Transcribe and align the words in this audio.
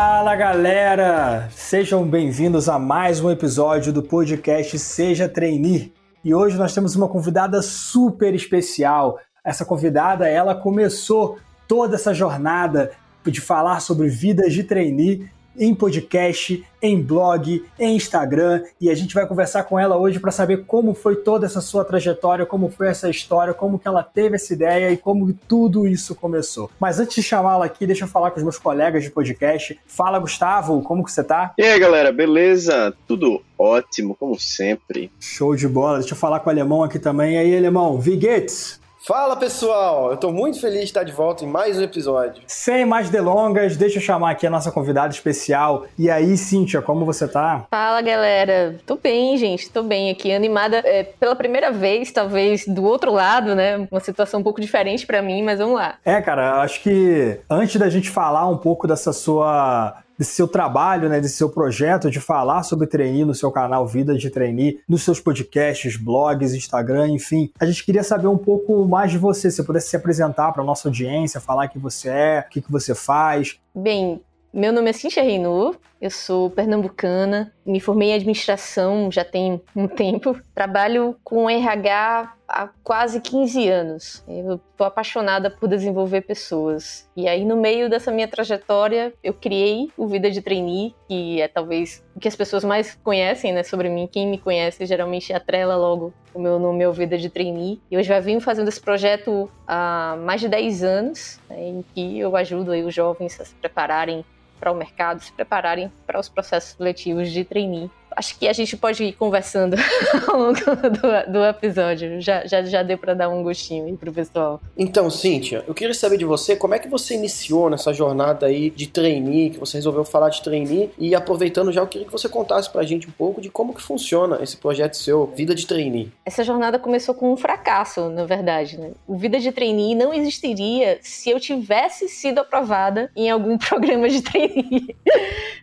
Fala 0.00 0.36
galera! 0.36 1.48
Sejam 1.50 2.06
bem-vindos 2.06 2.68
a 2.68 2.78
mais 2.78 3.20
um 3.20 3.32
episódio 3.32 3.92
do 3.92 4.00
podcast 4.00 4.78
Seja 4.78 5.28
Trainee. 5.28 5.92
E 6.24 6.32
hoje 6.32 6.56
nós 6.56 6.72
temos 6.72 6.94
uma 6.94 7.08
convidada 7.08 7.60
super 7.60 8.32
especial. 8.32 9.18
Essa 9.44 9.64
convidada, 9.64 10.28
ela 10.28 10.54
começou 10.54 11.36
toda 11.66 11.96
essa 11.96 12.14
jornada 12.14 12.92
de 13.26 13.40
falar 13.40 13.80
sobre 13.80 14.06
vidas 14.06 14.52
de 14.52 14.62
trainee 14.62 15.28
em 15.56 15.74
podcast, 15.74 16.64
em 16.80 17.00
blog, 17.00 17.64
em 17.78 17.96
Instagram 17.96 18.62
e 18.80 18.90
a 18.90 18.94
gente 18.94 19.14
vai 19.14 19.26
conversar 19.26 19.64
com 19.64 19.78
ela 19.78 19.96
hoje 19.96 20.20
para 20.20 20.30
saber 20.30 20.64
como 20.64 20.94
foi 20.94 21.16
toda 21.16 21.46
essa 21.46 21.60
sua 21.60 21.84
trajetória, 21.84 22.46
como 22.46 22.70
foi 22.70 22.88
essa 22.88 23.10
história, 23.10 23.52
como 23.52 23.78
que 23.78 23.88
ela 23.88 24.02
teve 24.02 24.36
essa 24.36 24.52
ideia 24.52 24.90
e 24.90 24.96
como 24.96 25.32
tudo 25.48 25.86
isso 25.86 26.14
começou. 26.14 26.70
Mas 26.78 27.00
antes 27.00 27.16
de 27.16 27.22
chamá-la 27.22 27.64
aqui, 27.64 27.86
deixa 27.86 28.04
eu 28.04 28.08
falar 28.08 28.30
com 28.30 28.38
os 28.38 28.42
meus 28.42 28.58
colegas 28.58 29.02
de 29.02 29.10
podcast. 29.10 29.78
Fala, 29.86 30.18
Gustavo, 30.18 30.82
como 30.82 31.04
que 31.04 31.10
você 31.10 31.24
tá? 31.24 31.52
E 31.58 31.62
aí, 31.62 31.78
galera, 31.78 32.12
beleza? 32.12 32.94
Tudo 33.06 33.42
ótimo, 33.58 34.14
como 34.14 34.38
sempre. 34.38 35.10
Show 35.18 35.56
de 35.56 35.66
bola. 35.66 35.98
Deixa 35.98 36.14
eu 36.14 36.18
falar 36.18 36.40
com 36.40 36.48
o 36.48 36.52
Alemão 36.52 36.82
aqui 36.82 36.98
também. 36.98 37.34
E 37.34 37.38
aí, 37.38 37.56
Alemão, 37.56 37.98
Viguetes? 37.98 38.77
Fala 39.08 39.36
pessoal, 39.36 40.08
eu 40.08 40.14
estou 40.16 40.30
muito 40.30 40.60
feliz 40.60 40.80
de 40.80 40.84
estar 40.84 41.02
de 41.02 41.12
volta 41.12 41.42
em 41.42 41.48
mais 41.48 41.78
um 41.78 41.82
episódio. 41.82 42.42
Sem 42.46 42.84
mais 42.84 43.08
delongas, 43.08 43.74
deixa 43.74 43.96
eu 43.96 44.02
chamar 44.02 44.32
aqui 44.32 44.46
a 44.46 44.50
nossa 44.50 44.70
convidada 44.70 45.10
especial. 45.10 45.86
E 45.98 46.10
aí, 46.10 46.36
Cíntia, 46.36 46.82
como 46.82 47.06
você 47.06 47.26
tá? 47.26 47.64
Fala 47.70 48.02
galera, 48.02 48.76
tô 48.84 48.96
bem, 48.96 49.38
gente, 49.38 49.70
tô 49.70 49.82
bem 49.82 50.10
aqui, 50.10 50.30
animada 50.30 50.82
é, 50.84 51.04
pela 51.04 51.34
primeira 51.34 51.72
vez, 51.72 52.12
talvez 52.12 52.66
do 52.66 52.84
outro 52.84 53.10
lado, 53.10 53.54
né? 53.54 53.88
Uma 53.90 54.00
situação 54.00 54.40
um 54.40 54.42
pouco 54.42 54.60
diferente 54.60 55.06
para 55.06 55.22
mim, 55.22 55.42
mas 55.42 55.58
vamos 55.58 55.76
lá. 55.76 55.94
É, 56.04 56.20
cara, 56.20 56.60
acho 56.60 56.82
que 56.82 57.40
antes 57.48 57.76
da 57.76 57.88
gente 57.88 58.10
falar 58.10 58.46
um 58.46 58.58
pouco 58.58 58.86
dessa 58.86 59.14
sua 59.14 60.02
desse 60.18 60.32
seu 60.32 60.48
trabalho, 60.48 61.08
né, 61.08 61.20
desse 61.20 61.36
seu 61.36 61.48
projeto 61.48 62.10
de 62.10 62.20
falar 62.20 62.64
sobre 62.64 62.86
trainee 62.86 63.24
no 63.24 63.34
seu 63.34 63.52
canal 63.52 63.86
Vida 63.86 64.16
de 64.16 64.28
Trainee, 64.28 64.80
nos 64.88 65.04
seus 65.04 65.20
podcasts, 65.20 65.96
blogs, 65.96 66.52
Instagram, 66.52 67.08
enfim. 67.08 67.50
A 67.60 67.64
gente 67.64 67.84
queria 67.84 68.02
saber 68.02 68.26
um 68.26 68.36
pouco 68.36 68.84
mais 68.84 69.12
de 69.12 69.18
você, 69.18 69.50
se 69.50 69.62
pudesse 69.62 69.90
se 69.90 69.96
apresentar 69.96 70.52
para 70.52 70.64
nossa 70.64 70.88
audiência, 70.88 71.40
falar 71.40 71.68
quem 71.68 71.80
você 71.80 72.08
é, 72.08 72.44
o 72.46 72.50
que, 72.50 72.60
que 72.60 72.72
você 72.72 72.94
faz. 72.94 73.58
Bem, 73.74 74.20
meu 74.52 74.72
nome 74.72 74.90
é 74.90 74.92
Cintia 74.92 75.22
Reinu, 75.22 75.76
eu 76.00 76.10
sou 76.10 76.48
pernambucana, 76.48 77.52
me 77.66 77.80
formei 77.80 78.10
em 78.10 78.14
administração 78.14 79.10
já 79.10 79.24
tem 79.24 79.60
um 79.74 79.88
tempo, 79.88 80.38
trabalho 80.54 81.16
com 81.24 81.50
RH 81.50 82.34
há 82.48 82.68
quase 82.82 83.20
15 83.20 83.68
anos. 83.68 84.24
Eu 84.26 84.54
estou 84.54 84.86
apaixonada 84.86 85.50
por 85.50 85.68
desenvolver 85.68 86.22
pessoas. 86.22 87.08
E 87.14 87.28
aí, 87.28 87.44
no 87.44 87.56
meio 87.56 87.90
dessa 87.90 88.10
minha 88.10 88.26
trajetória, 88.26 89.12
eu 89.22 89.34
criei 89.34 89.90
o 89.96 90.06
Vida 90.06 90.30
de 90.30 90.40
Trainee, 90.40 90.94
que 91.06 91.42
é 91.42 91.48
talvez 91.48 92.02
o 92.16 92.20
que 92.20 92.28
as 92.28 92.34
pessoas 92.34 92.64
mais 92.64 92.94
conhecem 93.02 93.52
né, 93.52 93.62
sobre 93.62 93.90
mim. 93.90 94.08
Quem 94.10 94.26
me 94.26 94.38
conhece 94.38 94.86
geralmente 94.86 95.32
atrela 95.32 95.76
logo 95.76 96.14
o 96.32 96.40
meu 96.40 96.58
nome 96.58 96.84
ao 96.84 96.92
Vida 96.92 97.18
de 97.18 97.28
Trainee. 97.28 97.80
E 97.90 97.94
eu 97.94 98.02
já 98.02 98.18
venho 98.18 98.40
fazendo 98.40 98.68
esse 98.68 98.80
projeto 98.80 99.50
há 99.66 100.16
mais 100.24 100.40
de 100.40 100.48
10 100.48 100.84
anos, 100.84 101.40
né, 101.50 101.68
em 101.68 101.84
que 101.94 102.18
eu 102.18 102.34
ajudo 102.34 102.72
aí 102.72 102.82
os 102.82 102.94
jovens 102.94 103.38
a 103.40 103.44
se 103.44 103.54
prepararem 103.56 104.24
para 104.58 104.72
o 104.72 104.74
mercado, 104.74 105.20
se 105.20 105.32
prepararem 105.32 105.90
para 106.06 106.18
os 106.18 106.28
processos 106.28 106.76
seletivos 106.76 107.30
de 107.30 107.44
trainee 107.44 107.90
acho 108.18 108.36
que 108.36 108.48
a 108.48 108.52
gente 108.52 108.76
pode 108.76 109.04
ir 109.04 109.12
conversando 109.12 109.76
ao 110.26 110.38
longo 110.38 110.60
do, 110.60 111.32
do 111.32 111.44
episódio. 111.44 112.20
Já, 112.20 112.44
já, 112.44 112.62
já 112.62 112.82
deu 112.82 112.98
para 112.98 113.14
dar 113.14 113.28
um 113.28 113.44
gostinho 113.44 113.86
aí 113.86 113.96
pro 113.96 114.12
pessoal. 114.12 114.60
Então, 114.76 115.08
Cíntia, 115.08 115.64
eu 115.68 115.72
queria 115.72 115.94
saber 115.94 116.18
de 116.18 116.24
você 116.24 116.56
como 116.56 116.74
é 116.74 116.80
que 116.80 116.88
você 116.88 117.14
iniciou 117.14 117.70
nessa 117.70 117.92
jornada 117.92 118.46
aí 118.46 118.70
de 118.70 118.88
trainee, 118.88 119.50
que 119.50 119.58
você 119.58 119.76
resolveu 119.76 120.04
falar 120.04 120.30
de 120.30 120.42
trainee, 120.42 120.90
e 120.98 121.14
aproveitando 121.14 121.70
já, 121.70 121.80
eu 121.80 121.86
queria 121.86 122.06
que 122.06 122.12
você 122.12 122.28
contasse 122.28 122.68
pra 122.68 122.82
gente 122.82 123.06
um 123.06 123.12
pouco 123.12 123.40
de 123.40 123.48
como 123.48 123.72
que 123.72 123.80
funciona 123.80 124.42
esse 124.42 124.56
projeto 124.56 124.96
seu, 124.96 125.26
Vida 125.26 125.54
de 125.54 125.66
Trainee. 125.66 126.10
Essa 126.26 126.42
jornada 126.42 126.78
começou 126.78 127.14
com 127.14 127.32
um 127.32 127.36
fracasso, 127.36 128.08
na 128.08 128.24
verdade, 128.24 128.78
né? 128.78 128.90
O 129.06 129.16
Vida 129.16 129.38
de 129.38 129.52
Trainee 129.52 129.94
não 129.94 130.12
existiria 130.12 130.98
se 131.02 131.30
eu 131.30 131.38
tivesse 131.38 132.08
sido 132.08 132.40
aprovada 132.40 133.10
em 133.14 133.30
algum 133.30 133.56
programa 133.58 134.08
de 134.08 134.22
trainee. 134.22 134.96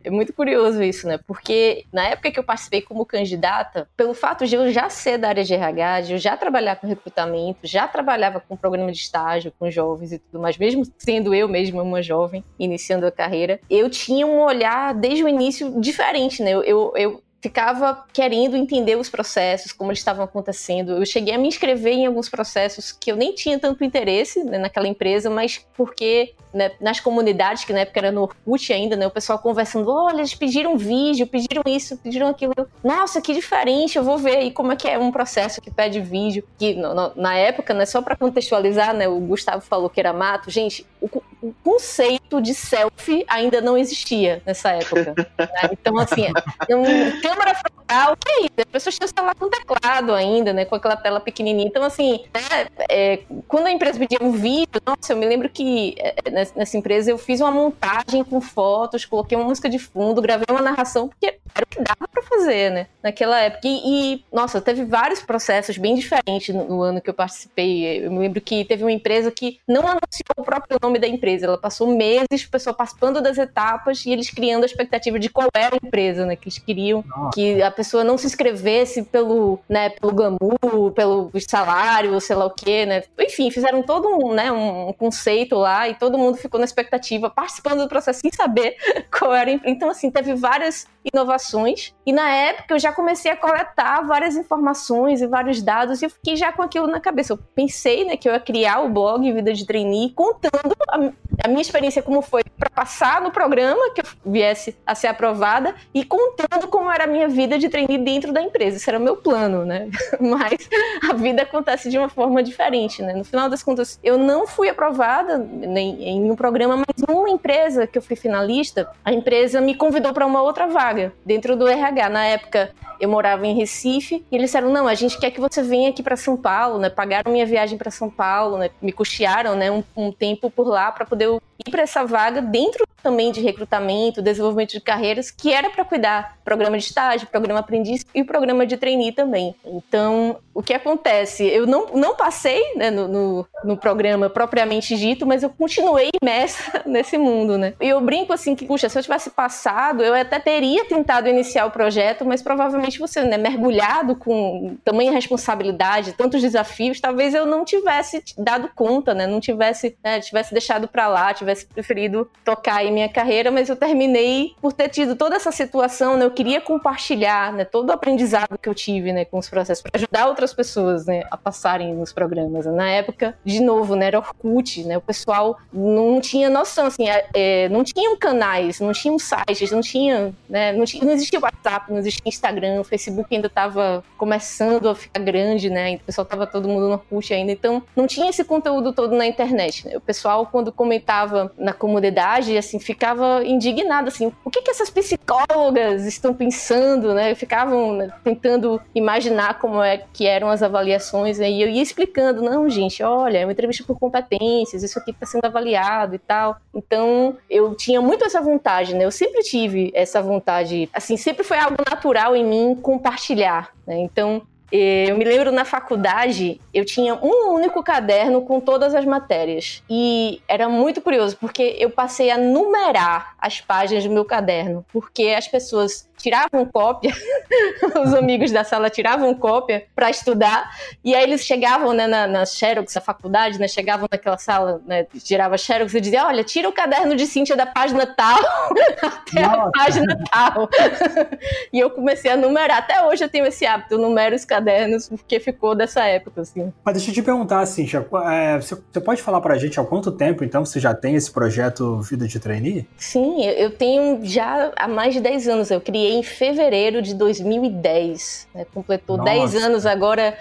é 0.04 0.10
muito 0.10 0.32
curioso 0.32 0.82
isso, 0.82 1.06
né? 1.08 1.20
Porque 1.28 1.86
na 1.92 2.08
época 2.08 2.32
que 2.32 2.40
eu 2.40 2.45
participei 2.46 2.82
como 2.82 3.06
candidata, 3.06 3.90
pelo 3.98 4.14
fato 4.14 4.46
de 4.46 4.56
eu 4.56 4.72
já 4.72 4.90
ser 4.90 5.18
da 5.18 5.30
área 5.30 5.44
de 5.44 5.54
RH, 5.54 6.02
de 6.02 6.14
eu 6.14 6.18
já 6.18 6.38
trabalhar 6.38 6.76
com 6.78 6.88
recrutamento, 6.88 7.60
já 7.64 7.88
trabalhava 7.88 8.40
com 8.40 8.56
programa 8.56 8.92
de 8.92 9.00
estágio 9.00 9.54
com 9.58 9.70
jovens 9.70 10.12
e 10.12 10.20
tudo 10.20 10.40
mais, 10.42 10.58
mesmo 10.58 10.84
sendo 10.98 11.34
eu 11.34 11.48
mesma 11.48 11.82
uma 11.82 12.02
jovem 12.02 12.44
iniciando 12.58 13.06
a 13.06 13.12
carreira, 13.12 13.60
eu 13.70 13.90
tinha 13.90 14.26
um 14.26 14.42
olhar 14.42 14.94
desde 14.94 15.24
o 15.24 15.30
início 15.30 15.80
diferente, 15.80 16.42
né? 16.42 16.52
Eu, 16.52 16.64
eu, 16.64 16.94
eu 16.96 17.24
ficava 17.46 18.04
querendo 18.12 18.58
entender 18.58 18.96
os 18.98 19.08
processos, 19.08 19.72
como 19.72 19.92
eles 19.92 20.00
estavam 20.00 20.26
acontecendo. 20.26 20.94
Eu 20.94 21.06
cheguei 21.06 21.36
a 21.36 21.38
me 21.38 21.48
inscrever 21.48 21.94
em 21.94 22.08
alguns 22.08 22.28
processos 22.28 22.92
que 22.92 23.12
eu 23.12 23.16
nem 23.16 23.36
tinha 23.36 23.60
tanto 23.60 23.84
interesse 23.84 24.44
né, 24.44 24.58
naquela 24.58 24.88
empresa, 24.88 25.30
mas 25.30 25.64
porque 25.78 26.34
né, 26.52 26.72
nas 26.80 27.00
comunidades, 27.00 27.64
que 27.64 27.74
na 27.74 27.82
época 27.82 28.00
era 28.00 28.12
no 28.12 28.24
Orkut 28.24 28.74
ainda, 28.74 28.96
né, 28.96 29.06
o 29.06 29.12
pessoal 29.12 29.38
conversando, 29.38 29.92
olha, 29.92 30.20
eles 30.20 30.34
pediram 30.34 30.76
vídeo, 30.76 31.28
pediram 31.28 31.62
isso, 31.68 31.98
pediram 31.98 32.30
aquilo. 32.30 32.54
Nossa, 32.84 33.22
que 33.22 33.34
diferente, 33.34 33.98
eu 33.98 34.04
vou 34.04 34.18
ver 34.18 34.38
aí 34.38 34.52
como 34.52 34.72
é 34.72 34.76
que 34.76 34.88
é 34.88 34.98
um 34.98 35.12
processo 35.12 35.62
que 35.62 35.70
pede 35.70 36.00
vídeo. 36.00 36.44
Que 36.58 36.74
no, 36.74 36.96
no, 36.96 37.12
na 37.16 37.36
época, 37.36 37.76
né, 37.76 37.86
só 37.86 38.02
para 38.02 38.16
contextualizar, 38.16 38.94
né, 38.94 39.08
o 39.08 39.20
Gustavo 39.20 39.62
falou 39.62 39.90
que 39.90 40.00
era 40.00 40.14
mato. 40.14 40.50
Gente, 40.50 40.84
o, 41.00 41.10
o 41.42 41.54
conceito 41.64 42.42
de 42.42 42.56
selfie 42.56 43.26
ainda 43.28 43.60
não 43.62 43.78
existia 43.78 44.42
nessa 44.46 44.72
época. 44.72 45.14
Né? 45.38 45.70
Então, 45.74 45.98
assim, 46.00 46.28
um, 46.72 47.22
câmera 47.36 47.56
frontal, 47.56 48.18
é 48.28 48.42
isso? 48.42 48.54
As 48.58 48.66
pessoas 48.66 48.96
tinham 48.96 49.08
celular 49.08 49.36
com 49.36 49.50
teclado 49.50 50.14
ainda, 50.14 50.54
né? 50.54 50.66
Com 50.66 50.76
aquela 50.76 50.96
tela 50.96 51.20
pequenininha. 51.20 51.68
Então, 51.68 51.84
assim, 51.84 52.24
né, 52.34 52.68
é, 52.90 53.20
quando 53.48 53.68
a 53.68 53.72
empresa 53.72 54.00
pedia 54.00 54.20
um 54.22 54.32
vídeo, 54.32 54.82
nossa, 54.86 55.14
eu 55.14 55.18
me 55.18 55.26
lembro 55.26 55.50
que 55.50 55.96
é, 55.98 56.30
nessa 56.32 56.78
empresa 56.78 57.12
eu 57.12 57.18
fiz 57.18 57.42
uma 57.42 57.52
montagem 57.52 58.24
com 58.24 58.40
fotos, 58.42 59.06
coloquei 59.06 59.38
uma 59.38 59.48
música 59.48 59.70
de 59.70 59.80
fundo, 59.80 60.22
gravei 60.22 60.46
uma 60.50 60.62
narração, 60.62 61.10
porque 61.10 61.38
era 61.54 61.64
o 61.64 61.68
que 61.68 61.82
dava 61.82 62.08
pra 62.12 62.24
fazer, 62.24 62.72
né? 62.72 62.88
Naquela 63.04 63.40
época. 63.42 63.68
E, 63.68 64.16
e 64.16 64.26
nossa, 64.32 64.62
teve 64.62 64.86
vários 64.86 65.22
processos 65.22 65.78
bem 65.78 65.96
diferentes 65.96 66.56
no, 66.56 66.66
no 66.66 66.82
ano 66.82 67.02
que 67.02 67.10
eu 67.10 67.14
participei. 67.14 68.06
Eu 68.06 68.12
me 68.12 68.20
lembro 68.20 68.42
que 68.42 68.66
teve 68.66 68.84
uma 68.84 68.92
empresa 68.92 69.32
que 69.32 69.60
não 69.68 69.82
anunciou 69.82 70.36
o 70.38 70.44
próprio 70.44 70.78
nome 70.82 70.98
da 70.98 71.08
empresa 71.08 71.26
empresa. 71.26 71.46
Ela 71.48 71.58
passou 71.58 71.88
meses, 71.88 72.46
o 72.46 72.50
pessoal 72.50 72.76
participando 72.76 73.22
das 73.22 73.38
etapas 73.38 74.06
e 74.06 74.12
eles 74.12 74.30
criando 74.30 74.64
a 74.64 74.66
expectativa 74.66 75.20
de 75.20 75.30
qual 75.30 75.48
era 75.54 75.76
a 75.76 75.80
empresa, 75.86 76.26
né? 76.26 76.36
Que 76.36 76.48
eles 76.48 76.60
queriam 76.60 77.04
Que 77.34 77.62
a 77.62 77.72
pessoa 77.72 78.04
não 78.04 78.18
se 78.18 78.26
inscrevesse 78.26 79.04
pelo, 79.04 79.60
né, 79.70 79.90
pelo 79.90 80.14
glamour, 80.14 80.92
pelo 80.94 81.32
salário, 81.48 82.20
sei 82.20 82.36
lá 82.36 82.46
o 82.46 82.52
quê, 82.52 82.86
né? 82.86 83.04
Enfim, 83.20 83.50
fizeram 83.52 83.84
todo 83.84 84.08
um, 84.08 84.34
né, 84.34 84.52
um 84.52 84.94
conceito 84.94 85.56
lá 85.56 85.88
e 85.88 85.96
todo 85.96 86.18
mundo 86.18 86.38
ficou 86.38 86.60
na 86.60 86.66
expectativa, 86.66 87.30
participando 87.30 87.82
do 87.82 87.90
processo 87.90 88.22
sem 88.22 88.32
saber 88.32 88.76
qual 89.18 89.34
era. 89.34 89.52
Então, 89.52 89.90
assim, 89.90 90.10
teve 90.10 90.34
várias 90.34 90.88
inovações 91.14 91.94
e 92.06 92.12
na 92.12 92.30
época 92.30 92.74
eu 92.74 92.80
já 92.80 92.92
comecei 92.92 93.32
a 93.32 93.36
coletar 93.36 94.02
várias 94.02 94.36
informações 94.36 95.22
e 95.22 95.28
vários 95.28 95.62
dados 95.62 96.02
e 96.02 96.06
eu 96.06 96.10
fiquei 96.10 96.36
já 96.36 96.52
com 96.52 96.62
aquilo 96.62 96.88
na 96.88 97.00
cabeça. 97.00 97.34
Eu 97.34 97.38
pensei, 97.56 98.06
né, 98.06 98.18
que 98.18 98.28
eu 98.28 98.34
ia 98.34 98.40
criar 98.40 98.82
o 98.82 98.90
blog 98.90 99.32
Vida 99.32 99.54
de 99.54 99.66
Trainee 99.66 100.12
contando 100.12 100.76
a, 100.90 101.12
a 101.44 101.48
minha 101.48 101.62
experiência 101.62 102.02
como 102.02 102.22
foi 102.22 102.44
para 102.58 102.70
passar 102.70 103.22
no 103.22 103.32
programa, 103.32 103.92
que 103.94 104.02
eu 104.02 104.06
viesse 104.26 104.76
a 104.86 104.96
ser 104.96 105.08
aprovada, 105.08 105.76
e 105.94 106.04
contando 106.04 106.68
como 106.68 106.92
era 106.92 107.04
a 107.04 107.08
minha 107.08 107.28
vida 107.28 107.58
de 107.58 107.70
trainee 107.70 107.98
dentro 107.98 108.32
da 108.32 108.42
empresa. 108.42 108.78
Esse 108.78 108.90
era 108.90 109.00
o 109.00 109.02
meu 109.02 109.18
plano, 109.18 109.66
né? 109.66 109.90
Mas 110.20 110.70
a 111.10 111.14
vida 111.14 111.42
acontece 111.42 111.90
de 111.90 111.98
uma 111.98 112.10
forma 112.10 112.42
diferente, 112.42 113.02
né? 113.02 113.14
No 113.14 113.24
final 113.24 113.50
das 113.50 113.62
contas, 113.62 114.00
eu 114.04 114.18
não 114.18 114.48
fui 114.48 114.70
aprovada 114.70 115.38
nem 115.38 116.04
em 116.04 116.32
um 116.32 116.36
programa, 116.36 116.78
mas 116.78 117.08
numa 117.08 117.30
empresa 117.30 117.88
que 117.88 117.98
eu 117.98 118.02
fui 118.02 118.16
finalista, 118.16 118.90
a 119.04 119.12
empresa 119.12 119.62
me 119.62 119.76
convidou 119.76 120.14
para 120.14 120.26
uma 120.26 120.42
outra 120.42 120.68
vaga 120.68 121.14
dentro 121.26 121.56
do 121.56 121.68
RH. 121.68 122.10
Na 122.10 122.26
época, 122.26 122.72
eu 123.00 123.10
morava 123.10 123.46
em 123.46 123.56
Recife, 123.56 124.26
e 124.32 124.36
eles 124.36 124.50
disseram: 124.50 124.72
não, 124.72 124.88
a 124.88 124.94
gente 124.94 125.18
quer 125.18 125.32
que 125.32 125.40
você 125.40 125.62
venha 125.62 125.90
aqui 125.90 126.02
para 126.02 126.16
São 126.16 126.38
Paulo, 126.38 126.80
né? 126.80 126.90
Pagaram 126.90 127.32
minha 127.32 127.46
viagem 127.46 127.78
para 127.78 127.92
São 127.92 128.10
Paulo, 128.10 128.58
né? 128.58 128.70
Me 128.82 128.92
custearam, 128.92 129.56
né? 129.56 129.72
Um, 129.72 129.84
um 129.96 130.12
tempo 130.12 130.50
por 130.50 130.68
lá 130.68 130.92
para 130.92 131.06
poder 131.06 131.25
ir 131.34 131.72
para 131.72 131.84
essa 131.84 132.04
vaga 132.04 132.42
dentro 132.42 132.86
também 133.06 133.32
de 133.32 133.40
recrutamento, 133.40 134.20
desenvolvimento 134.20 134.72
de 134.72 134.82
carreiras, 134.82 135.30
que 135.30 135.54
era 135.54 135.70
para 135.70 135.86
cuidar 135.86 136.40
programa 136.44 136.76
de 136.76 136.86
estágio, 136.86 137.28
programa 137.28 137.60
aprendiz 137.60 138.04
e 138.16 138.24
programa 138.24 138.66
de 138.66 138.78
trainee 138.78 139.12
também. 139.12 139.54
Então, 139.64 140.38
o 140.56 140.64
que 140.64 140.74
acontece? 140.74 141.46
Eu 141.46 141.68
não, 141.68 141.88
não 141.94 142.16
passei 142.16 142.74
né, 142.76 142.90
no, 142.90 143.08
no, 143.08 143.48
no, 143.64 143.78
programa 143.78 144.28
propriamente 144.28 144.96
dito, 144.98 145.26
mas 145.26 145.44
eu 145.44 145.50
continuei 145.52 146.10
imersa 146.20 146.82
nesse 146.88 147.16
mundo, 147.18 147.58
né? 147.58 147.74
E 147.80 147.90
eu 147.90 148.02
brinco 148.02 148.34
assim 148.34 148.56
que, 148.56 148.66
puxa, 148.66 148.90
se 148.90 148.98
eu 148.98 149.04
tivesse 149.04 149.30
passado, 149.30 150.04
eu 150.04 150.16
até 150.16 150.40
teria 150.40 150.86
tentado 150.86 151.28
iniciar 151.28 151.66
o 151.66 151.72
projeto, 151.72 152.26
mas 152.26 152.42
provavelmente 152.42 152.98
você, 152.98 153.22
né, 153.24 153.38
mergulhado 153.38 154.16
com 154.16 154.78
tamanha 154.84 155.12
responsabilidade, 155.12 156.14
tantos 156.14 156.42
desafios, 156.42 157.00
talvez 157.00 157.36
eu 157.36 157.46
não 157.46 157.64
tivesse 157.64 158.24
dado 158.38 158.70
conta, 158.74 159.14
né? 159.14 159.28
Não 159.28 159.40
tivesse, 159.40 159.96
né, 160.04 160.20
tivesse 160.22 160.54
deixado 160.54 160.88
para 160.88 161.08
lá, 161.08 161.15
tivesse 161.34 161.66
preferido 161.66 162.30
tocar 162.44 162.78
aí 162.78 162.92
minha 162.92 163.10
carreira, 163.10 163.52
mas 163.52 163.70
eu 163.70 163.76
terminei 163.76 164.54
por 164.62 164.74
ter 164.74 164.90
tido 164.90 165.16
toda 165.16 165.36
essa 165.36 165.52
situação, 165.52 166.18
né? 166.18 166.26
Eu 166.26 166.32
queria 166.32 166.62
compartilhar, 166.62 167.54
né, 167.54 167.66
todo 167.66 167.90
o 167.90 167.94
aprendizado 167.94 168.58
que 168.58 168.70
eu 168.70 168.74
tive, 168.74 169.12
né, 169.12 169.26
com 169.26 169.38
os 169.38 169.50
processos 169.50 169.82
para 169.82 169.92
ajudar 169.96 170.28
outras 170.28 170.54
pessoas, 170.54 171.06
né, 171.06 171.24
a 171.32 171.38
passarem 171.38 171.94
nos 171.94 172.12
programas. 172.12 172.66
Na 172.66 172.90
época, 172.90 173.38
de 173.44 173.60
novo, 173.60 173.96
né, 173.96 174.08
era 174.08 174.20
Orkut, 174.20 174.84
né? 174.84 174.98
O 174.98 175.02
pessoal 175.02 175.58
não 175.72 176.20
tinha 176.20 176.50
noção, 176.50 176.88
assim, 176.88 177.08
é, 177.08 177.28
é 177.34 177.70
não 177.70 177.84
tinham 177.84 178.18
canais, 178.18 178.80
não 178.80 178.92
tinham 178.92 179.18
sites, 179.20 179.72
não 179.72 179.82
tinha, 179.82 180.34
né, 180.50 180.72
não, 180.74 180.86
tinha, 180.86 181.04
não 181.04 181.14
existia 181.14 181.40
WhatsApp, 181.40 181.92
não 181.92 182.00
existia 182.00 182.24
Instagram, 182.26 182.82
o 182.82 182.84
Facebook 182.84 183.34
ainda 183.34 183.48
estava 183.48 184.04
começando 184.18 184.90
a 184.90 184.96
ficar 184.96 185.20
grande, 185.20 185.70
né? 185.70 185.96
O 185.96 186.00
pessoal 186.00 186.24
estava 186.24 186.48
todo 186.48 186.68
mundo 186.68 186.88
no 186.88 186.94
Orkut 186.94 187.34
ainda, 187.34 187.52
então 187.52 187.84
não 187.96 188.08
tinha 188.08 188.30
esse 188.30 188.44
conteúdo 188.44 188.94
todo 188.94 189.16
na 189.16 189.26
internet. 189.26 189.88
Né? 189.88 189.98
O 189.98 190.02
pessoal, 190.02 190.46
quando 190.46 190.72
comentava 191.06 191.52
na 191.58 191.72
comunidade, 191.72 192.58
assim, 192.58 192.80
ficava 192.80 193.44
indignado, 193.46 194.08
assim, 194.08 194.32
o 194.44 194.50
que, 194.50 194.62
que 194.62 194.72
essas 194.72 194.90
psicólogas 194.90 196.06
estão 196.06 196.34
pensando, 196.34 197.14
né? 197.14 197.36
Ficavam 197.36 197.94
né, 197.94 198.12
tentando 198.24 198.82
imaginar 198.94 199.60
como 199.60 199.82
é 199.82 200.04
que 200.12 200.26
eram 200.26 200.50
as 200.50 200.64
avaliações, 200.64 201.38
né? 201.38 201.50
e 201.50 201.62
eu 201.62 201.70
ia 201.70 201.82
explicando, 201.82 202.42
não, 202.42 202.68
gente, 202.70 203.04
olha, 203.04 203.38
é 203.38 203.46
uma 203.46 203.52
entrevista 203.52 203.84
por 203.84 204.00
competências, 204.00 204.82
isso 204.82 204.98
aqui 204.98 205.12
está 205.12 205.26
sendo 205.26 205.46
avaliado 205.46 206.16
e 206.16 206.20
tal. 206.20 206.58
Então, 206.74 207.38
eu 207.50 207.76
tinha 207.76 208.02
muito 208.02 208.26
essa 208.26 208.42
vontade, 208.42 208.96
né? 208.96 209.06
Eu 209.06 209.12
sempre 209.12 209.44
tive 209.44 209.92
essa 209.94 210.22
vontade, 210.22 210.90
assim, 210.92 211.18
sempre 211.18 211.44
foi 211.44 211.58
algo 211.60 211.78
natural 211.88 212.36
em 212.36 212.44
mim 212.44 212.76
compartilhar, 212.82 213.70
né? 213.86 214.00
Então, 214.00 214.42
eu 214.72 215.18
me 215.18 215.24
lembro 215.24 215.52
na 215.52 215.64
faculdade, 215.64 216.60
eu 216.74 216.84
tinha 216.84 217.16
um 217.16 217.54
único 217.54 217.84
caderno 217.84 218.42
com 218.42 218.60
todas 218.60 218.96
as 218.96 219.06
matérias. 219.06 219.84
E 219.90 220.42
era 220.48 220.68
muito 220.68 221.02
curioso, 221.02 221.38
porque 221.38 221.76
eu 221.80 221.90
passei 221.90 222.32
a 222.32 222.38
numerar 222.38 223.36
as 223.40 223.62
páginas 223.62 224.04
do 224.04 224.12
meu 224.12 224.26
caderno, 224.26 224.86
porque 224.92 225.28
as 225.38 225.48
pessoas 225.48 226.08
tiravam 226.26 226.66
cópia, 226.66 227.14
os 228.04 228.12
amigos 228.16 228.52
da 228.52 228.64
sala 228.64 228.90
tiravam 228.90 229.32
cópia 229.36 229.86
para 229.96 230.10
estudar, 230.10 230.72
e 231.04 231.14
aí 231.14 231.22
eles 231.22 231.46
chegavam 231.46 231.94
né, 231.94 232.08
na, 232.08 232.26
na 232.26 232.46
Xerox, 232.48 232.96
na 232.96 233.02
faculdade, 233.02 233.60
né, 233.60 233.68
chegavam 233.68 234.08
naquela 234.12 234.38
sala, 234.40 234.82
né, 234.88 235.06
tirava 235.24 235.56
Xerox 235.56 235.94
e 235.94 236.02
dizia, 236.02 236.26
olha, 236.26 236.44
tira 236.44 236.68
o 236.68 236.74
caderno 236.74 237.16
de 237.16 237.28
Cíntia 237.28 237.56
da 237.56 237.68
página 237.68 238.08
tal 238.08 238.40
até 239.04 239.42
Nossa. 239.42 239.62
a 239.62 239.72
página 239.72 240.18
tal. 240.32 240.68
e 241.72 241.80
eu 241.80 241.92
comecei 241.92 242.32
a 242.32 242.38
numerar, 242.38 242.80
até 242.80 243.06
hoje 243.06 243.24
eu 243.24 243.30
tenho 243.30 243.46
esse 243.46 243.64
hábito, 243.64 243.94
eu 243.94 244.00
numero 244.00 244.36
os 244.36 244.44
cadernos, 244.44 245.08
porque 245.08 245.40
ficou 245.40 245.76
dessa 245.76 246.06
época, 246.06 246.42
assim. 246.42 246.74
Mas 246.84 246.96
deixa 246.96 247.12
eu 247.12 247.14
te 247.14 247.22
perguntar, 247.22 247.64
Cíntia, 247.68 248.04
é, 248.32 248.60
você, 248.60 248.76
você 248.92 249.00
pode 249.00 249.22
falar 249.22 249.42
pra 249.42 249.60
gente 249.60 249.80
há 249.80 249.84
quanto 249.84 250.12
tempo, 250.12 250.44
então, 250.44 250.66
você 250.66 250.80
já 250.80 250.96
tem 250.96 251.14
esse 251.16 251.32
projeto 251.32 252.02
Vida 252.02 252.28
de 252.28 252.40
Trainee? 252.40 252.88
Sim, 252.98 253.46
eu 253.46 253.70
tenho 253.70 254.22
já 254.24 254.72
há 254.76 254.88
mais 254.88 255.14
de 255.14 255.22
10 255.22 255.48
anos, 255.48 255.70
eu 255.70 255.80
criei 255.80 256.15
em 256.16 256.24
fevereiro 256.24 257.02
de 257.02 257.14
2010. 257.14 258.48
Né? 258.54 258.66
Completou 258.74 259.18
Nossa. 259.18 259.32
10 259.32 259.56
anos 259.56 259.86
agora 259.86 260.38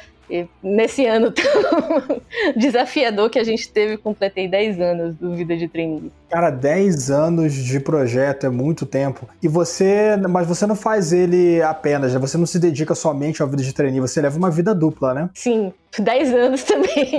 nesse 0.63 1.07
ano 1.07 1.31
tão 1.31 1.45
desafiador 2.57 3.31
que 3.31 3.39
a 3.39 3.45
gente 3.45 3.69
teve, 3.69 3.97
completei 3.97 4.49
10 4.49 4.81
anos 4.81 5.15
do 5.17 5.35
Vida 5.35 5.57
de 5.57 5.69
Trainee. 5.69 6.11
Cara, 6.29 6.51
10 6.51 7.11
anos 7.11 7.53
de 7.53 7.79
projeto 7.79 8.47
é 8.47 8.49
muito 8.49 8.85
tempo. 8.85 9.29
E 9.43 9.47
você, 9.47 10.17
mas 10.29 10.47
você 10.47 10.67
não 10.67 10.75
faz 10.75 11.13
ele 11.13 11.63
apenas, 11.63 12.13
né? 12.13 12.19
Você 12.19 12.37
não 12.37 12.47
se 12.47 12.59
dedica 12.59 12.95
somente 12.95 13.41
ao 13.41 13.49
Vida 13.49 13.63
de 13.63 13.73
Trainee, 13.73 14.01
você 14.01 14.21
leva 14.21 14.37
uma 14.37 14.51
vida 14.51 14.75
dupla, 14.75 15.15
né? 15.15 15.31
Sim, 15.35 15.73
10 15.99 16.35
anos 16.35 16.65
também. 16.65 17.11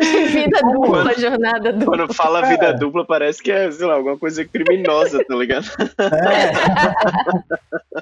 de 0.00 0.24
vida 0.28 0.60
dupla, 0.60 1.04
quando, 1.04 1.20
jornada 1.20 1.72
dupla. 1.72 1.96
Quando 1.96 2.14
fala 2.14 2.46
vida 2.46 2.66
é. 2.66 2.72
dupla, 2.74 3.06
parece 3.06 3.42
que 3.42 3.50
é, 3.50 3.70
sei 3.70 3.86
lá, 3.86 3.94
alguma 3.94 4.18
coisa 4.18 4.44
criminosa, 4.44 5.24
tá 5.24 5.34
ligado? 5.34 5.66
É. 5.98 6.52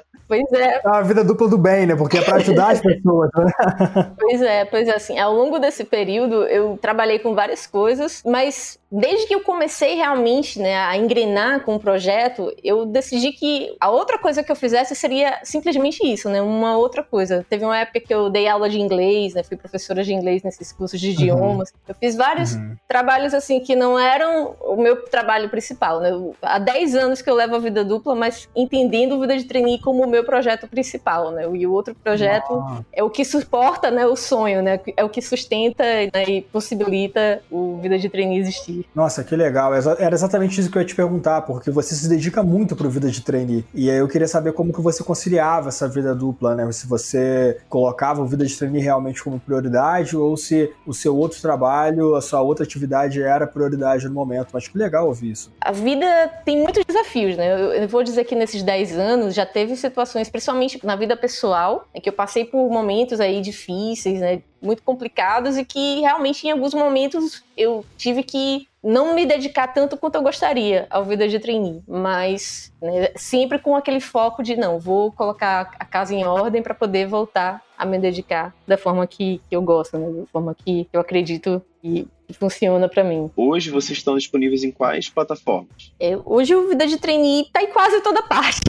Pois 0.31 0.49
é. 0.53 0.79
É 0.81 0.87
uma 0.87 1.03
vida 1.03 1.25
dupla 1.25 1.49
do 1.49 1.57
bem, 1.57 1.85
né? 1.85 1.93
Porque 1.93 2.17
é 2.17 2.21
para 2.21 2.37
ajudar 2.37 2.71
as 2.71 2.79
pessoas. 2.81 3.29
Né? 3.35 4.11
Pois 4.17 4.41
é, 4.41 4.63
pois 4.63 4.87
é, 4.87 4.95
assim, 4.95 5.19
ao 5.19 5.33
longo 5.33 5.59
desse 5.59 5.83
período 5.83 6.43
eu 6.45 6.79
trabalhei 6.81 7.19
com 7.19 7.35
várias 7.35 7.67
coisas, 7.67 8.23
mas 8.25 8.79
desde 8.91 9.25
que 9.25 9.33
eu 9.33 9.41
comecei 9.41 9.95
realmente 9.95 10.59
né, 10.59 10.75
a 10.75 10.97
engrenar 10.97 11.61
com 11.63 11.75
o 11.75 11.79
projeto, 11.79 12.53
eu 12.61 12.85
decidi 12.85 13.31
que 13.31 13.73
a 13.79 13.89
outra 13.89 14.17
coisa 14.17 14.43
que 14.43 14.51
eu 14.51 14.55
fizesse 14.55 14.93
seria 14.95 15.39
simplesmente 15.43 16.05
isso, 16.05 16.29
né? 16.29 16.41
Uma 16.41 16.75
outra 16.75 17.01
coisa. 17.01 17.45
Teve 17.49 17.63
uma 17.63 17.77
época 17.77 18.01
que 18.01 18.13
eu 18.13 18.29
dei 18.29 18.47
aula 18.47 18.69
de 18.69 18.79
inglês, 18.79 19.33
né? 19.33 19.43
Fui 19.43 19.55
professora 19.55 20.03
de 20.03 20.13
inglês 20.13 20.43
nesses 20.43 20.73
cursos 20.73 20.99
de 20.99 21.11
idiomas. 21.11 21.69
Uhum. 21.69 21.79
Eu 21.87 21.95
fiz 21.95 22.15
vários 22.15 22.53
uhum. 22.53 22.75
trabalhos 22.87 23.33
assim 23.33 23.61
que 23.61 23.75
não 23.75 23.97
eram 23.97 24.55
o 24.59 24.75
meu 24.75 25.05
trabalho 25.05 25.49
principal, 25.49 26.01
né? 26.01 26.11
Eu, 26.11 26.35
há 26.41 26.59
10 26.59 26.95
anos 26.95 27.21
que 27.21 27.29
eu 27.29 27.35
levo 27.35 27.55
a 27.55 27.59
vida 27.59 27.85
dupla, 27.85 28.13
mas 28.13 28.49
entendendo 28.53 29.19
vida 29.21 29.37
de 29.37 29.45
trainee 29.45 29.79
como 29.79 30.03
o 30.03 30.09
meu 30.09 30.25
projeto 30.25 30.67
principal, 30.67 31.31
né? 31.31 31.47
E 31.53 31.65
o 31.65 31.71
outro 31.71 31.95
projeto 31.95 32.83
é 32.91 33.01
o 33.01 33.09
que 33.09 33.23
suporta, 33.23 33.89
né, 33.89 34.05
o 34.05 34.15
sonho, 34.15 34.61
né? 34.61 34.79
É 34.97 35.03
o 35.03 35.09
que 35.09 35.21
sustenta 35.21 35.83
né, 35.83 36.23
e 36.27 36.41
possibilita 36.41 37.41
o 37.49 37.77
vida 37.81 37.97
de 37.97 38.09
trainee 38.09 38.39
existir. 38.39 38.80
Nossa, 38.93 39.23
que 39.23 39.35
legal. 39.35 39.73
Era 39.73 40.13
exatamente 40.13 40.59
isso 40.59 40.69
que 40.71 40.77
eu 40.77 40.81
ia 40.81 40.87
te 40.87 40.95
perguntar, 40.95 41.41
porque 41.41 41.71
você 41.71 41.95
se 41.95 42.07
dedica 42.07 42.43
muito 42.43 42.75
para 42.75 42.87
vida 42.87 43.09
de 43.09 43.21
trainee. 43.21 43.65
E 43.73 43.89
aí 43.89 43.97
eu 43.97 44.07
queria 44.07 44.27
saber 44.27 44.53
como 44.53 44.73
que 44.73 44.81
você 44.81 45.03
conciliava 45.03 45.69
essa 45.69 45.87
vida 45.87 46.13
dupla, 46.13 46.55
né? 46.55 46.69
Se 46.71 46.87
você 46.87 47.57
colocava 47.69 48.21
o 48.21 48.25
vida 48.25 48.45
de 48.45 48.57
trainee 48.57 48.81
realmente 48.81 49.23
como 49.23 49.39
prioridade 49.39 50.15
ou 50.15 50.35
se 50.37 50.71
o 50.85 50.93
seu 50.93 51.15
outro 51.15 51.41
trabalho, 51.41 52.15
a 52.15 52.21
sua 52.21 52.41
outra 52.41 52.65
atividade 52.65 53.21
era 53.21 53.47
prioridade 53.47 54.07
no 54.07 54.13
momento. 54.13 54.49
Mas 54.53 54.67
que 54.67 54.77
legal 54.77 55.07
ouvir 55.07 55.31
isso. 55.31 55.51
A 55.61 55.71
vida 55.71 56.05
tem 56.45 56.57
muitos 56.57 56.83
desafios, 56.85 57.37
né? 57.37 57.83
Eu 57.83 57.87
vou 57.87 58.03
dizer 58.03 58.23
que 58.25 58.35
nesses 58.35 58.63
10 58.63 58.97
anos 58.97 59.33
já 59.33 59.45
teve 59.45 59.75
situações, 59.75 60.29
principalmente 60.29 60.79
na 60.85 60.95
vida 60.95 61.15
pessoal, 61.15 61.87
em 61.93 62.01
que 62.01 62.09
eu 62.09 62.13
passei 62.13 62.45
por 62.45 62.69
momentos 62.69 63.19
aí 63.19 63.41
difíceis, 63.41 64.19
né? 64.19 64.41
Muito 64.61 64.83
complicados 64.83 65.57
e 65.57 65.65
que 65.65 66.01
realmente 66.01 66.47
em 66.47 66.51
alguns 66.51 66.73
momentos 66.73 67.43
eu 67.57 67.85
tive 67.97 68.23
que 68.23 68.67
não 68.83 69.13
me 69.13 69.25
dedicar 69.25 69.67
tanto 69.67 69.95
quanto 69.95 70.15
eu 70.15 70.23
gostaria 70.23 70.87
ao 70.89 71.05
vida 71.05 71.27
de 71.27 71.39
trainee, 71.39 71.83
mas 71.87 72.73
né, 72.81 73.09
sempre 73.15 73.59
com 73.59 73.75
aquele 73.75 73.99
foco 73.99 74.41
de 74.41 74.55
não, 74.55 74.79
vou 74.79 75.11
colocar 75.11 75.71
a 75.79 75.85
casa 75.85 76.15
em 76.15 76.25
ordem 76.25 76.63
para 76.63 76.73
poder 76.73 77.05
voltar 77.05 77.61
a 77.77 77.85
me 77.85 77.99
dedicar 77.99 78.53
da 78.67 78.77
forma 78.77 79.05
que, 79.05 79.39
que 79.49 79.55
eu 79.55 79.61
gosto, 79.61 79.97
né, 79.97 80.21
da 80.21 80.25
forma 80.27 80.55
que 80.55 80.87
eu 80.91 80.99
acredito 80.99 81.61
que 81.81 82.07
funciona 82.33 82.87
para 82.87 83.03
mim. 83.03 83.29
Hoje 83.35 83.69
vocês 83.69 83.97
estão 83.97 84.17
disponíveis 84.17 84.63
em 84.63 84.71
quais 84.71 85.09
plataformas? 85.09 85.91
É, 85.99 86.17
hoje 86.25 86.55
o 86.55 86.69
Vida 86.69 86.87
de 86.87 86.97
Trainee 86.97 87.47
tá 87.51 87.61
em 87.61 87.67
quase 87.67 88.01
toda 88.01 88.21
parte. 88.23 88.61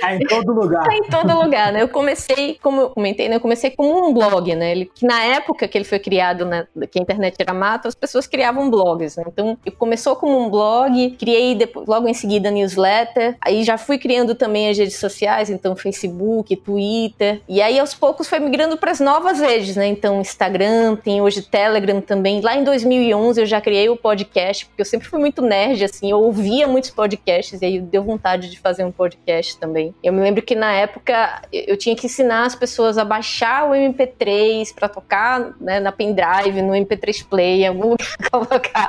tá 0.00 0.14
em 0.14 0.20
todo 0.20 0.52
lugar. 0.52 0.84
Tá 0.84 0.94
em 0.94 1.02
todo 1.02 1.42
lugar, 1.42 1.72
né? 1.72 1.82
Eu 1.82 1.88
comecei, 1.88 2.58
como 2.62 2.80
eu 2.80 2.90
comentei, 2.90 3.28
né? 3.28 3.36
Eu 3.36 3.40
comecei 3.40 3.70
como 3.70 4.08
um 4.08 4.12
blog, 4.12 4.54
né? 4.54 4.72
Ele, 4.72 4.86
que 4.86 5.06
na 5.06 5.22
época 5.24 5.68
que 5.68 5.76
ele 5.76 5.84
foi 5.84 5.98
criado, 5.98 6.44
né? 6.44 6.66
Que 6.90 6.98
a 6.98 7.02
internet 7.02 7.36
era 7.38 7.52
mato, 7.52 7.88
as 7.88 7.94
pessoas 7.94 8.26
criavam 8.26 8.70
blogs, 8.70 9.16
né? 9.16 9.24
Então, 9.26 9.58
eu 9.64 9.72
começou 9.72 10.16
como 10.16 10.38
um 10.38 10.50
blog, 10.50 11.10
criei 11.18 11.54
depois, 11.54 11.86
logo 11.86 12.08
em 12.08 12.14
seguida 12.14 12.50
newsletter, 12.50 13.36
aí 13.40 13.64
já 13.64 13.76
fui 13.76 13.98
criando 13.98 14.34
também 14.34 14.68
as 14.68 14.78
redes 14.78 14.96
sociais, 14.96 15.50
então 15.50 15.76
Facebook, 15.76 16.56
Twitter, 16.56 17.40
e 17.48 17.60
aí 17.60 17.78
aos 17.78 17.94
poucos 17.94 18.28
foi 18.28 18.38
migrando 18.38 18.76
para 18.76 18.90
as 18.90 19.00
novas 19.00 19.40
redes, 19.40 19.76
né? 19.76 19.86
Então, 19.86 20.20
Instagram, 20.20 20.96
tem 20.96 21.20
hoje 21.20 21.42
Telegram 21.42 22.00
também. 22.10 22.40
Lá 22.40 22.56
em 22.56 22.64
2011 22.64 23.40
eu 23.40 23.46
já 23.46 23.60
criei 23.60 23.88
o 23.88 23.96
podcast, 23.96 24.66
porque 24.66 24.82
eu 24.82 24.84
sempre 24.84 25.06
fui 25.06 25.20
muito 25.20 25.40
nerd, 25.40 25.84
assim, 25.84 26.10
eu 26.10 26.20
ouvia 26.20 26.66
muitos 26.66 26.90
podcasts 26.90 27.62
e 27.62 27.64
aí 27.64 27.80
deu 27.80 28.02
vontade 28.02 28.50
de 28.50 28.58
fazer 28.58 28.84
um 28.84 28.90
podcast 28.90 29.56
também. 29.58 29.94
Eu 30.02 30.12
me 30.12 30.20
lembro 30.20 30.42
que 30.42 30.56
na 30.56 30.72
época 30.72 31.40
eu 31.52 31.76
tinha 31.76 31.94
que 31.94 32.06
ensinar 32.06 32.46
as 32.46 32.56
pessoas 32.56 32.98
a 32.98 33.04
baixar 33.04 33.70
o 33.70 33.74
MP3 33.74 34.74
para 34.74 34.88
tocar 34.88 35.54
né, 35.60 35.78
na 35.78 35.92
pendrive, 35.92 36.62
no 36.62 36.72
MP3 36.72 37.24
Play, 37.24 37.62
em 37.62 37.68
algum 37.68 37.90
lugar, 37.94 38.16
colocar 38.28 38.88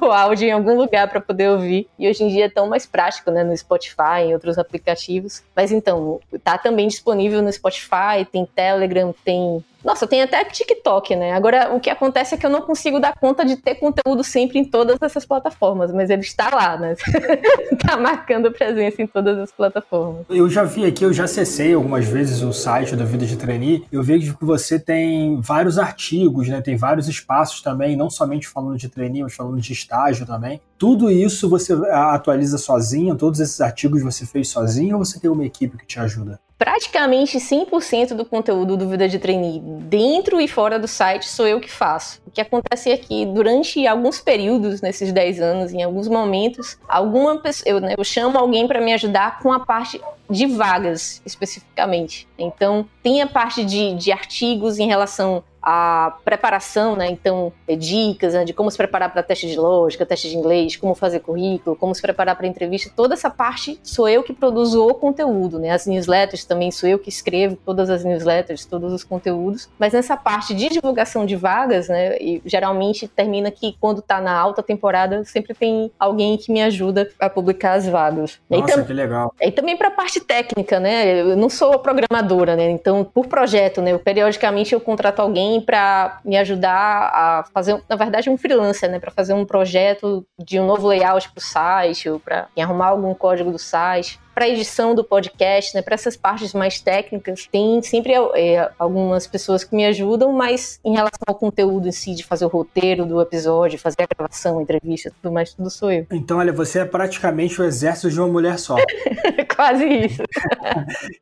o 0.00 0.04
áudio 0.12 0.46
em 0.46 0.52
algum 0.52 0.76
lugar 0.76 1.08
para 1.08 1.20
poder 1.20 1.50
ouvir. 1.50 1.88
E 1.98 2.08
hoje 2.08 2.22
em 2.22 2.28
dia 2.28 2.44
é 2.44 2.48
tão 2.48 2.68
mais 2.68 2.86
prático, 2.86 3.32
né, 3.32 3.42
no 3.42 3.56
Spotify, 3.56 4.26
em 4.26 4.32
outros 4.32 4.58
aplicativos. 4.58 5.42
Mas 5.56 5.72
então, 5.72 6.20
tá 6.44 6.56
também 6.56 6.86
disponível 6.86 7.42
no 7.42 7.52
Spotify, 7.52 8.24
tem 8.30 8.46
Telegram, 8.46 9.12
tem 9.24 9.64
nossa, 9.84 10.06
tem 10.06 10.22
até 10.22 10.44
TikTok, 10.44 11.16
né? 11.16 11.32
Agora, 11.32 11.74
o 11.74 11.80
que 11.80 11.88
acontece 11.88 12.34
é 12.34 12.38
que 12.38 12.44
eu 12.44 12.50
não 12.50 12.60
consigo 12.62 13.00
dar 13.00 13.14
conta 13.18 13.44
de 13.44 13.56
ter 13.56 13.76
conteúdo 13.76 14.22
sempre 14.22 14.58
em 14.58 14.64
todas 14.64 14.96
essas 15.00 15.24
plataformas, 15.24 15.92
mas 15.92 16.10
ele 16.10 16.22
está 16.22 16.54
lá, 16.54 16.76
né? 16.76 16.94
tá 17.86 17.96
marcando 17.96 18.52
presença 18.52 19.02
em 19.02 19.06
todas 19.06 19.38
as 19.38 19.50
plataformas. 19.50 20.26
Eu 20.28 20.48
já 20.48 20.64
vi 20.64 20.84
aqui, 20.84 21.04
eu 21.04 21.12
já 21.12 21.24
acessei 21.24 21.74
algumas 21.74 22.06
vezes 22.06 22.42
o 22.42 22.52
site 22.52 22.94
da 22.94 23.04
Vida 23.04 23.24
de 23.24 23.36
Trainee, 23.36 23.84
eu 23.90 24.02
vejo 24.02 24.36
que 24.36 24.44
você 24.44 24.78
tem 24.78 25.40
vários 25.40 25.78
artigos, 25.78 26.48
né? 26.48 26.60
Tem 26.60 26.76
vários 26.76 27.08
espaços 27.08 27.62
também, 27.62 27.96
não 27.96 28.10
somente 28.10 28.46
falando 28.48 28.76
de 28.76 28.88
trainee, 28.88 29.22
mas 29.22 29.34
falando 29.34 29.60
de 29.60 29.72
estágio 29.72 30.26
também. 30.26 30.60
Tudo 30.78 31.10
isso 31.10 31.48
você 31.48 31.72
atualiza 31.90 32.58
sozinho? 32.58 33.16
Todos 33.16 33.40
esses 33.40 33.60
artigos 33.60 34.02
você 34.02 34.26
fez 34.26 34.48
sozinho 34.48 34.96
ou 34.96 35.04
você 35.04 35.18
tem 35.18 35.30
uma 35.30 35.44
equipe 35.44 35.76
que 35.76 35.86
te 35.86 35.98
ajuda? 35.98 36.40
Praticamente 36.60 37.38
100% 37.38 38.14
do 38.14 38.22
conteúdo 38.22 38.76
do 38.76 38.86
Vida 38.86 39.08
de 39.08 39.18
Trainee, 39.18 39.60
dentro 39.60 40.38
e 40.38 40.46
fora 40.46 40.78
do 40.78 40.86
site, 40.86 41.26
sou 41.26 41.46
eu 41.46 41.58
que 41.58 41.70
faço. 41.70 42.20
O 42.26 42.30
que 42.30 42.38
acontece 42.38 42.90
é 42.90 42.98
que 42.98 43.24
durante 43.24 43.86
alguns 43.86 44.20
períodos, 44.20 44.82
nesses 44.82 45.10
10 45.10 45.40
anos, 45.40 45.72
em 45.72 45.82
alguns 45.82 46.06
momentos, 46.06 46.78
alguma 46.86 47.38
pessoa, 47.38 47.66
eu, 47.66 47.80
né, 47.80 47.94
eu 47.96 48.04
chamo 48.04 48.36
alguém 48.36 48.68
para 48.68 48.78
me 48.78 48.92
ajudar 48.92 49.38
com 49.38 49.50
a 49.50 49.60
parte 49.60 49.98
de 50.28 50.44
vagas, 50.44 51.22
especificamente. 51.24 52.28
Então, 52.38 52.86
tem 53.02 53.22
a 53.22 53.26
parte 53.26 53.64
de, 53.64 53.94
de 53.94 54.12
artigos 54.12 54.78
em 54.78 54.86
relação 54.86 55.42
a 55.62 56.16
preparação, 56.24 56.96
né? 56.96 57.08
Então, 57.10 57.52
dicas 57.78 58.34
né, 58.34 58.44
de 58.44 58.52
como 58.52 58.70
se 58.70 58.76
preparar 58.76 59.12
para 59.12 59.22
teste 59.22 59.46
de 59.46 59.58
lógica, 59.58 60.06
teste 60.06 60.28
de 60.30 60.36
inglês, 60.36 60.76
como 60.76 60.94
fazer 60.94 61.20
currículo, 61.20 61.76
como 61.76 61.94
se 61.94 62.02
preparar 62.02 62.36
para 62.36 62.46
entrevista. 62.46 62.90
Toda 62.94 63.14
essa 63.14 63.30
parte 63.30 63.78
sou 63.82 64.08
eu 64.08 64.22
que 64.22 64.32
produzo 64.32 64.86
o 64.86 64.94
conteúdo, 64.94 65.58
né? 65.58 65.70
As 65.70 65.86
newsletters 65.86 66.44
também 66.44 66.70
sou 66.70 66.88
eu 66.88 66.98
que 66.98 67.08
escrevo 67.08 67.56
todas 67.64 67.90
as 67.90 68.04
newsletters, 68.04 68.64
todos 68.64 68.92
os 68.92 69.04
conteúdos. 69.04 69.68
Mas 69.78 69.92
nessa 69.92 70.16
parte 70.16 70.54
de 70.54 70.68
divulgação 70.68 71.26
de 71.26 71.36
vagas, 71.36 71.88
né? 71.88 72.16
E 72.20 72.42
geralmente 72.44 73.06
termina 73.08 73.50
que 73.50 73.76
quando 73.80 74.00
está 74.00 74.20
na 74.20 74.36
alta 74.36 74.62
temporada 74.62 75.24
sempre 75.24 75.54
tem 75.54 75.90
alguém 75.98 76.36
que 76.36 76.52
me 76.52 76.62
ajuda 76.62 77.08
a 77.18 77.28
publicar 77.28 77.74
as 77.74 77.86
vagas. 77.86 78.38
Nossa, 78.48 78.82
que 78.82 78.92
legal. 78.92 79.34
E 79.40 79.50
também 79.50 79.76
para 79.76 79.88
a 79.88 79.92
parte 79.92 80.20
técnica, 80.20 80.78
né? 80.78 81.20
Eu 81.20 81.36
não 81.36 81.48
sou 81.48 81.78
programadora, 81.78 82.56
né? 82.56 82.70
Então, 82.70 83.04
por 83.04 83.26
projeto, 83.26 83.80
né? 83.80 83.92
Eu, 83.92 83.98
periodicamente 83.98 84.72
eu 84.72 84.80
contrato 84.80 85.20
alguém 85.20 85.49
alguém 85.50 85.60
para 85.60 86.20
me 86.24 86.36
ajudar 86.36 87.10
a 87.12 87.44
fazer, 87.52 87.82
na 87.88 87.96
verdade, 87.96 88.30
um 88.30 88.36
freelancer, 88.36 88.90
né, 88.90 88.98
para 88.98 89.10
fazer 89.10 89.34
um 89.34 89.44
projeto 89.44 90.24
de 90.38 90.60
um 90.60 90.66
novo 90.66 90.86
layout 90.86 91.28
para 91.30 91.38
o 91.38 91.42
site, 91.42 92.08
ou 92.08 92.20
para 92.20 92.46
arrumar 92.58 92.88
algum 92.88 93.12
código 93.14 93.50
do 93.50 93.58
site 93.58 94.18
para 94.34 94.48
edição 94.48 94.94
do 94.94 95.04
podcast, 95.04 95.74
né, 95.74 95.82
para 95.82 95.94
essas 95.94 96.16
partes 96.16 96.52
mais 96.52 96.80
técnicas, 96.80 97.46
tem 97.50 97.82
sempre 97.82 98.12
é, 98.34 98.70
algumas 98.78 99.26
pessoas 99.26 99.64
que 99.64 99.74
me 99.74 99.84
ajudam, 99.86 100.32
mas 100.32 100.80
em 100.84 100.92
relação 100.92 101.24
ao 101.26 101.34
conteúdo 101.34 101.88
em 101.88 101.92
si, 101.92 102.14
de 102.14 102.24
fazer 102.24 102.44
o 102.44 102.48
roteiro 102.48 103.04
do 103.04 103.20
episódio, 103.20 103.78
fazer 103.78 104.02
a 104.02 104.06
gravação, 104.06 104.58
a 104.58 104.62
entrevista, 104.62 105.12
tudo 105.20 105.32
mais, 105.32 105.52
tudo 105.52 105.70
sou 105.70 105.90
eu. 105.90 106.06
Então, 106.10 106.38
olha, 106.38 106.52
você 106.52 106.80
é 106.80 106.84
praticamente 106.84 107.60
o 107.60 107.64
exército 107.64 108.10
de 108.10 108.20
uma 108.20 108.28
mulher 108.28 108.58
só. 108.58 108.76
Quase 109.54 109.84
isso. 109.86 110.22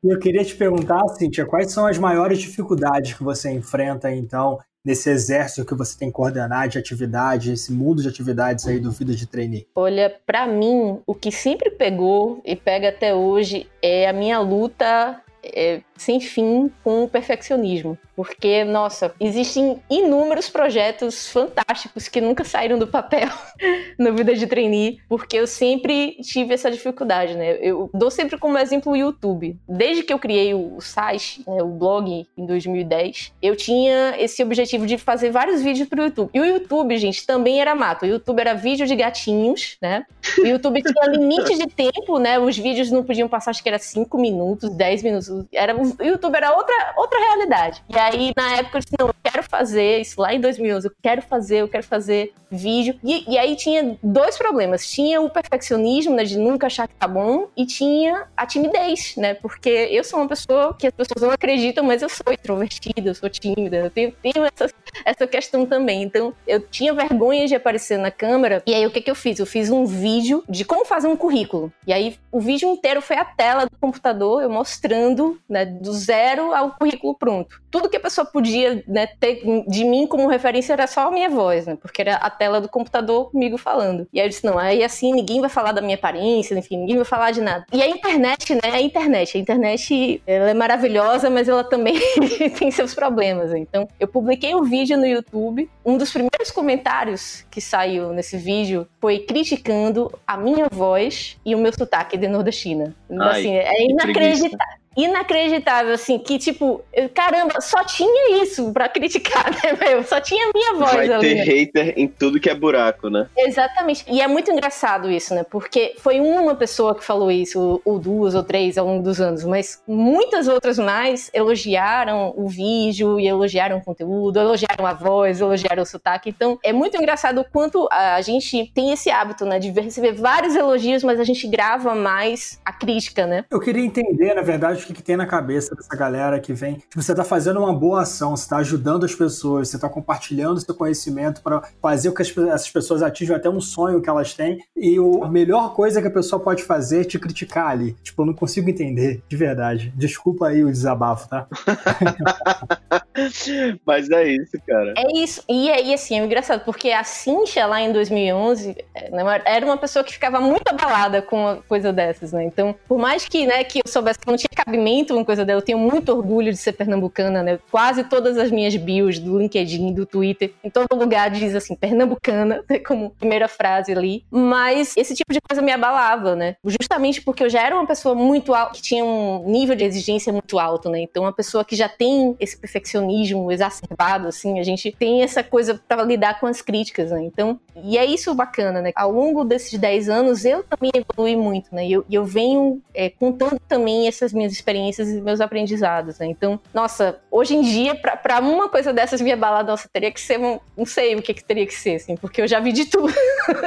E 0.02 0.12
eu 0.12 0.18
queria 0.18 0.44
te 0.44 0.54
perguntar, 0.54 1.06
Cíntia, 1.16 1.44
quais 1.44 1.72
são 1.72 1.86
as 1.86 1.98
maiores 1.98 2.38
dificuldades 2.38 3.14
que 3.14 3.22
você 3.22 3.50
enfrenta, 3.50 4.10
então, 4.12 4.58
nesse 4.84 5.10
exército 5.10 5.64
que 5.64 5.74
você 5.74 5.98
tem 5.98 6.08
que 6.08 6.14
coordenar 6.14 6.68
de 6.68 6.78
atividade, 6.78 7.52
esse 7.52 7.72
mundo 7.72 8.02
de 8.02 8.08
atividades 8.08 8.66
aí 8.66 8.78
do 8.78 8.90
Vida 8.90 9.14
de 9.14 9.26
Trainee? 9.26 9.66
Olha, 9.74 10.14
para 10.26 10.46
mim, 10.46 11.00
o 11.06 11.14
que 11.14 11.30
sempre 11.30 11.70
pegou 11.70 12.40
e 12.44 12.56
pega 12.56 12.88
até 12.88 13.14
hoje 13.14 13.68
é 13.82 14.08
a 14.08 14.12
minha 14.12 14.38
luta 14.40 15.20
é, 15.54 15.80
sem 15.96 16.20
fim 16.20 16.70
com 16.82 17.04
o 17.04 17.08
perfeccionismo. 17.08 17.98
Porque, 18.14 18.64
nossa, 18.64 19.14
existem 19.20 19.80
inúmeros 19.88 20.48
projetos 20.48 21.28
fantásticos 21.28 22.08
que 22.08 22.20
nunca 22.20 22.42
saíram 22.42 22.76
do 22.76 22.86
papel 22.86 23.28
na 23.96 24.10
vida 24.10 24.34
de 24.34 24.44
trainee, 24.46 24.98
porque 25.08 25.36
eu 25.36 25.46
sempre 25.46 26.16
tive 26.22 26.54
essa 26.54 26.68
dificuldade, 26.68 27.34
né? 27.34 27.58
Eu 27.60 27.88
dou 27.94 28.10
sempre 28.10 28.36
como 28.36 28.58
exemplo 28.58 28.92
o 28.92 28.96
YouTube. 28.96 29.56
Desde 29.68 30.02
que 30.02 30.12
eu 30.12 30.18
criei 30.18 30.52
o 30.52 30.80
site, 30.80 31.44
né, 31.46 31.62
o 31.62 31.68
blog 31.68 32.26
em 32.36 32.46
2010, 32.46 33.34
eu 33.40 33.54
tinha 33.54 34.14
esse 34.18 34.42
objetivo 34.42 34.84
de 34.84 34.98
fazer 34.98 35.30
vários 35.30 35.62
vídeos 35.62 35.88
para 35.88 36.00
o 36.00 36.04
YouTube. 36.04 36.30
E 36.34 36.40
o 36.40 36.44
YouTube, 36.44 36.96
gente, 36.96 37.24
também 37.24 37.60
era 37.60 37.74
mato. 37.74 38.04
O 38.04 38.08
YouTube 38.08 38.40
era 38.40 38.52
vídeo 38.52 38.86
de 38.86 38.96
gatinhos, 38.96 39.76
né? 39.80 40.04
O 40.38 40.46
YouTube 40.46 40.82
tinha 40.82 41.06
limite 41.10 41.56
de 41.56 41.66
tempo, 41.68 42.18
né? 42.18 42.38
Os 42.38 42.58
vídeos 42.58 42.90
não 42.90 43.04
podiam 43.04 43.28
passar, 43.28 43.50
acho 43.50 43.62
que 43.62 43.68
era 43.68 43.78
5 43.78 44.18
minutos, 44.18 44.70
10 44.70 45.02
minutos. 45.04 45.37
Era, 45.52 45.76
o 45.76 45.96
YouTube 46.00 46.34
era 46.34 46.54
outra, 46.54 46.94
outra 46.96 47.18
realidade. 47.18 47.82
E 47.88 47.98
aí, 47.98 48.32
na 48.36 48.56
época, 48.56 48.78
eu 48.78 48.80
disse, 48.80 48.96
não, 48.98 49.08
eu 49.08 49.14
quero 49.22 49.42
fazer 49.42 50.00
isso 50.00 50.20
lá 50.20 50.34
em 50.34 50.40
2011, 50.40 50.86
eu 50.86 50.92
quero 51.02 51.22
fazer, 51.22 51.58
eu 51.58 51.68
quero 51.68 51.84
fazer 51.84 52.32
vídeo. 52.50 52.98
E, 53.04 53.32
e 53.32 53.38
aí 53.38 53.56
tinha 53.56 53.96
dois 54.02 54.36
problemas. 54.36 54.88
Tinha 54.88 55.20
o 55.20 55.30
perfeccionismo, 55.30 56.14
né, 56.14 56.24
de 56.24 56.38
nunca 56.38 56.66
achar 56.66 56.88
que 56.88 56.94
tá 56.94 57.06
bom, 57.06 57.48
e 57.56 57.66
tinha 57.66 58.26
a 58.36 58.46
timidez, 58.46 59.14
né, 59.16 59.34
porque 59.34 59.68
eu 59.90 60.02
sou 60.04 60.18
uma 60.20 60.28
pessoa 60.28 60.74
que 60.74 60.86
as 60.86 60.92
pessoas 60.92 61.22
não 61.22 61.30
acreditam, 61.30 61.84
mas 61.84 62.02
eu 62.02 62.08
sou 62.08 62.32
introvertida, 62.32 63.10
eu 63.10 63.14
sou 63.14 63.28
tímida, 63.28 63.76
eu 63.76 63.90
tenho, 63.90 64.12
tenho 64.22 64.44
essa, 64.44 64.72
essa 65.04 65.26
questão 65.26 65.66
também. 65.66 66.02
Então, 66.02 66.32
eu 66.46 66.60
tinha 66.60 66.94
vergonha 66.94 67.46
de 67.46 67.54
aparecer 67.54 67.98
na 67.98 68.10
câmera, 68.10 68.62
e 68.66 68.74
aí 68.74 68.86
o 68.86 68.90
que 68.90 69.00
que 69.00 69.10
eu 69.10 69.14
fiz? 69.14 69.38
Eu 69.38 69.46
fiz 69.46 69.70
um 69.70 69.84
vídeo 69.84 70.42
de 70.48 70.64
como 70.64 70.84
fazer 70.84 71.08
um 71.08 71.16
currículo. 71.16 71.72
E 71.86 71.92
aí, 71.92 72.16
o 72.32 72.40
vídeo 72.40 72.68
inteiro 72.68 73.00
foi 73.00 73.16
a 73.16 73.24
tela 73.24 73.64
do 73.64 73.76
computador, 73.80 74.42
eu 74.42 74.50
mostrando, 74.50 75.27
né, 75.48 75.64
do 75.64 75.92
zero 75.92 76.54
ao 76.54 76.72
currículo 76.72 77.14
pronto. 77.14 77.60
Tudo 77.70 77.88
que 77.88 77.96
a 77.96 78.00
pessoa 78.00 78.24
podia 78.24 78.82
né, 78.86 79.06
ter 79.06 79.42
de 79.66 79.84
mim 79.84 80.06
como 80.06 80.28
referência 80.28 80.72
era 80.72 80.86
só 80.86 81.08
a 81.08 81.10
minha 81.10 81.28
voz, 81.28 81.66
né? 81.66 81.76
Porque 81.80 82.02
era 82.02 82.16
a 82.16 82.30
tela 82.30 82.60
do 82.60 82.68
computador 82.68 83.30
comigo 83.30 83.58
falando. 83.58 84.06
E 84.12 84.20
aí 84.20 84.26
eu 84.26 84.28
disse, 84.28 84.44
não, 84.44 84.58
aí 84.58 84.82
assim 84.82 85.12
ninguém 85.12 85.40
vai 85.40 85.50
falar 85.50 85.72
da 85.72 85.80
minha 85.80 85.96
aparência, 85.96 86.56
enfim, 86.56 86.78
ninguém 86.78 86.96
vai 86.96 87.04
falar 87.04 87.30
de 87.30 87.40
nada. 87.40 87.66
E 87.72 87.82
a 87.82 87.88
internet, 87.88 88.54
né? 88.54 88.60
A 88.72 88.80
internet. 88.80 89.36
A 89.36 89.40
internet, 89.40 90.22
ela 90.26 90.50
é 90.50 90.54
maravilhosa, 90.54 91.28
mas 91.28 91.48
ela 91.48 91.64
também 91.64 91.98
tem 92.58 92.70
seus 92.70 92.94
problemas. 92.94 93.52
Então, 93.52 93.88
eu 93.98 94.08
publiquei 94.08 94.54
um 94.54 94.62
vídeo 94.62 94.96
no 94.96 95.06
YouTube. 95.06 95.68
Um 95.84 95.96
dos 95.96 96.10
primeiros 96.10 96.50
comentários 96.50 97.44
que 97.50 97.60
saiu 97.60 98.12
nesse 98.12 98.36
vídeo 98.36 98.86
foi 99.00 99.20
criticando 99.20 100.12
a 100.26 100.36
minha 100.36 100.68
voz 100.70 101.36
e 101.44 101.54
o 101.54 101.58
meu 101.58 101.72
sotaque 101.72 102.16
de 102.16 102.28
nordestina. 102.28 102.94
Então, 103.10 103.26
Ai, 103.26 103.40
assim, 103.40 103.56
é 103.56 103.84
inacreditável 103.84 104.77
inacreditável, 104.98 105.94
assim, 105.94 106.18
que 106.18 106.38
tipo, 106.38 106.82
caramba, 107.14 107.60
só 107.60 107.84
tinha 107.84 108.42
isso 108.42 108.72
pra 108.72 108.88
criticar, 108.88 109.50
né, 109.62 109.72
meu? 109.80 110.02
Só 110.02 110.20
tinha 110.20 110.50
minha 110.52 110.74
voz 110.74 110.92
Vai 110.92 111.12
ali. 111.12 111.20
ter 111.20 111.34
hater 111.34 111.94
em 111.96 112.08
tudo 112.08 112.40
que 112.40 112.50
é 112.50 112.54
buraco, 112.54 113.08
né? 113.08 113.28
Exatamente. 113.36 114.04
E 114.08 114.20
é 114.20 114.26
muito 114.26 114.50
engraçado 114.50 115.08
isso, 115.08 115.34
né? 115.34 115.44
Porque 115.48 115.94
foi 115.98 116.18
uma 116.18 116.56
pessoa 116.56 116.96
que 116.96 117.04
falou 117.04 117.30
isso, 117.30 117.80
ou 117.84 117.98
duas 117.98 118.34
ou 118.34 118.42
três 118.42 118.76
ao 118.76 118.86
longo 118.86 119.02
dos 119.02 119.20
anos, 119.20 119.44
mas 119.44 119.80
muitas 119.86 120.48
outras 120.48 120.78
mais 120.78 121.30
elogiaram 121.32 122.34
o 122.36 122.48
vídeo 122.48 123.20
e 123.20 123.28
elogiaram 123.28 123.78
o 123.78 123.84
conteúdo, 123.84 124.40
elogiaram 124.40 124.84
a 124.84 124.92
voz, 124.92 125.40
elogiaram 125.40 125.82
o 125.84 125.86
sotaque. 125.86 126.30
Então, 126.30 126.58
é 126.64 126.72
muito 126.72 126.96
engraçado 126.96 127.40
o 127.40 127.44
quanto 127.44 127.88
a 127.92 128.20
gente 128.20 128.70
tem 128.74 128.92
esse 128.92 129.10
hábito, 129.10 129.44
né, 129.44 129.60
de 129.60 129.70
receber 129.70 130.12
vários 130.12 130.56
elogios, 130.56 131.04
mas 131.04 131.20
a 131.20 131.24
gente 131.24 131.46
grava 131.46 131.94
mais 131.94 132.60
a 132.64 132.72
crítica, 132.72 133.26
né? 133.26 133.44
Eu 133.50 133.60
queria 133.60 133.84
entender, 133.84 134.34
na 134.34 134.42
verdade, 134.42 134.87
que, 134.88 134.94
que 134.94 135.02
tem 135.02 135.16
na 135.16 135.26
cabeça 135.26 135.74
dessa 135.74 135.94
galera 135.94 136.40
que 136.40 136.52
vem. 136.52 136.76
Tipo, 136.76 137.02
você 137.02 137.12
está 137.12 137.24
fazendo 137.24 137.60
uma 137.60 137.72
boa 137.72 138.02
ação, 138.02 138.36
você 138.36 138.44
está 138.44 138.56
ajudando 138.58 139.04
as 139.04 139.14
pessoas, 139.14 139.68
você 139.68 139.76
está 139.76 139.88
compartilhando 139.88 140.60
seu 140.60 140.74
conhecimento 140.74 141.42
para 141.42 141.62
fazer 141.80 142.10
com 142.10 142.16
que 142.16 142.22
essas 142.22 142.70
pessoas 142.70 143.02
atinjam 143.02 143.36
até 143.36 143.48
um 143.48 143.60
sonho 143.60 144.00
que 144.00 144.08
elas 144.08 144.34
têm. 144.34 144.58
E 144.76 144.98
o, 144.98 145.22
a 145.24 145.28
melhor 145.28 145.74
coisa 145.74 146.00
que 146.00 146.08
a 146.08 146.10
pessoa 146.10 146.40
pode 146.40 146.62
fazer 146.64 147.02
é 147.02 147.04
te 147.04 147.18
criticar 147.18 147.68
ali. 147.68 147.92
Tipo, 148.02 148.22
eu 148.22 148.26
não 148.26 148.34
consigo 148.34 148.70
entender, 148.70 149.22
de 149.28 149.36
verdade. 149.36 149.92
Desculpa 149.96 150.48
aí 150.48 150.64
o 150.64 150.72
desabafo, 150.72 151.28
tá? 151.28 151.46
Mas 153.84 154.10
é 154.10 154.28
isso, 154.28 154.56
cara. 154.66 154.94
É 154.96 155.18
isso. 155.18 155.42
E 155.48 155.70
aí, 155.70 155.92
assim, 155.92 156.18
é 156.18 156.24
engraçado, 156.24 156.64
porque 156.64 156.90
a 156.90 157.04
Cintia 157.04 157.66
lá 157.66 157.80
em 157.80 157.92
2011 157.92 158.76
é, 158.94 159.10
né, 159.10 159.42
era 159.44 159.64
uma 159.64 159.76
pessoa 159.76 160.04
que 160.04 160.12
ficava 160.12 160.40
muito 160.40 160.68
abalada 160.68 161.22
com 161.22 161.36
uma 161.36 161.56
coisa 161.68 161.92
dessas, 161.92 162.32
né? 162.32 162.44
Então, 162.44 162.74
por 162.86 162.98
mais 162.98 163.26
que, 163.26 163.46
né, 163.46 163.64
que 163.64 163.80
eu 163.84 163.90
soubesse 163.90 164.18
que 164.18 164.26
não 164.26 164.36
tinha 164.36 164.48
cabimento 164.54 165.14
uma 165.14 165.24
coisa 165.24 165.44
dela, 165.44 165.60
eu 165.60 165.64
tenho 165.64 165.78
muito 165.78 166.10
orgulho 166.10 166.52
de 166.52 166.58
ser 166.58 166.72
pernambucana, 166.72 167.42
né? 167.42 167.58
Quase 167.70 168.04
todas 168.04 168.38
as 168.38 168.50
minhas 168.50 168.76
bios 168.76 169.18
do 169.18 169.38
LinkedIn, 169.38 169.92
do 169.92 170.06
Twitter, 170.06 170.52
em 170.62 170.70
todo 170.70 170.94
lugar 170.94 171.30
diz 171.30 171.54
assim, 171.54 171.74
pernambucana, 171.74 172.64
como 172.86 173.10
primeira 173.10 173.48
frase 173.48 173.92
ali. 173.92 174.24
Mas 174.30 174.96
esse 174.96 175.14
tipo 175.14 175.32
de 175.32 175.40
coisa 175.40 175.62
me 175.62 175.72
abalava, 175.72 176.36
né? 176.36 176.56
Justamente 176.64 177.22
porque 177.22 177.42
eu 177.42 177.48
já 177.48 177.62
era 177.62 177.74
uma 177.74 177.86
pessoa 177.86 178.14
muito 178.14 178.54
alta, 178.54 178.74
que 178.74 178.82
tinha 178.82 179.04
um 179.04 179.44
nível 179.48 179.74
de 179.74 179.84
exigência 179.84 180.32
muito 180.32 180.58
alto, 180.58 180.88
né? 180.88 181.00
Então, 181.00 181.24
uma 181.24 181.32
pessoa 181.32 181.64
que 181.64 181.76
já 181.76 181.88
tem 181.88 182.36
esse 182.40 182.56
perfeccionismo 182.56 183.07
perfeccionismo 183.08 183.50
exacerbado, 183.50 184.28
assim, 184.28 184.60
a 184.60 184.62
gente 184.62 184.92
tem 184.92 185.22
essa 185.22 185.42
coisa 185.42 185.80
para 185.88 186.02
lidar 186.02 186.38
com 186.38 186.46
as 186.46 186.60
críticas, 186.60 187.10
né? 187.10 187.22
Então, 187.24 187.58
e 187.84 187.98
é 187.98 188.04
isso 188.04 188.34
bacana, 188.34 188.80
né? 188.80 188.92
Ao 188.94 189.10
longo 189.10 189.44
desses 189.44 189.78
10 189.78 190.08
anos, 190.08 190.44
eu 190.44 190.62
também 190.64 190.90
evolui 190.94 191.36
muito, 191.36 191.74
né? 191.74 191.86
E 191.86 191.92
eu, 191.92 192.04
eu 192.10 192.24
venho 192.24 192.80
é, 192.94 193.10
contando 193.10 193.60
também 193.68 194.06
essas 194.06 194.32
minhas 194.32 194.52
experiências 194.52 195.08
e 195.08 195.20
meus 195.20 195.40
aprendizados, 195.40 196.18
né? 196.18 196.26
Então, 196.26 196.60
nossa, 196.72 197.18
hoje 197.30 197.54
em 197.54 197.62
dia, 197.62 197.94
para 197.94 198.40
uma 198.40 198.68
coisa 198.68 198.92
dessas 198.92 199.20
me 199.20 199.32
abalar, 199.32 199.64
nossa, 199.64 199.88
teria 199.92 200.10
que 200.10 200.20
ser, 200.20 200.38
um, 200.38 200.58
não 200.76 200.86
sei 200.86 201.14
o 201.14 201.22
que, 201.22 201.34
que 201.34 201.44
teria 201.44 201.66
que 201.66 201.74
ser, 201.74 201.96
assim, 201.96 202.16
porque 202.16 202.40
eu 202.40 202.48
já 202.48 202.60
vi 202.60 202.72
de 202.72 202.86
tudo. 202.86 203.12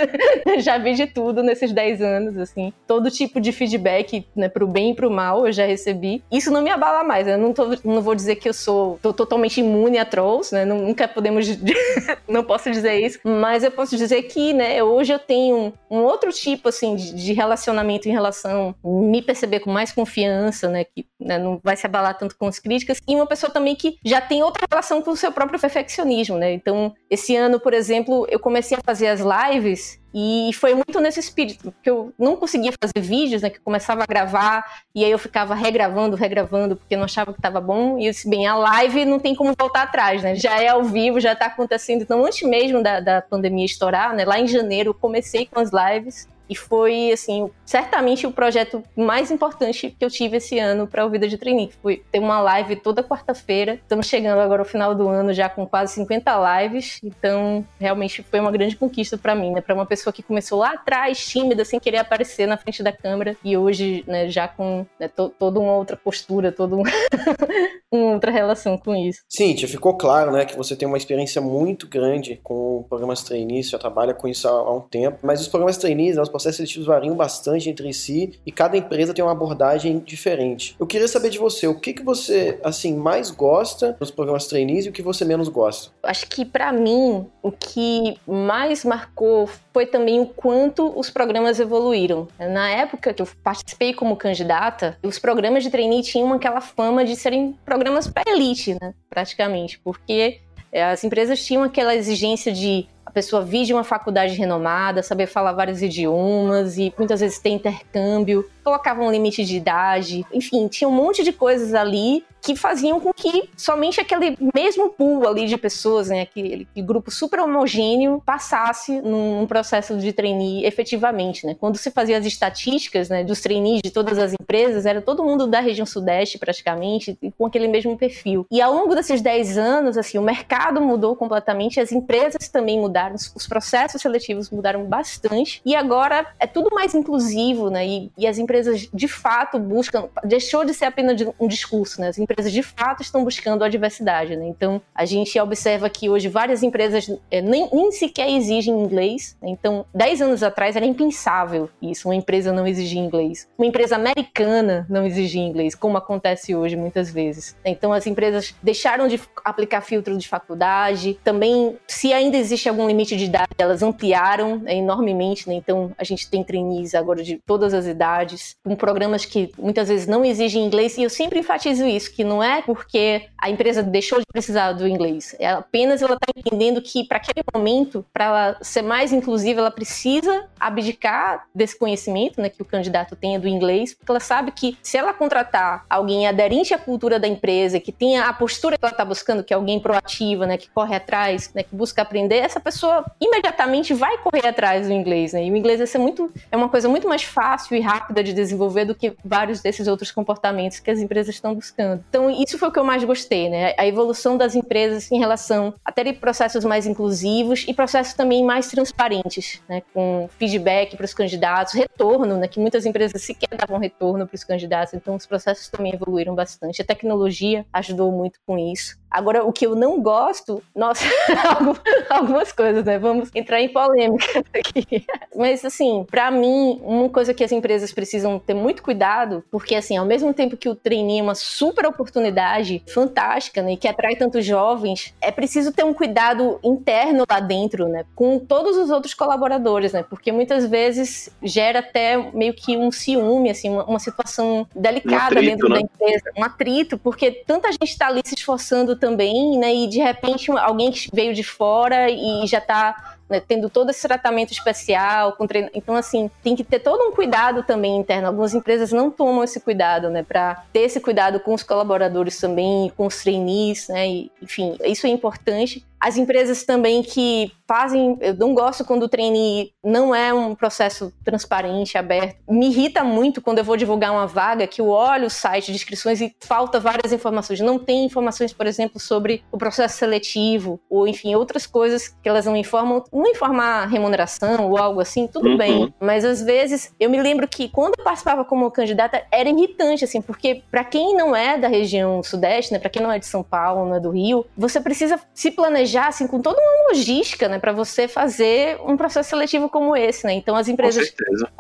já 0.60 0.78
vi 0.78 0.94
de 0.94 1.08
tudo 1.08 1.44
nesses 1.44 1.72
10 1.72 2.02
anos, 2.02 2.38
assim. 2.38 2.74
Todo 2.88 3.10
tipo 3.10 3.40
de 3.40 3.52
feedback, 3.52 4.26
né, 4.36 4.50
pro 4.50 4.68
bem 4.68 4.92
e 4.92 4.96
pro 4.96 5.10
mal, 5.10 5.48
eu 5.48 5.54
já 5.54 5.66
recebi. 5.66 6.24
Isso 6.32 6.52
não 6.52 6.62
me 6.62 6.70
abala 6.70 7.04
mais, 7.04 7.28
eu 7.28 7.38
não, 7.38 7.54
tô, 7.54 7.70
não 7.84 8.02
vou 8.02 8.16
dizer 8.16 8.36
que 8.36 8.50
eu 8.50 8.54
sou 8.54 9.00
totalmente 9.02 9.60
imune 9.60 9.98
a 9.98 10.06
trolls, 10.06 10.54
né, 10.54 10.66
nunca 10.66 11.08
podemos, 11.08 11.48
não 12.28 12.44
posso 12.44 12.70
dizer 12.72 13.00
isso, 13.00 13.20
mas 13.24 13.64
eu 13.64 13.72
posso 13.72 13.92
dizer 13.92 14.01
que, 14.24 14.54
né, 14.54 14.84
hoje 14.84 15.14
eu 15.14 15.20
tenho 15.20 15.74
um, 15.90 15.98
um 15.98 16.04
outro 16.04 16.32
tipo, 16.32 16.70
assim, 16.70 16.96
de, 16.96 17.14
de, 17.14 17.34
relacionamento 17.34 18.08
em 18.08 18.12
relação, 18.12 18.76
me 18.84 19.22
perceber 19.22 19.60
com 19.60 19.72
mais 19.72 19.92
confiança, 19.92 20.68
né, 20.70 20.84
que 20.84 21.06
né, 21.20 21.38
não 21.38 21.60
vai 21.64 21.76
se 21.76 21.86
abalar 21.86 22.18
tanto 22.18 22.38
com 22.38 22.48
as 22.48 22.60
críticas, 22.60 23.00
e 23.08 23.16
uma 23.16 23.28
pessoa 23.28 23.52
também 23.52 23.76
que 23.76 23.98
já 24.04 24.20
tem 24.20 24.44
outra 24.44 24.66
relação 24.70 25.02
com 25.02 25.12
o 25.12 25.18
seu 25.18 25.32
próprio 25.32 25.60
perfeccionismo, 25.60 26.38
né, 26.38 26.52
então, 26.54 26.94
esse 27.10 27.36
ano, 27.36 27.60
por 27.60 27.74
exemplo, 27.74 28.26
eu 28.30 28.40
comecei 28.40 28.78
a 28.78 28.82
fazer 28.84 29.08
as 29.08 29.22
lives 29.22 30.01
e 30.14 30.52
foi 30.54 30.74
muito 30.74 31.00
nesse 31.00 31.22
espírito, 31.22 31.72
porque 31.72 31.90
eu 31.90 32.14
não 32.20 32.36
conseguia 32.36 32.72
fazer 32.82 33.00
vídeos, 33.00 33.42
né? 33.42 33.50
Que 33.50 33.58
eu 33.58 33.62
começava 33.64 34.04
a 34.04 34.06
gravar 34.06 34.66
e 34.94 35.06
aí 35.06 35.12
eu 35.12 35.18
ficava 35.18 35.56
regravando, 35.56 36.18
regravando, 36.18 36.76
porque 36.76 36.98
não 36.98 37.06
achava 37.06 37.32
que 37.32 37.40
estava 37.40 37.62
bom. 37.62 37.98
E 37.98 38.08
eu 38.08 38.12
disse, 38.12 38.30
bem, 38.30 38.46
a 38.46 38.56
live 38.56 39.06
não 39.06 39.20
tem 39.20 39.34
como 39.34 39.54
voltar 39.58 39.84
atrás, 39.84 40.22
né? 40.22 40.36
Já 40.36 40.62
é 40.62 40.68
ao 40.68 40.84
vivo, 40.84 41.20
já 41.20 41.32
está 41.32 41.46
acontecendo. 41.46 42.02
Então, 42.02 42.26
antes 42.26 42.48
mesmo 42.48 42.84
da, 42.84 43.00
da 43.00 43.22
pandemia 43.22 43.66
estourar, 43.66 44.14
né? 44.14 44.26
Lá 44.26 44.38
em 44.38 44.48
janeiro, 44.48 44.90
eu 44.90 44.94
comecei 44.94 45.46
com 45.46 45.60
as 45.60 45.72
lives. 45.72 46.28
E 46.50 46.56
foi, 46.56 47.12
assim, 47.12 47.50
certamente 47.66 48.28
o 48.28 48.32
projeto 48.32 48.84
mais 48.96 49.32
importante 49.32 49.96
que 49.98 50.04
eu 50.04 50.10
tive 50.10 50.38
esse 50.38 50.60
ano 50.60 50.88
para 50.88 51.06
o 51.06 51.10
Vida 51.10 51.28
de 51.28 51.38
Trainee. 51.38 51.72
Foi 51.82 52.04
ter 52.12 52.20
uma 52.20 52.42
live 52.42 52.76
toda 52.76 53.04
quarta-feira. 53.04 53.76
Estamos 53.76 54.08
chegando 54.08 54.40
agora 54.40 54.62
ao 54.62 54.66
final 54.66 54.94
do 54.94 55.08
ano 55.08 55.34
já 55.34 55.50
com 55.50 55.66
quase 55.66 55.94
50 55.94 56.62
lives. 56.62 57.00
Então, 57.04 57.66
realmente 57.80 58.24
foi 58.24 58.40
uma 58.40 58.52
grande 58.52 58.76
conquista 58.76 59.18
para 59.18 59.36
mim, 59.36 59.52
né? 59.52 59.62
Para 59.62 59.76
uma 59.76 59.86
pessoa 59.86 60.14
que 60.14 60.24
começou 60.24 60.60
lá 60.60 60.74
atrás, 60.74 61.26
tímida, 61.26 61.64
sem 61.64 61.80
querer 61.80 61.98
aparecer 61.98 62.46
na 62.48 62.58
frente 62.58 62.84
da 62.84 62.92
câmera. 62.92 63.36
E 63.44 63.56
hoje, 63.56 64.04
né, 64.08 64.30
já 64.30 64.48
com 64.48 64.86
né, 65.00 65.08
to 65.08 65.30
toda 65.38 65.60
uma 65.60 65.74
outra 65.74 65.96
postura, 65.96 66.52
toda 66.52 66.76
um 66.76 66.84
uma 67.92 68.14
outra 68.14 68.32
relação 68.32 68.78
com 68.78 68.96
isso. 68.96 69.22
Cíntia, 69.28 69.68
ficou 69.68 69.96
claro, 69.96 70.32
né, 70.32 70.46
que 70.46 70.56
você 70.56 70.76
tem 70.76 70.88
uma 70.88 70.98
experiência 70.98 71.42
muito 71.42 71.88
grande 71.88 72.40
com 72.44 72.86
programas 72.88 73.22
trainees, 73.24 73.70
já 73.70 73.78
trabalha 73.78 74.14
com 74.14 74.28
isso 74.28 74.48
há, 74.48 74.74
um 74.74 74.82
tempo. 74.82 75.20
Mas 75.24 75.42
os 75.42 75.48
programas 75.48 75.78
trainees, 75.78 76.16
né, 76.16 76.22
processos 76.42 76.58
seletivos 76.58 76.88
variam 76.88 77.16
bastante 77.16 77.70
entre 77.70 77.94
si 77.94 78.40
e 78.46 78.52
cada 78.52 78.76
empresa 78.76 79.14
tem 79.14 79.24
uma 79.24 79.32
abordagem 79.32 80.00
diferente. 80.00 80.76
Eu 80.80 80.88
queria 80.88 81.08
saber 81.08 81.30
de 81.30 81.38
você, 81.38 81.68
o 81.68 81.80
que, 81.80 81.94
que 81.94 82.04
você 82.04 82.60
assim 82.64 82.96
mais 82.96 83.30
gosta 83.30 83.96
dos 84.00 84.10
programas 84.10 84.48
trainees 84.48 84.86
e 84.86 84.90
o 84.90 84.92
que 84.92 85.02
você 85.02 85.24
menos 85.24 85.48
gosta? 85.48 85.92
Acho 86.04 86.28
que 86.28 86.44
para 86.44 86.72
mim 86.72 87.28
o 87.42 87.52
que 87.52 88.18
mais 88.28 88.84
marcou 88.84 89.48
foi 89.72 89.86
também 89.86 90.20
o 90.20 90.26
quanto 90.26 90.98
os 91.00 91.10
programas 91.10 91.60
evoluíram. 91.60 92.28
Na 92.40 92.70
época 92.70 93.14
que 93.14 93.22
eu 93.22 93.28
participei 93.44 93.94
como 93.94 94.16
candidata, 94.16 94.98
os 95.04 95.20
programas 95.20 95.64
de 95.64 95.70
trainee 95.70 96.02
tinham 96.02 96.34
aquela 96.34 96.62
fama 96.62 97.06
de 97.06 97.16
serem 97.16 97.56
programas 97.64 98.08
para 98.08 98.32
elite, 98.32 98.76
né, 98.82 98.94
praticamente, 99.10 99.80
porque 99.80 100.40
eh, 100.72 100.84
as 100.84 101.04
empresas 101.04 101.44
tinham 101.44 101.64
aquela 101.64 101.96
exigência 101.96 102.52
de 102.52 102.88
a 103.12 103.14
pessoa 103.14 103.44
vir 103.44 103.66
de 103.66 103.74
uma 103.74 103.84
faculdade 103.84 104.36
renomada, 104.36 105.04
saber 105.04 105.28
falar 105.28 105.52
vários 105.52 105.82
idiomas 105.82 106.78
e 106.78 106.94
muitas 106.98 107.20
vezes 107.20 107.40
ter 107.40 107.50
intercâmbio, 107.50 108.50
colocavam 108.64 109.06
um 109.08 109.12
limite 109.12 109.44
de 109.44 109.58
idade, 109.58 110.26
enfim, 110.32 110.70
tinha 110.70 110.88
um 110.88 110.94
monte 110.94 111.22
de 111.22 111.34
coisas 111.34 111.74
ali 111.74 112.24
que 112.42 112.56
faziam 112.56 113.00
com 113.00 113.14
que 113.14 113.50
somente 113.56 114.02
aquele 114.02 114.38
mesmo 114.54 114.90
pool 114.90 115.28
ali 115.28 115.46
de 115.46 115.58
pessoas, 115.58 116.10
né, 116.10 116.22
aquele, 116.22 116.68
aquele 116.70 116.86
grupo 116.86 117.12
super 117.12 117.40
homogêneo 117.40 118.22
passasse 118.26 119.02
num, 119.02 119.42
num, 119.42 119.48
processo 119.48 119.98
de 119.98 120.12
trainee 120.12 120.66
efetivamente, 120.66 121.46
né? 121.46 121.56
Quando 121.60 121.78
se 121.78 121.92
fazia 121.92 122.18
as 122.18 122.26
estatísticas, 122.26 123.10
né, 123.10 123.24
dos 123.24 123.42
trainees 123.42 123.82
de 123.84 123.92
todas 123.92 124.18
as 124.18 124.34
empresas, 124.34 124.86
era 124.86 125.02
todo 125.02 125.24
mundo 125.24 125.46
da 125.46 125.60
região 125.60 125.86
sudeste 125.86 126.40
praticamente, 126.40 127.18
com 127.38 127.46
aquele 127.46 127.68
mesmo 127.68 127.98
perfil. 127.98 128.46
E 128.50 128.62
ao 128.62 128.74
longo 128.74 128.96
desses 128.96 129.22
10 129.22 129.58
anos, 129.58 129.98
assim, 129.98 130.18
o 130.18 130.22
mercado 130.22 130.82
mudou 130.82 131.16
completamente, 131.16 131.80
as 131.80 131.92
empresas 131.92 132.48
também 132.48 132.80
mudaram, 132.80 133.16
os 133.16 133.48
processos 133.48 134.02
seletivos 134.02 134.50
mudaram 134.50 134.86
bastante, 134.86 135.62
e 135.66 135.76
agora 135.76 136.26
é 136.40 136.48
tudo 136.48 136.74
mais 136.74 136.96
inclusivo, 136.96 137.70
né? 137.70 137.86
E, 137.86 138.12
e 138.18 138.26
as 138.26 138.38
empresas 138.38 138.90
de 138.92 139.08
fato 139.08 139.60
buscam, 139.60 140.10
deixou 140.24 140.66
de 140.66 140.74
ser 140.74 140.86
apenas 140.86 141.22
um 141.40 141.48
discurso, 141.48 142.02
né? 142.02 142.10
As 142.32 142.46
empresas 142.46 142.52
de 142.54 142.64
fato 142.64 143.02
estão 143.02 143.24
buscando 143.24 143.64
a 143.64 143.70
diversidade. 143.70 144.36
Né? 144.36 144.48
Então, 144.48 144.82
a 144.96 145.06
gente 145.06 145.38
observa 145.40 145.90
que 145.90 146.10
hoje 146.10 146.30
várias 146.30 146.64
empresas 146.64 147.10
é, 147.30 147.42
nem, 147.42 147.70
nem, 147.74 147.92
sequer 147.92 148.30
exigem 148.30 148.74
inglês. 148.74 149.36
Né? 149.42 149.50
Então, 149.50 149.86
10 149.94 150.22
anos 150.22 150.44
atrás 150.44 150.76
era 150.76 150.86
impensável 150.86 151.70
isso, 151.82 152.08
uma 152.08 152.16
empresa 152.16 152.54
não 152.54 152.66
exigir 152.66 153.00
inglês. 153.00 153.48
Uma 153.58 153.68
empresa 153.68 153.96
americana 153.96 154.86
não 154.90 155.06
exigir 155.06 155.42
inglês, 155.42 155.76
como 155.76 155.98
acontece 155.98 156.56
hoje 156.56 156.76
muitas 156.76 157.12
vezes. 157.12 157.56
Então, 157.66 157.92
as 157.92 158.08
empresas 158.08 158.56
deixaram 158.64 159.08
de 159.08 159.20
aplicar 159.44 159.82
filtro 159.82 160.18
de 160.18 160.28
faculdade. 160.28 161.20
Também, 161.24 161.78
se 161.88 162.14
ainda 162.14 162.38
existe 162.38 162.70
algum 162.70 162.88
limite 162.88 163.18
de 163.18 163.26
idade, 163.26 163.52
elas 163.58 163.84
ampliaram 163.84 164.58
né, 164.58 164.76
enormemente. 164.76 165.50
Né? 165.50 165.56
Então, 165.56 165.92
a 165.98 166.04
gente 166.04 166.30
tem 166.30 166.44
trainees 166.44 166.96
agora 166.96 167.24
de 167.24 167.42
todas 167.46 167.74
as 167.74 167.86
idades, 167.86 168.56
com 168.64 168.76
programas 168.76 169.26
que 169.26 169.52
muitas 169.58 169.90
vezes 169.90 170.08
não 170.08 170.24
exigem 170.24 170.66
inglês. 170.66 170.98
E 170.98 171.04
eu 171.04 171.10
sempre 171.10 171.40
enfatizo 171.40 171.86
isso, 171.86 172.12
que 172.12 172.21
que 172.22 172.24
não 172.24 172.44
é 172.44 172.62
porque 172.62 173.28
a 173.36 173.50
empresa 173.50 173.82
deixou 173.82 174.20
de 174.20 174.26
precisar 174.32 174.74
do 174.74 174.88
inglês, 174.88 175.36
é 175.40 175.50
apenas 175.50 176.04
ela 176.04 176.14
está 176.14 176.32
entendendo 176.36 176.80
que 176.80 177.04
para 177.04 177.18
aquele 177.18 177.44
momento, 177.52 178.06
para 178.14 178.26
ela 178.26 178.58
ser 178.62 178.84
mais 178.84 179.12
inclusiva, 179.12 179.60
ela 179.60 179.72
precisa 179.72 180.46
abdicar 180.60 181.48
desse 181.54 181.78
conhecimento 181.78 182.40
né, 182.40 182.50
que 182.50 182.62
o 182.62 182.66
candidato 182.66 183.16
tenha 183.16 183.40
do 183.40 183.48
inglês, 183.48 183.96
porque 183.96 184.12
ela 184.12 184.20
sabe 184.20 184.52
que 184.52 184.78
se 184.84 184.98
ela 184.98 185.14
contratar 185.14 185.84
alguém 185.90 186.28
aderente 186.28 186.76
à 186.76 186.78
cultura 186.78 187.20
da 187.20 187.28
empresa, 187.28 187.80
que 187.80 187.92
tenha 187.92 188.26
a 188.26 188.34
postura 188.34 188.78
que 188.78 188.86
ela 188.86 188.92
está 188.92 189.04
buscando, 189.04 189.44
que 189.44 189.52
é 189.52 189.56
alguém 189.56 189.80
proativa, 189.80 190.46
né, 190.46 190.58
que 190.58 190.70
corre 190.70 190.96
atrás, 190.96 191.52
né, 191.56 191.64
que 191.64 191.76
busca 191.76 192.04
aprender, 192.04 192.38
essa 192.38 192.60
pessoa 192.60 193.04
imediatamente 193.20 193.96
vai 193.96 194.20
correr 194.20 194.48
atrás 194.48 194.88
do 194.88 194.94
inglês, 194.94 195.34
né? 195.34 195.44
E 195.46 195.52
o 195.52 195.58
inglês 195.58 195.80
vai 195.80 195.88
ser 195.88 195.98
muito 195.98 196.32
é 196.52 196.56
uma 196.56 196.70
coisa 196.70 196.88
muito 196.88 197.08
mais 197.08 197.24
fácil 197.24 197.76
e 197.76 197.80
rápida 197.80 198.24
de 198.24 198.34
desenvolver 198.34 198.86
do 198.86 198.94
que 198.94 199.16
vários 199.26 199.62
desses 199.62 199.88
outros 199.88 200.12
comportamentos 200.12 200.80
que 200.80 200.92
as 200.92 201.00
empresas 201.00 201.34
estão 201.34 201.56
buscando. 201.56 202.04
Então, 202.12 202.30
isso 202.30 202.58
foi 202.58 202.68
o 202.68 202.72
que 202.74 202.78
eu 202.78 202.84
mais 202.84 203.06
gostei, 203.06 203.50
né? 203.50 203.74
A 203.78 203.88
evolução 203.88 204.36
das 204.36 204.54
empresas 204.54 205.10
em 205.10 205.18
relação 205.18 205.74
a 205.84 205.94
terem 205.94 206.14
processos 206.14 206.66
mais 206.66 206.86
inclusivos 206.86 207.64
e 207.66 207.74
processos 207.74 208.14
também 208.14 208.44
mais 208.44 208.68
transparentes, 208.68 209.62
né? 209.68 209.82
Com 209.94 210.30
feedback 210.38 210.98
para 210.98 211.06
os 211.06 211.14
candidatos, 211.14 211.74
retorno, 211.74 212.36
né? 212.36 212.50
Que 212.50 212.60
muitas 212.60 212.86
empresas 212.86 213.22
sequer 213.22 213.58
davam 213.58 213.80
retorno 213.80 214.28
para 214.28 214.36
os 214.36 214.44
candidatos. 214.44 214.94
Então, 214.94 215.16
os 215.16 215.26
processos 215.26 215.70
também 215.70 215.94
evoluíram 215.94 216.36
bastante. 216.36 216.82
A 216.82 216.86
tecnologia 216.86 217.66
ajudou 217.72 218.12
muito 218.12 218.42
com 218.46 218.60
isso. 218.60 219.00
Agora, 219.12 219.44
o 219.44 219.52
que 219.52 219.68
eu 219.68 219.76
não 219.76 220.02
gosto, 220.02 220.64
nossa, 220.74 221.04
algumas 222.10 222.54
coisas, 222.54 222.86
né? 222.86 222.98
Vamos 222.98 223.30
entrar 223.36 223.62
em 223.62 223.68
polêmica 223.68 224.40
aqui. 224.56 225.06
Mas, 225.36 225.66
assim, 225.66 226.06
para 226.10 226.32
mim, 226.32 226.80
uma 226.82 227.10
coisa 227.10 227.34
que 227.34 227.44
as 227.44 227.52
empresas 227.52 227.92
precisam 227.92 228.40
ter 228.40 228.54
muito 228.54 228.82
cuidado, 228.82 229.44
porque, 229.52 229.76
assim, 229.76 229.98
ao 229.98 230.06
mesmo 230.06 230.34
tempo 230.34 230.56
que 230.56 230.70
o 230.70 230.76
trainee 230.76 231.20
é 231.20 231.24
uma 231.24 231.36
super 231.36 231.86
oportunidade 231.86 232.82
fantástica, 232.88 233.62
né? 233.62 233.76
Que 233.76 233.88
atrai 233.88 234.16
tantos 234.16 234.46
jovens, 234.46 235.14
é 235.20 235.30
preciso 235.30 235.74
ter 235.74 235.84
um 235.84 235.94
cuidado 235.94 236.58
interno 236.64 237.26
lá 237.30 237.42
dentro, 237.42 237.90
né? 237.90 238.06
Com 238.16 238.40
todos 238.40 238.78
os 238.78 238.90
outros 238.90 239.14
colaboradores, 239.14 239.92
né? 239.92 240.04
Porque 240.04 240.32
muitas 240.32 240.66
vezes 240.66 241.30
gera 241.44 241.80
até 241.80 242.18
meio 242.32 242.54
que 242.54 242.78
um 242.78 242.92
ciúme, 242.92 243.50
assim, 243.50 243.70
uma, 243.70 243.84
uma 243.84 244.00
situação 244.00 244.66
delicada 244.74 245.36
um 245.36 245.38
atrito, 245.40 245.50
dentro 245.50 245.70
né? 245.70 245.76
da 245.76 245.82
empresa. 245.82 246.32
Um 246.38 246.44
atrito, 246.44 246.98
porque 246.98 247.32
tanta 247.46 247.70
gente 247.74 247.90
está 247.90 248.08
ali 248.08 248.22
se 248.24 248.36
esforçando 248.36 248.96
também, 249.02 249.58
né? 249.58 249.74
E 249.74 249.88
de 249.88 250.00
repente 250.00 250.50
alguém 250.52 250.92
que 250.92 251.10
veio 251.12 251.34
de 251.34 251.44
fora 251.44 252.10
e 252.10 252.46
já 252.46 252.60
está 252.60 253.18
né, 253.32 253.40
tendo 253.40 253.70
todo 253.70 253.90
esse 253.90 254.06
tratamento 254.06 254.52
especial, 254.52 255.34
com 255.34 255.48
treino. 255.48 255.70
Então, 255.74 255.96
assim, 255.96 256.30
tem 256.44 256.56
que 256.56 256.66
ter 256.66 256.80
todo 256.80 257.02
um 257.02 257.14
cuidado 257.14 257.64
também 257.64 257.98
interno. 257.98 258.28
Algumas 258.28 258.54
empresas 258.54 258.92
não 258.92 259.10
tomam 259.10 259.44
esse 259.44 259.60
cuidado, 259.62 260.10
né, 260.10 260.22
para 260.22 260.64
ter 260.74 260.82
esse 260.82 261.00
cuidado 261.00 261.40
com 261.40 261.54
os 261.54 261.64
colaboradores 261.64 262.38
também, 262.38 262.92
com 262.96 263.08
os 263.08 263.24
trainees, 263.24 263.88
né, 263.88 264.08
e, 264.08 264.32
enfim, 264.42 264.78
isso 264.84 265.08
é 265.08 265.10
importante. 265.10 265.84
As 266.02 266.18
empresas 266.18 266.64
também 266.64 267.04
que 267.04 267.52
fazem, 267.68 268.18
eu 268.20 268.34
não 268.34 268.54
gosto 268.54 268.84
quando 268.84 269.04
o 269.04 269.10
trainee 269.10 269.72
não 269.84 270.14
é 270.14 270.34
um 270.34 270.54
processo 270.56 271.14
transparente, 271.24 271.98
aberto. 271.98 272.36
Me 272.50 272.68
irrita 272.68 273.04
muito 273.04 273.42
quando 273.42 273.60
eu 273.60 273.64
vou 273.64 273.78
divulgar 273.78 274.12
uma 274.12 274.28
vaga 274.28 274.68
que 274.68 274.82
eu 274.82 274.90
olho 274.90 275.28
o 275.28 275.30
site 275.30 275.68
de 275.68 275.78
inscrições 275.78 276.20
e 276.20 276.36
falta 276.42 276.80
várias 276.80 277.14
informações. 277.14 277.62
Não 277.62 277.80
tem 277.80 278.04
informações, 278.04 278.52
por 278.52 278.68
exemplo, 278.68 279.00
sobre 279.00 279.44
o 279.52 279.58
processo 279.58 279.98
seletivo 279.98 280.82
ou 280.90 281.08
enfim, 281.08 281.36
outras 281.36 281.66
coisas 281.66 282.10
que 282.10 282.28
elas 282.28 282.46
não 282.46 282.56
informam 282.56 283.04
não 283.12 283.28
informar 283.28 283.86
remuneração 283.88 284.70
ou 284.70 284.78
algo 284.78 285.00
assim, 285.00 285.28
tudo 285.28 285.50
uhum. 285.50 285.58
bem. 285.58 285.94
Mas 286.00 286.26
às 286.26 286.42
vezes, 286.42 286.94
eu 287.00 287.10
me 287.10 287.22
lembro 287.22 287.48
que 287.48 287.70
quando 287.70 287.94
eu 287.98 288.04
participava 288.04 288.44
como 288.44 288.70
candidata, 288.72 289.24
era 289.32 289.50
irritante, 289.50 290.04
assim, 290.04 290.22
porque 290.22 290.64
para 290.70 290.84
quem 290.84 291.16
não 291.16 291.36
é 291.36 291.58
da 291.58 291.68
região 291.68 292.22
sudeste, 292.24 292.74
né, 292.74 292.80
para 292.80 292.90
quem 292.90 293.02
não 293.02 293.12
é 293.12 293.20
de 293.20 293.26
São 293.26 293.44
Paulo, 293.44 293.86
não 293.86 293.96
é 293.96 294.00
do 294.00 294.10
Rio, 294.10 294.46
você 294.58 294.82
precisa 294.82 295.20
se 295.34 295.52
planejar, 295.52 295.91
assim, 296.00 296.28
com 296.28 296.42
toda 296.42 296.60
uma 296.60 296.90
logística, 296.90 297.48
né, 297.48 297.60
para 297.60 297.72
você 297.72 298.08
fazer 298.08 298.80
um 298.86 298.98
processo 298.98 299.30
seletivo 299.30 299.70
como 299.70 299.96
esse, 299.96 300.26
né. 300.26 300.34
Então 300.34 300.56
as 300.56 300.68
empresas, 300.68 301.14